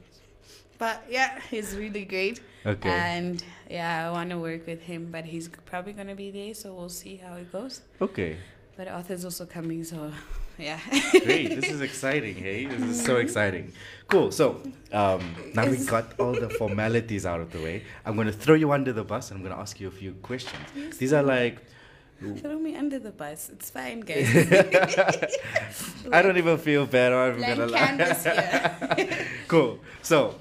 but 0.79 1.05
yeah, 1.11 1.41
he's 1.51 1.77
really 1.77 2.05
great. 2.05 2.41
Okay. 2.65 2.89
And 2.89 3.43
yeah, 3.71 4.09
I 4.09 4.11
want 4.11 4.31
to 4.31 4.39
work 4.39 4.67
with 4.67 4.83
him, 4.83 5.09
but 5.11 5.25
he's 5.25 5.49
probably 5.67 5.93
gonna 5.93 6.15
be 6.15 6.31
there, 6.31 6.55
so 6.55 6.75
we'll 6.75 6.89
see 6.89 7.17
how 7.17 7.35
it 7.35 7.51
goes. 7.53 7.83
Okay. 8.01 8.37
But 8.77 8.89
Arthur's 8.89 9.25
also 9.25 9.45
coming, 9.45 9.83
so 9.83 10.13
yeah. 10.59 10.79
Great. 11.25 11.61
This 11.61 11.71
is 11.71 11.81
exciting, 11.81 12.35
hey? 12.35 12.67
This 12.67 12.83
is 12.83 13.05
so 13.05 13.17
exciting. 13.17 13.73
Cool. 14.09 14.33
So, 14.33 14.61
um, 14.93 15.35
now 15.55 15.67
we 15.69 15.79
got 15.85 16.19
all 16.19 16.33
the 16.33 16.51
formalities 16.51 17.25
out 17.27 17.41
of 17.41 17.51
the 17.53 17.61
way. 17.61 17.85
I'm 18.05 18.17
going 18.17 18.27
to 18.27 18.33
throw 18.33 18.55
you 18.55 18.73
under 18.73 18.93
the 18.93 19.05
bus 19.05 19.31
and 19.31 19.39
I'm 19.39 19.45
going 19.45 19.55
to 19.55 19.61
ask 19.61 19.81
you 19.81 19.89
a 19.89 19.93
few 19.93 20.13
questions. 20.15 20.99
These 20.99 21.13
are 21.13 21.23
like, 21.23 21.59
Throw 22.21 22.59
me 22.59 22.75
under 22.75 22.99
the 22.99 23.13
bus. 23.13 23.49
It's 23.49 23.71
fine, 23.71 24.01
guys. 24.09 24.29
I 26.13 26.21
don't 26.21 26.37
even 26.37 26.59
feel 26.59 26.85
bad. 26.85 27.13
I'm 27.13 27.39
going 27.41 27.69
to 27.69 27.77
canvas 27.77 28.25
here. 28.25 29.27
Cool. 29.47 29.79
So, 30.03 30.35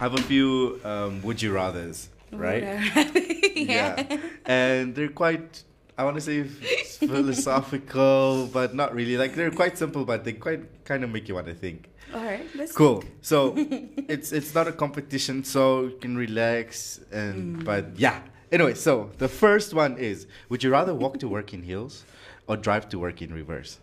I 0.00 0.04
have 0.04 0.14
a 0.14 0.22
few 0.22 0.80
um, 0.84 1.22
would 1.22 1.40
you 1.40 1.52
rathers, 1.52 2.08
right? 2.32 2.62
yeah. 3.56 4.18
And 4.44 4.94
they're 4.94 5.08
quite, 5.08 5.62
I 5.96 6.04
want 6.04 6.16
to 6.16 6.20
say 6.20 6.42
philosophical, 6.44 8.46
but 8.52 8.74
not 8.74 8.94
really. 8.94 9.16
Like, 9.16 9.34
they're 9.34 9.50
quite 9.50 9.78
simple, 9.78 10.04
but 10.04 10.24
they 10.24 10.32
quite 10.32 10.84
kind 10.84 11.04
of 11.04 11.10
make 11.10 11.28
you 11.28 11.34
want 11.34 11.46
to 11.46 11.54
think. 11.54 11.90
All 12.12 12.22
right. 12.24 12.46
Let's 12.54 12.72
Cool. 12.72 13.04
So 13.22 13.54
it's 13.56 14.32
it's 14.32 14.54
not 14.54 14.68
a 14.68 14.72
competition, 14.72 15.42
so 15.44 15.84
you 15.84 15.96
can 16.00 16.16
relax 16.16 17.00
and 17.10 17.58
Mm. 17.58 17.64
but 17.64 17.98
yeah. 17.98 18.20
Anyway, 18.52 18.74
so 18.74 19.10
the 19.18 19.28
first 19.28 19.74
one 19.74 19.96
is: 19.98 20.26
Would 20.48 20.62
you 20.62 20.70
rather 20.70 20.94
walk 20.94 21.18
to 21.20 21.28
work 21.28 21.52
in 21.54 21.62
heels 21.62 22.04
or 22.46 22.56
drive 22.56 22.88
to 22.90 22.98
work 22.98 23.20
in 23.22 23.32
reverse? 23.34 23.78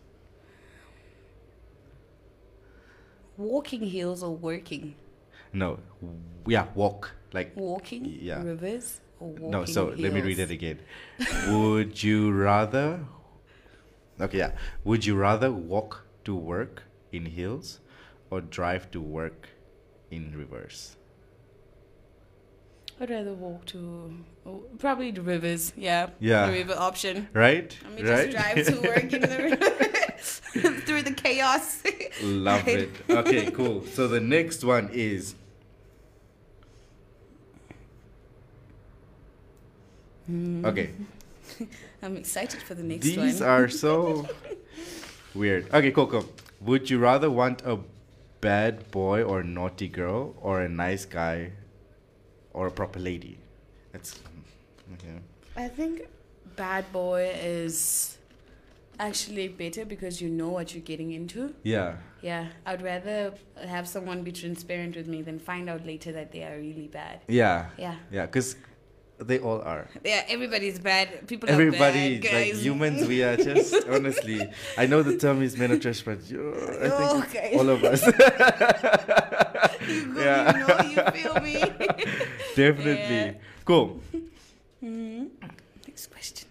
Walking 3.38 3.82
heels 3.82 4.24
or 4.24 4.36
working? 4.36 4.96
No, 5.54 5.80
yeah, 6.48 6.68
walk 6.76 7.12
like 7.34 7.56
Walking. 7.56 8.06
Yeah. 8.06 8.44
rivers 8.44 9.02
or 9.20 9.30
walking 9.30 9.52
no. 9.52 9.66
So 9.66 9.94
let 9.98 10.14
me 10.14 10.22
read 10.22 10.40
it 10.40 10.52
again. 10.52 10.80
Would 11.50 12.02
you 12.04 12.32
rather? 12.32 13.06
Okay, 14.20 14.38
yeah. 14.38 14.52
Would 14.84 15.06
you 15.06 15.16
rather 15.16 15.52
walk 15.52 16.06
to 16.26 16.36
work 16.36 16.84
in 17.12 17.26
heels 17.26 17.80
or 18.30 18.42
drive 18.42 18.92
to 18.92 19.02
work 19.02 19.50
in 20.10 20.36
reverse? 20.38 20.96
I'd 23.00 23.10
rather 23.10 23.34
walk 23.34 23.66
to 23.68 24.14
oh, 24.46 24.64
probably 24.78 25.10
the 25.12 25.24
rivers. 25.24 25.74
Yeah. 25.76 26.10
Yeah. 26.20 26.46
The 26.46 26.52
river 26.52 26.76
option. 26.78 27.30
Right? 27.34 27.76
Let 27.84 27.94
me 27.96 28.10
right? 28.10 28.32
just 28.32 28.38
drive 28.38 28.66
to 28.68 28.88
work 28.88 29.12
in 29.14 29.22
the 29.22 29.58
through 30.86 31.02
the 31.02 31.14
chaos. 31.14 31.82
Love 32.22 32.68
Right. 32.68 32.80
it. 32.80 32.92
Okay, 33.10 33.50
cool. 33.52 33.84
So 33.88 34.08
the 34.08 34.20
next 34.20 34.64
one 34.64 34.90
is. 34.94 35.34
Mm. 40.32 40.66
Okay, 40.66 40.90
I'm 42.04 42.16
excited 42.18 42.62
for 42.62 42.74
the 42.76 42.84
next 42.84 43.06
these 43.06 43.42
one. 43.42 43.50
are 43.50 43.70
so 43.70 44.28
weird. 45.36 45.68
Okay, 45.74 45.92
cool, 45.92 46.08
cool. 46.08 46.26
Would 46.62 46.90
you 46.90 47.00
rather 47.00 47.30
want 47.30 47.62
a 47.66 47.80
bad 48.40 48.90
boy 48.92 49.24
or 49.24 49.44
naughty 49.44 49.88
girl, 49.88 50.36
or 50.42 50.62
a 50.62 50.70
nice 50.70 51.06
guy, 51.06 51.52
or 52.54 52.68
a 52.68 52.72
proper 52.72 53.00
lady? 53.00 53.38
That's 53.92 54.18
okay. 54.94 55.18
I 55.56 55.68
think 55.68 56.08
bad 56.56 56.92
boy 56.94 57.32
is 57.42 58.18
actually 59.00 59.48
better 59.48 59.84
because 59.84 60.22
you 60.22 60.30
know 60.30 60.50
what 60.50 60.74
you're 60.74 60.84
getting 60.84 61.12
into. 61.12 61.54
Yeah, 61.64 61.96
Yeah, 62.22 62.48
I'd 62.68 62.84
rather 62.84 63.34
have 63.68 63.88
someone 63.88 64.22
be 64.24 64.32
transparent 64.32 64.96
with 64.96 65.08
me 65.08 65.24
than 65.24 65.40
find 65.40 65.68
out 65.70 65.86
later 65.86 66.12
that 66.12 66.32
they 66.32 66.44
are 66.44 66.56
really 66.58 66.88
bad. 66.88 67.22
yeah, 67.28 67.70
Yeah. 67.78 67.96
yeah. 68.12 68.26
Because 68.28 68.56
they 69.28 69.40
all 69.40 69.62
are. 69.62 69.88
Yeah, 70.04 70.24
everybody's 70.28 70.80
bad. 70.80 71.28
People 71.28 71.50
Everybody, 71.50 72.18
are 72.18 72.22
bad, 72.22 72.34
like 72.34 72.54
humans, 72.56 73.08
we 73.08 73.24
are 73.24 73.38
just 73.38 73.74
honestly. 73.90 74.42
I 74.78 74.86
know 74.88 75.04
the 75.04 75.18
term 75.18 75.42
is 75.42 75.58
men 75.58 75.72
are 75.72 75.80
trash, 75.80 76.02
but 76.02 76.20
you 76.30 76.54
I 76.54 76.90
Oh, 76.92 77.22
think 77.22 77.56
all 77.58 77.70
of 77.70 77.84
us. 77.84 78.06
you, 79.88 80.14
go, 80.14 80.22
Yeah. 80.22 80.58
you 80.58 80.68
know, 80.68 81.04
you 81.04 81.12
feel 81.22 81.36
me? 81.42 81.60
Definitely. 82.56 83.16
Yeah. 83.16 83.34
Cool. 83.66 84.00
Mm-hmm. 84.84 85.26
Next 85.88 86.08
question. 86.12 86.48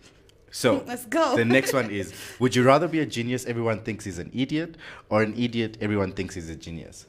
So 0.53 0.85
Let's 0.87 1.07
go. 1.07 1.37
The 1.37 1.45
next 1.45 1.73
one 1.73 1.91
is: 1.91 2.13
Would 2.39 2.55
you 2.57 2.63
rather 2.65 2.89
be 2.89 3.01
a 3.01 3.07
genius 3.07 3.47
everyone 3.47 3.81
thinks 3.81 4.07
is 4.07 4.19
an 4.19 4.31
idiot, 4.35 4.77
or 5.09 5.23
an 5.23 5.35
idiot 5.37 5.79
everyone 5.81 6.13
thinks 6.13 6.37
is 6.37 6.49
a 6.51 6.57
genius? 6.57 7.07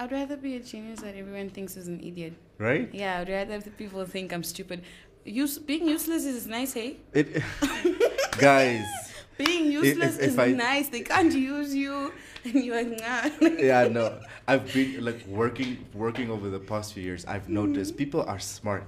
I'd 0.00 0.12
rather 0.12 0.38
be 0.38 0.56
a 0.56 0.60
genius 0.60 1.00
that 1.00 1.14
everyone 1.14 1.50
thinks 1.50 1.76
is 1.76 1.86
an 1.86 2.00
idiot. 2.00 2.32
Right? 2.56 2.88
Yeah, 2.90 3.18
I'd 3.18 3.28
rather 3.28 3.56
if 3.56 3.76
people 3.76 4.02
think 4.06 4.32
I'm 4.32 4.42
stupid. 4.42 4.82
Use, 5.26 5.58
being 5.58 5.86
useless 5.86 6.24
is 6.24 6.46
nice, 6.46 6.72
hey? 6.72 6.96
It, 7.12 7.42
guys. 8.38 8.86
Being 9.36 9.70
useless 9.70 10.16
if 10.16 10.30
is 10.30 10.38
I- 10.38 10.52
nice. 10.52 10.88
They 10.88 11.02
can't 11.02 11.34
use 11.34 11.74
you, 11.74 12.14
and 12.44 12.64
you're 12.64 12.82
like, 12.82 12.98
nah. 13.42 13.50
yeah, 13.58 13.88
no. 13.88 14.18
I've 14.48 14.72
been 14.72 15.04
like 15.04 15.26
working 15.26 15.84
working 15.92 16.30
over 16.30 16.48
the 16.48 16.60
past 16.60 16.94
few 16.94 17.02
years. 17.02 17.26
I've 17.26 17.50
noticed 17.50 17.90
mm-hmm. 17.92 17.98
people 17.98 18.22
are 18.22 18.38
smart. 18.38 18.86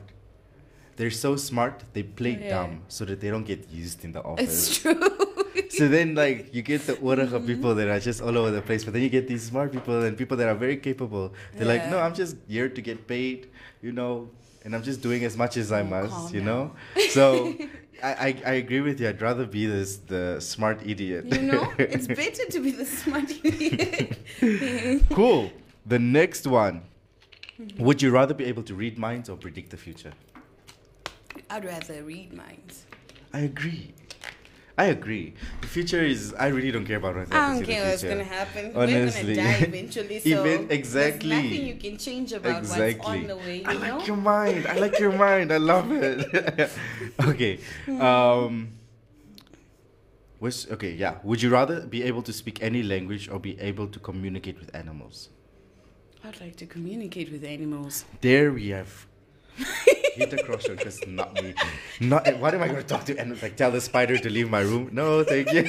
They're 0.97 1.11
so 1.11 1.37
smart 1.37 1.85
they 1.93 2.05
play 2.05 2.39
Yeah. 2.41 2.49
dumb 2.49 2.83
so 2.89 3.05
that 3.05 3.21
they 3.21 3.29
don't 3.29 3.45
get 3.45 3.69
used 3.71 4.03
in 4.03 4.13
the 4.13 4.23
office. 4.23 4.45
It's 4.49 4.79
true. 4.79 5.22
So 5.70 5.88
then, 5.88 6.14
like, 6.14 6.55
you 6.55 6.62
get 6.62 6.86
the 6.86 6.94
of 6.94 7.46
people 7.46 7.74
that 7.74 7.88
are 7.88 8.00
just 8.00 8.20
all 8.20 8.36
over 8.36 8.50
the 8.50 8.62
place, 8.62 8.84
but 8.84 8.92
then 8.92 9.03
you 9.03 9.09
get 9.09 9.26
these 9.28 9.42
smart 9.42 9.72
people 9.72 10.03
and 10.03 10.16
people 10.16 10.36
that 10.36 10.48
are 10.48 10.55
very 10.55 10.76
capable. 10.76 11.32
They're 11.55 11.66
like, 11.66 11.88
no, 11.88 11.98
I'm 11.98 12.14
just 12.14 12.36
here 12.48 12.68
to 12.68 12.80
get 12.80 13.07
paid, 13.07 13.48
you 13.80 13.92
know, 13.92 14.30
and 14.64 14.74
I'm 14.74 14.82
just 14.82 15.00
doing 15.03 15.24
as 15.24 15.36
much 15.36 15.57
as 15.57 15.72
I 15.72 15.80
Oh, 15.80 15.84
must, 15.84 16.34
you 16.34 16.42
know. 16.42 16.72
So, 17.11 17.55
I, 18.03 18.12
I 18.12 18.36
I 18.46 18.53
agree 18.55 18.80
with 18.80 19.00
you. 19.00 19.09
I'd 19.09 19.22
rather 19.22 19.46
be 19.46 19.66
this 19.66 19.98
the 19.98 20.40
smart 20.40 20.80
idiot. 20.84 21.26
You 21.26 21.42
know, 21.42 21.72
it's 21.78 22.07
better 22.22 22.44
to 22.46 22.61
be 22.61 22.72
the 22.72 22.84
smart 22.84 23.30
idiot. 23.44 24.18
cool. 25.11 25.53
The 25.86 25.98
next 25.98 26.46
one. 26.46 26.82
Mm-hmm. 27.61 27.84
Would 27.84 28.03
you 28.03 28.11
rather 28.11 28.34
be 28.34 28.44
able 28.46 28.64
to 28.64 28.74
read 28.74 28.98
minds 28.98 29.28
or 29.28 29.36
predict 29.36 29.70
the 29.70 29.76
future? 29.76 30.12
I'd 31.48 31.64
rather 31.64 32.03
read 32.03 32.32
minds. 32.32 32.86
I 33.32 33.40
agree. 33.40 33.94
I 34.83 34.87
agree. 34.87 35.35
The 35.61 35.68
future 35.68 36.03
is. 36.03 36.35
I 36.35 36.49
really 36.49 36.72
don't 36.72 36.85
care 36.85 36.97
about 37.03 37.14
what 37.14 37.33
I 37.33 37.55
don't 37.55 37.64
care 37.64 37.85
what's 37.89 38.03
gonna 38.03 38.24
happen. 38.24 38.72
Honestly. 38.74 39.37
We're 39.37 39.37
gonna 39.37 39.59
die 39.59 39.64
eventually, 39.70 40.18
so 40.18 40.28
Even- 40.28 40.70
exactly. 40.78 41.28
there's 41.30 41.45
nothing 41.45 41.66
you 41.72 41.76
can 41.76 41.97
change 42.07 42.33
about 42.33 42.62
what's 42.62 42.72
Exactly. 42.76 43.18
on 43.20 43.26
the 43.28 43.37
way. 43.37 43.59
You 43.61 43.66
I 43.66 43.74
know? 43.74 43.97
like 43.99 44.07
your 44.09 44.16
mind. 44.16 44.66
I 44.66 44.76
like 44.85 44.99
your 44.99 45.12
mind. 45.12 45.53
I 45.53 45.59
love 45.59 45.87
it. 45.93 46.70
okay. 47.33 47.61
Um. 48.11 48.55
Which, 50.41 50.68
okay, 50.74 50.93
yeah. 51.05 51.18
Would 51.22 51.41
you 51.41 51.51
rather 51.51 51.87
be 51.87 52.03
able 52.03 52.22
to 52.22 52.33
speak 52.33 52.61
any 52.61 52.83
language 52.83 53.28
or 53.28 53.39
be 53.39 53.55
able 53.61 53.87
to 53.87 54.01
communicate 54.01 54.59
with 54.59 54.74
animals? 54.74 55.28
I'd 56.24 56.41
like 56.41 56.57
to 56.57 56.66
communicate 56.66 57.30
with 57.30 57.45
animals. 57.45 58.05
There 58.20 58.51
we 58.51 58.70
have 58.70 59.07
hit 60.14 60.32
a 60.32 60.42
crossroad 60.42 60.78
because 60.78 61.07
not 61.07 61.34
me. 61.34 61.55
Not 62.00 62.26
what 62.38 62.55
am 62.55 62.62
I 62.62 62.68
going 62.68 62.80
to 62.80 62.86
talk 62.86 63.05
to 63.07 63.16
and 63.16 63.40
like 63.42 63.57
tell 63.57 63.70
the 63.70 63.80
spider 63.80 64.18
to 64.18 64.30
leave 64.30 64.50
my 64.50 64.61
room? 64.61 64.88
No, 64.92 65.24
thank 65.24 65.53
you. 65.53 65.62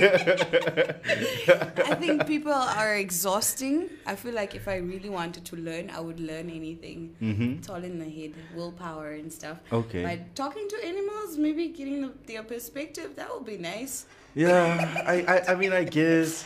I 1.91 1.95
think 1.95 2.27
people 2.27 2.51
are 2.53 2.95
exhausting. 2.95 3.89
I 4.05 4.15
feel 4.15 4.33
like 4.33 4.55
if 4.55 4.67
I 4.67 4.77
really 4.77 5.09
wanted 5.09 5.45
to 5.45 5.55
learn, 5.55 5.89
I 5.89 5.99
would 5.99 6.19
learn 6.19 6.49
anything. 6.49 7.15
Mhm. 7.21 7.59
It's 7.59 7.69
all 7.69 7.83
in 7.83 7.99
the 7.99 8.09
head, 8.09 8.33
willpower 8.55 9.11
and 9.11 9.31
stuff. 9.31 9.57
Okay. 9.71 10.03
But 10.03 10.35
talking 10.35 10.67
to 10.69 10.85
animals, 10.85 11.37
maybe 11.37 11.69
getting 11.69 12.01
the, 12.01 12.11
their 12.27 12.43
perspective, 12.43 13.15
that 13.15 13.33
would 13.33 13.45
be 13.45 13.57
nice. 13.57 14.05
yeah, 14.35 15.03
I, 15.05 15.15
I 15.33 15.51
I 15.51 15.55
mean 15.55 15.73
I 15.73 15.83
guess, 15.83 16.45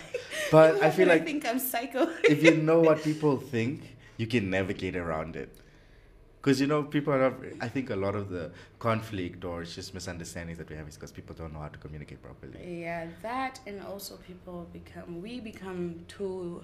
but 0.52 0.84
I 0.88 0.92
feel 0.92 1.08
like 1.08 1.22
I 1.22 1.26
think 1.26 1.46
I'm 1.48 1.60
psycho. 1.60 2.10
if 2.24 2.44
you 2.44 2.58
know 2.58 2.80
what 2.82 3.02
people 3.02 3.38
think, 3.38 3.96
you 4.18 4.28
can 4.28 4.50
navigate 4.50 4.96
around 4.98 5.36
it. 5.38 5.50
Because 6.42 6.62
you 6.62 6.68
know, 6.68 6.84
people 6.84 7.14
are. 7.14 7.20
Not, 7.20 7.34
I 7.62 7.68
think 7.68 7.90
a 7.90 7.96
lot 7.96 8.16
of 8.16 8.30
the 8.30 8.52
conflict 8.80 9.44
or 9.44 9.64
it's 9.64 9.76
just 9.76 9.94
misunderstandings 9.94 10.58
that 10.60 10.70
we 10.70 10.76
have 10.76 10.88
is 10.88 10.96
because 10.96 11.12
people 11.12 11.36
don't 11.36 11.54
know 11.54 11.60
how 11.60 11.68
to 11.68 11.80
communicate 11.80 12.22
properly. 12.22 12.82
Yeah, 12.82 13.08
that 13.22 13.60
and 13.68 13.82
also 13.82 14.18
people 14.18 14.68
become 14.72 15.22
we 15.22 15.40
become 15.40 15.96
too 16.08 16.62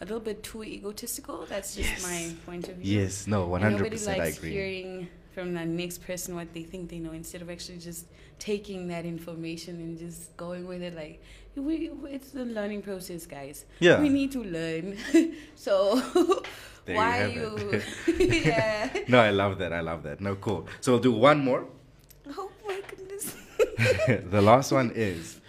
a 0.00 0.04
little 0.04 0.20
bit 0.20 0.42
too 0.42 0.62
egotistical. 0.64 1.46
That's 1.46 1.74
just 1.74 2.02
my 2.02 2.32
point 2.44 2.68
of 2.68 2.76
view. 2.76 3.00
Yes, 3.00 3.26
no, 3.26 3.46
one 3.46 3.62
And 3.62 3.72
hundred 3.72 3.78
Nobody 3.84 3.96
percent. 3.96 4.20
I 4.20 4.24
likes 4.24 4.38
agree. 4.38 4.50
hearing 4.50 5.08
from 5.34 5.52
the 5.54 5.64
next 5.66 5.98
person 6.06 6.34
what 6.34 6.52
they 6.54 6.62
think 6.62 6.88
they 6.88 6.98
know 6.98 7.12
instead 7.12 7.42
of 7.42 7.50
actually 7.50 7.78
just 7.78 8.06
taking 8.38 8.88
that 8.88 9.04
information 9.04 9.76
and 9.76 9.98
just 9.98 10.36
going 10.36 10.66
with 10.66 10.82
it. 10.82 10.94
Like 10.94 11.22
we, 11.56 11.90
it's 12.04 12.30
the 12.30 12.44
learning 12.44 12.82
process, 12.82 13.26
guys. 13.26 13.64
Yeah. 13.80 14.00
we 14.00 14.08
need 14.08 14.32
to 14.32 14.42
learn. 14.42 14.96
so 15.54 16.00
There 16.86 16.94
you 16.94 17.00
why 17.00 17.16
have 17.16 17.34
you? 17.34 17.56
it. 18.06 18.44
yeah. 18.46 18.90
No, 19.08 19.18
I 19.20 19.30
love 19.30 19.58
that. 19.58 19.72
I 19.72 19.80
love 19.80 20.04
that. 20.04 20.20
No, 20.20 20.36
cool. 20.36 20.66
So 20.80 20.92
we'll 20.92 21.00
do 21.00 21.12
one 21.12 21.40
more. 21.40 21.66
Oh 22.38 22.50
my 22.66 22.80
goodness. 22.88 23.36
the 24.30 24.40
last 24.40 24.72
one 24.72 24.92
is 24.94 25.40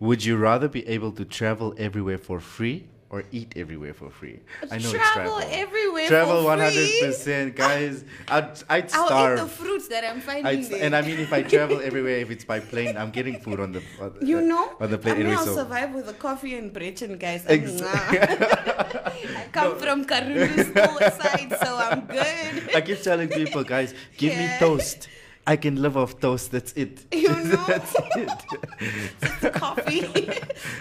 Would 0.00 0.24
you 0.24 0.36
rather 0.36 0.68
be 0.68 0.86
able 0.86 1.12
to 1.12 1.24
travel 1.24 1.74
everywhere 1.76 2.18
for 2.18 2.38
free 2.40 2.86
or 3.14 3.22
eat 3.38 3.50
everywhere 3.62 3.94
for 4.00 4.10
free? 4.10 4.40
I 4.74 4.78
know 4.82 4.90
it's 4.90 4.90
Travel 4.90 5.38
travel. 5.38 5.38
everywhere 5.64 6.08
Travel 6.08 6.38
one 6.52 6.58
hundred 6.66 6.90
percent, 7.02 7.48
guys. 7.64 8.04
I'd 8.36 8.50
I'd 8.74 8.88
I'll 8.92 9.06
starve. 9.06 9.38
eat 9.38 9.42
the 9.42 9.48
fruits 9.48 9.86
that 9.92 10.02
I'm 10.10 10.20
finding 10.20 10.46
I'd, 10.46 10.64
there. 10.64 10.82
and 10.84 10.92
I 10.98 11.00
mean, 11.06 11.18
if 11.26 11.32
I 11.32 11.40
travel 11.54 11.78
everywhere, 11.88 12.18
if 12.24 12.30
it's 12.34 12.44
by 12.52 12.58
plane, 12.72 12.96
I'm 13.00 13.12
getting 13.18 13.36
food 13.44 13.60
on 13.60 13.70
the. 13.76 13.82
On 14.02 14.10
You 14.30 14.40
know, 14.40 14.64
on 14.80 14.90
the 14.90 14.98
plane 14.98 15.14
I 15.14 15.18
mean, 15.18 15.26
anyway. 15.26 15.38
I'll 15.40 15.46
So 15.46 15.54
survive 15.62 15.94
with 15.94 16.08
a 16.08 16.16
coffee 16.26 16.54
and 16.58 16.72
brechin, 16.74 17.12
guys. 17.26 17.44
Ex- 17.46 17.80
I 17.84 19.46
come 19.52 19.78
from 19.78 20.04
Karulu 20.04 20.58
school 20.70 20.98
side, 21.20 21.50
so 21.62 21.70
I'm 21.86 22.00
good. 22.06 22.74
I 22.74 22.80
keep 22.80 23.00
telling 23.02 23.28
people, 23.28 23.62
guys, 23.64 23.94
give 24.16 24.32
Yeah. 24.32 24.42
me 24.54 24.58
toast. 24.58 25.08
I 25.46 25.56
can 25.56 25.82
live 25.82 25.96
off 25.96 26.18
toast. 26.20 26.50
That's 26.52 26.72
it. 26.72 27.04
You 27.12 27.28
know? 27.50 27.64
That's 27.66 27.94
it. 28.16 29.52
Coffee. 29.54 30.06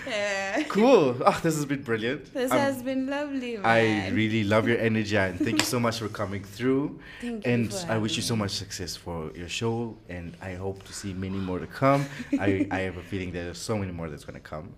yeah. 0.07 0.63
Cool. 0.69 1.17
Oh, 1.25 1.39
this 1.43 1.55
has 1.55 1.65
been 1.65 1.83
brilliant. 1.83 2.33
This 2.33 2.51
I'm- 2.51 2.59
has 2.61 2.81
been 2.81 3.07
lovely, 3.07 3.57
man. 3.57 3.65
I 3.65 4.09
really 4.11 4.43
love 4.43 4.67
your 4.67 4.77
energy 4.77 5.17
and 5.17 5.37
thank 5.39 5.59
you 5.59 5.65
so 5.65 5.79
much 5.79 5.99
for 5.99 6.07
coming 6.09 6.43
through. 6.43 6.99
Thank 7.21 7.45
you 7.45 7.51
and 7.51 7.85
I 7.89 7.97
wish 7.97 8.15
you 8.15 8.21
so 8.21 8.35
much 8.35 8.51
success 8.51 8.95
for 8.95 9.31
your 9.35 9.49
show 9.49 9.97
and 10.09 10.35
I 10.41 10.53
hope 10.53 10.83
to 10.83 10.93
see 10.93 11.13
many 11.13 11.37
more 11.37 11.59
to 11.59 11.67
come. 11.67 12.05
I, 12.39 12.67
I 12.71 12.79
have 12.79 12.97
a 12.97 13.03
feeling 13.03 13.31
there's 13.31 13.57
so 13.57 13.77
many 13.77 13.91
more 13.91 14.09
that's 14.09 14.25
gonna 14.25 14.39
come. 14.39 14.73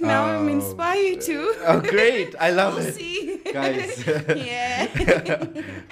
Now 0.00 0.24
I'm 0.24 0.42
Um, 0.42 0.48
inspired 0.48 1.20
to. 1.22 1.54
Oh 1.66 1.80
great. 1.80 2.34
I 2.40 2.50
love 2.50 2.74
we'll 2.76 2.86
it. 2.86 2.94
see. 2.94 3.36
Guys. 3.52 4.06
yeah. 4.36 4.86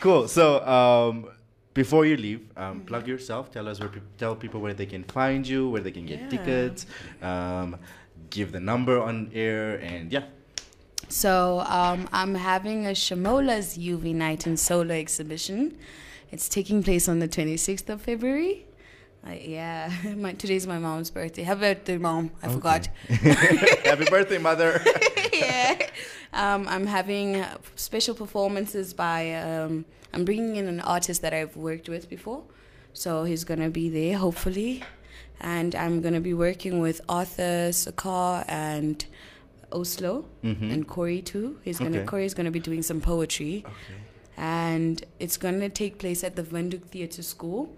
cool. 0.00 0.26
So 0.26 0.64
um 0.66 1.28
before 1.82 2.04
you 2.10 2.16
leave, 2.26 2.40
Mm-hmm. 2.40 2.62
um, 2.62 2.76
plug 2.90 3.04
yourself. 3.12 3.44
Tell 3.56 3.66
us 3.70 3.76
where 3.80 3.88
peop 3.94 4.06
tell 4.22 4.34
people 4.44 4.60
where 4.64 4.76
they 4.80 4.88
can 4.94 5.04
find 5.18 5.42
you, 5.52 5.60
where 5.72 5.82
they 5.86 5.94
can 5.98 6.06
get 6.12 6.20
Yeah. 6.20 6.32
tickets. 6.34 6.80
Um, 7.30 7.68
give 8.36 8.48
the 8.56 8.60
number 8.72 8.96
on 9.08 9.16
air, 9.46 9.66
and 9.92 10.12
yeah. 10.16 10.24
So 11.08 11.32
um, 11.78 12.00
I'm 12.20 12.34
having 12.52 12.78
a 12.86 12.94
Shamola's 13.04 13.68
UV 13.92 14.04
Night 14.14 14.46
and 14.48 14.56
Solo 14.68 14.94
exhibition. 15.04 15.60
It's 16.32 16.48
taking 16.48 16.78
place 16.88 17.04
on 17.12 17.16
the 17.24 17.28
26th 17.36 17.88
of 17.94 17.98
February. 18.02 18.54
Uh, 19.26 19.32
yeah, 19.56 19.90
my, 20.24 20.32
today's 20.42 20.66
my 20.74 20.78
mom's 20.86 21.10
birthday. 21.10 21.42
Happy 21.42 21.60
birthday, 21.68 21.98
mom! 21.98 22.24
I 22.42 22.46
forgot. 22.56 22.82
Happy 23.90 24.06
birthday, 24.16 24.38
mother. 24.38 24.70
yeah. 25.44 25.74
Um, 26.42 26.62
I'm 26.74 26.86
having 26.98 27.28
special 27.88 28.14
performances 28.22 28.94
by. 28.94 29.20
Um, 29.34 29.84
I'm 30.12 30.24
bringing 30.24 30.56
in 30.56 30.66
an 30.66 30.80
artist 30.80 31.22
that 31.22 31.32
I've 31.32 31.56
worked 31.56 31.88
with 31.88 32.08
before, 32.08 32.42
so 32.92 33.24
he's 33.24 33.44
gonna 33.44 33.70
be 33.70 33.88
there 33.88 34.18
hopefully, 34.18 34.82
and 35.40 35.74
I'm 35.74 36.00
gonna 36.00 36.20
be 36.20 36.34
working 36.34 36.80
with 36.80 37.00
Arthur 37.08 37.70
Sakar 37.70 38.44
and 38.48 39.04
Oslo 39.72 40.24
Mhm. 40.42 40.72
and 40.72 40.86
Corey 40.88 41.22
too. 41.22 41.58
He's 41.62 41.78
gonna 41.78 41.98
Okay. 41.98 42.06
Corey's 42.06 42.34
gonna 42.34 42.50
be 42.50 42.58
doing 42.60 42.82
some 42.82 43.00
poetry, 43.00 43.62
okay. 43.66 44.00
and 44.36 45.04
it's 45.20 45.36
gonna 45.36 45.68
take 45.68 45.98
place 45.98 46.24
at 46.24 46.34
the 46.36 46.42
Windhoek 46.42 46.86
Theatre 46.90 47.22
School. 47.22 47.76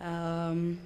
Um, 0.00 0.78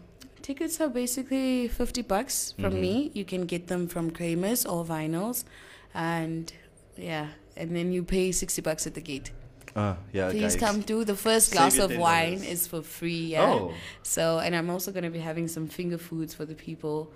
tickets 0.42 0.80
are 0.80 0.88
basically 0.88 1.68
50 1.68 2.02
bucks 2.02 2.54
from 2.58 2.74
Mhm. 2.74 2.80
me. 2.80 3.10
You 3.14 3.24
can 3.24 3.46
get 3.46 3.68
them 3.68 3.86
from 3.86 4.10
Kramer's 4.10 4.64
or 4.66 4.84
Vinyls. 4.84 5.44
And 5.94 6.52
yeah, 6.96 7.28
and 7.56 7.76
then 7.76 7.92
you 7.92 8.02
pay 8.02 8.32
60 8.32 8.60
bucks 8.62 8.86
at 8.86 8.94
the 8.94 9.00
gate. 9.00 9.30
Uh, 9.74 9.94
yeah, 10.12 10.30
Please 10.30 10.54
guys. 10.54 10.56
come 10.56 10.82
through. 10.82 11.04
The 11.06 11.16
first 11.16 11.48
Save 11.48 11.56
glass 11.58 11.78
of 11.78 11.90
$10. 11.90 11.98
wine 11.98 12.42
is 12.44 12.66
for 12.66 12.82
free. 12.82 13.26
Yeah. 13.28 13.42
Oh. 13.52 13.74
So, 14.02 14.38
and 14.38 14.54
I'm 14.54 14.68
also 14.70 14.92
going 14.92 15.04
to 15.04 15.10
be 15.10 15.18
having 15.18 15.48
some 15.48 15.66
finger 15.66 15.98
foods 15.98 16.34
for 16.34 16.44
the 16.44 16.54
people. 16.54 17.10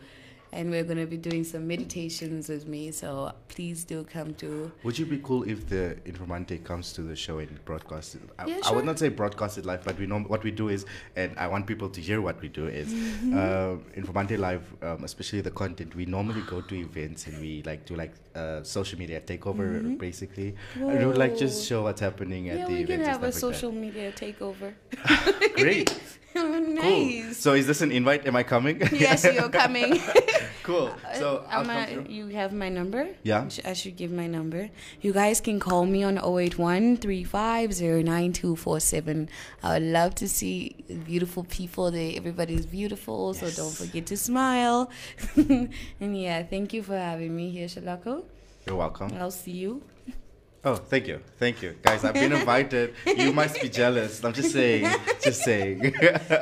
And 0.53 0.71
we're 0.71 0.85
gonna 0.85 1.07
be 1.07 1.17
doing 1.17 1.45
some 1.45 1.67
meditations 1.67 2.49
with 2.49 2.67
me. 2.67 2.91
So 2.91 3.33
please 3.49 3.85
do 3.85 4.05
come 4.05 4.35
to. 4.35 4.71
Would 4.85 4.99
you 4.99 5.07
be 5.07 5.19
cool 5.19 5.43
if 5.45 5.69
the 5.69 5.97
Informante 6.07 6.63
comes 6.65 6.93
to 6.95 7.03
the 7.03 7.17
show 7.17 7.39
and 7.39 7.63
broadcast 7.65 8.15
it? 8.17 8.23
I, 8.39 8.47
Yeah, 8.47 8.61
I 8.65 8.73
would 8.73 8.85
not 8.85 8.99
say 8.99 9.09
broadcast 9.09 9.59
it 9.59 9.67
live, 9.67 9.85
but 9.85 9.99
we 9.99 10.07
know 10.07 10.21
what 10.21 10.43
we 10.45 10.51
do 10.51 10.69
is, 10.69 10.87
and 11.17 11.37
I 11.39 11.47
want 11.49 11.67
people 11.67 11.89
to 11.91 12.01
hear 12.01 12.21
what 12.21 12.41
we 12.41 12.49
do 12.49 12.67
is, 12.67 12.89
Mm-hmm. 12.89 13.37
uh, 13.39 14.01
Informante 14.01 14.39
live, 14.39 14.65
um, 14.83 15.05
especially 15.05 15.41
the 15.41 15.51
content. 15.51 15.95
We 15.95 16.07
normally 16.07 16.43
go 16.43 16.61
to 16.61 16.75
events 16.75 17.27
and 17.27 17.41
we 17.41 17.63
like 17.65 17.85
do 17.87 17.95
like 17.97 18.15
uh, 18.35 18.63
social 18.63 18.99
media 18.99 19.21
takeover, 19.21 19.99
basically. 19.99 20.55
And 20.75 20.99
we 20.99 21.07
would 21.07 21.19
like 21.19 21.37
just 21.37 21.67
show 21.67 21.83
what's 21.83 22.01
happening 22.01 22.49
at 22.51 22.57
Mm-hmm. 22.57 22.61
yeah, 22.61 22.67
the 22.69 22.75
we 22.75 22.81
event. 22.83 23.03
can 23.03 23.11
have 23.13 23.23
a 23.25 23.33
social 23.33 23.73
media 23.73 24.13
takeover. 24.13 24.75
Great, 25.57 25.91
Oh, 26.39 26.43
cool. 26.43 26.61
nice. 26.75 27.39
So 27.39 27.55
is 27.55 27.67
this 27.67 27.81
an 27.81 27.91
invite? 27.93 28.27
Am 28.27 28.37
I 28.37 28.43
coming? 28.43 28.81
yes, 28.93 29.25
you're 29.25 29.49
coming. 29.49 30.01
cool. 30.63 30.91
Uh, 31.05 31.15
so 31.15 31.45
I'm 31.49 31.65
come 31.65 32.07
a, 32.07 32.11
you 32.11 32.27
have 32.29 32.53
my 32.53 32.69
number? 32.69 33.09
Yeah. 33.23 33.49
I 33.65 33.73
should 33.73 33.97
give 33.97 34.13
my 34.13 34.27
number. 34.27 34.69
You 35.01 35.13
guys 35.13 35.41
can 35.41 35.59
call 35.61 35.87
me 35.87 36.03
on 36.05 36.19
081 36.19 36.99
3509247. 36.99 39.29
I 39.63 39.75
would 39.75 39.83
love 39.83 40.15
to 40.17 40.29
see 40.29 40.77
beautiful 41.05 41.45
people 41.45 41.91
there. 41.91 42.13
Everybody's 42.17 42.67
beautiful, 42.67 43.35
so 43.35 43.51
don't 43.51 43.75
forget 43.75 44.07
to 44.07 44.17
smile. 44.17 44.91
and 45.37 46.19
yeah, 46.19 46.43
thank 46.43 46.73
you 46.73 46.83
for 46.83 46.97
having 46.97 47.35
me 47.35 47.51
here, 47.51 47.67
Shalako. 47.69 48.25
You're 48.67 48.77
welcome. 48.77 49.13
I'll 49.19 49.31
see 49.31 49.53
you. 49.53 49.83
Oh, 50.69 50.75
thank 50.75 51.07
you, 51.07 51.21
thank 51.39 51.63
you, 51.63 51.77
guys. 51.81 52.03
I've 52.05 52.15
been 52.15 52.33
invited. 52.33 52.93
You 53.07 53.33
must 53.33 53.63
be 53.63 53.69
jealous. 53.69 54.25
I'm 54.25 54.33
just 54.33 54.51
saying, 54.51 54.83
just 55.23 55.43
saying. 55.45 55.95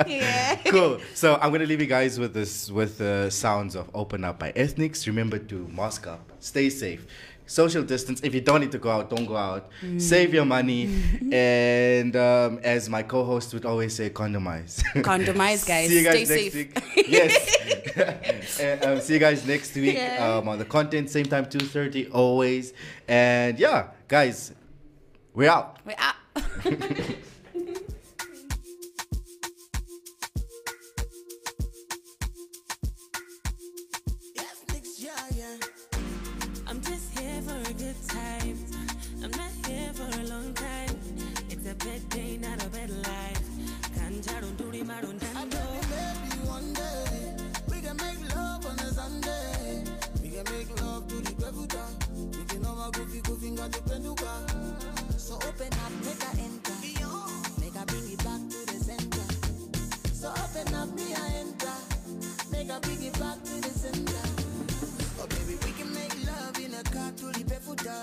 Yeah. 0.07 0.57
cool. 0.65 0.99
So 1.13 1.35
I'm 1.43 1.53
gonna 1.53 1.67
leave 1.67 1.83
you 1.83 1.87
guys 1.87 2.19
with 2.19 2.33
this, 2.33 2.71
with 2.71 2.97
the 2.97 3.29
sounds 3.29 3.75
of 3.75 3.91
"Open 3.93 4.25
Up" 4.25 4.39
by 4.39 4.51
Ethnics. 4.57 5.07
Remember 5.07 5.37
to 5.39 5.69
mask 5.69 6.07
up, 6.07 6.33
stay 6.41 6.71
safe, 6.71 7.07
social 7.45 7.83
distance. 7.83 8.23
If 8.25 8.35
you 8.35 8.41
don't 8.41 8.63
need 8.63 8.73
to 8.73 8.79
go 8.79 8.91
out, 8.91 9.11
don't 9.11 9.27
go 9.27 9.37
out. 9.37 9.69
Save 9.99 10.33
your 10.33 10.47
money, 10.47 10.89
and 11.31 12.17
um, 12.17 12.61
as 12.65 12.89
my 12.89 13.03
co-host 13.03 13.53
would 13.53 13.67
always 13.67 13.95
say, 13.95 14.09
condomize. 14.09 14.83
Condomize, 15.03 15.67
guys. 15.73 15.89
See 15.91 15.99
you 15.99 16.05
guys 16.05 16.25
Stay 16.25 16.35
next 16.35 16.55
safe. 16.55 16.55
week. 16.55 17.09
Yes. 17.09 18.59
and, 18.61 18.85
um, 18.87 19.01
see 19.01 19.13
you 19.13 19.19
guys 19.21 19.47
next 19.47 19.75
week 19.75 19.97
Yeah. 19.97 20.27
um, 20.39 20.49
on 20.49 20.59
the 20.59 20.65
content, 20.65 21.11
same 21.11 21.27
time, 21.27 21.45
2.30, 21.45 22.09
always. 22.13 22.73
And 23.07 23.59
yeah, 23.59 23.89
guys, 24.09 24.53
we're 25.33 25.51
out. 25.51 25.79
Wait, 25.85 25.97
ah. 25.99 26.17
open 55.65 55.79
up, 55.79 55.93
make 56.05 56.25
I 56.25 56.31
enter. 56.43 56.73
Make 57.61 57.77
I 57.77 57.85
bring 57.85 58.13
it 58.13 58.19
back 58.19 58.41
to 58.51 58.67
the 58.67 58.79
center. 58.85 59.27
So 60.13 60.29
open 60.31 60.75
up, 60.75 60.95
me 60.95 61.15
I 61.15 61.35
enter. 61.41 61.73
Make 62.51 62.71
I 62.71 62.79
bring 62.81 63.03
it 63.03 63.19
back 63.19 63.43
to 63.43 63.61
the 63.61 63.71
center. 63.71 64.25
Oh 65.21 65.27
baby, 65.27 65.59
we 65.65 65.73
can 65.73 65.93
make 65.95 66.15
love 66.27 66.59
in 66.59 66.75
a 66.75 66.83
car 66.85 67.13
to 67.13 67.27
the 67.27 67.45
Bevuta. 67.45 67.95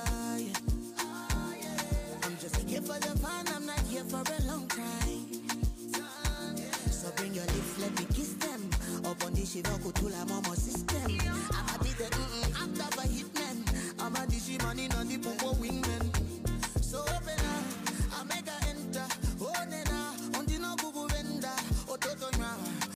I'm 2.24 2.38
just 2.40 2.56
here 2.68 2.82
for 2.82 3.00
the 3.00 3.18
fun. 3.20 3.46
I'm 3.56 3.66
not 3.66 3.80
here 3.82 4.04
for 4.06 4.22
a 4.22 4.42
long 4.48 4.68
time. 4.68 5.28
So 6.90 7.12
bring 7.16 7.34
your 7.34 7.46
lips, 7.46 7.80
let 7.80 8.00
me 8.00 8.06
kiss 8.14 8.34
them. 8.36 8.70
Up 9.06 9.24
on 9.26 9.34
the 9.34 9.46
shiva 9.46 9.72
kutula 9.80 10.28
mama 10.28 10.56
sister. 10.56 10.96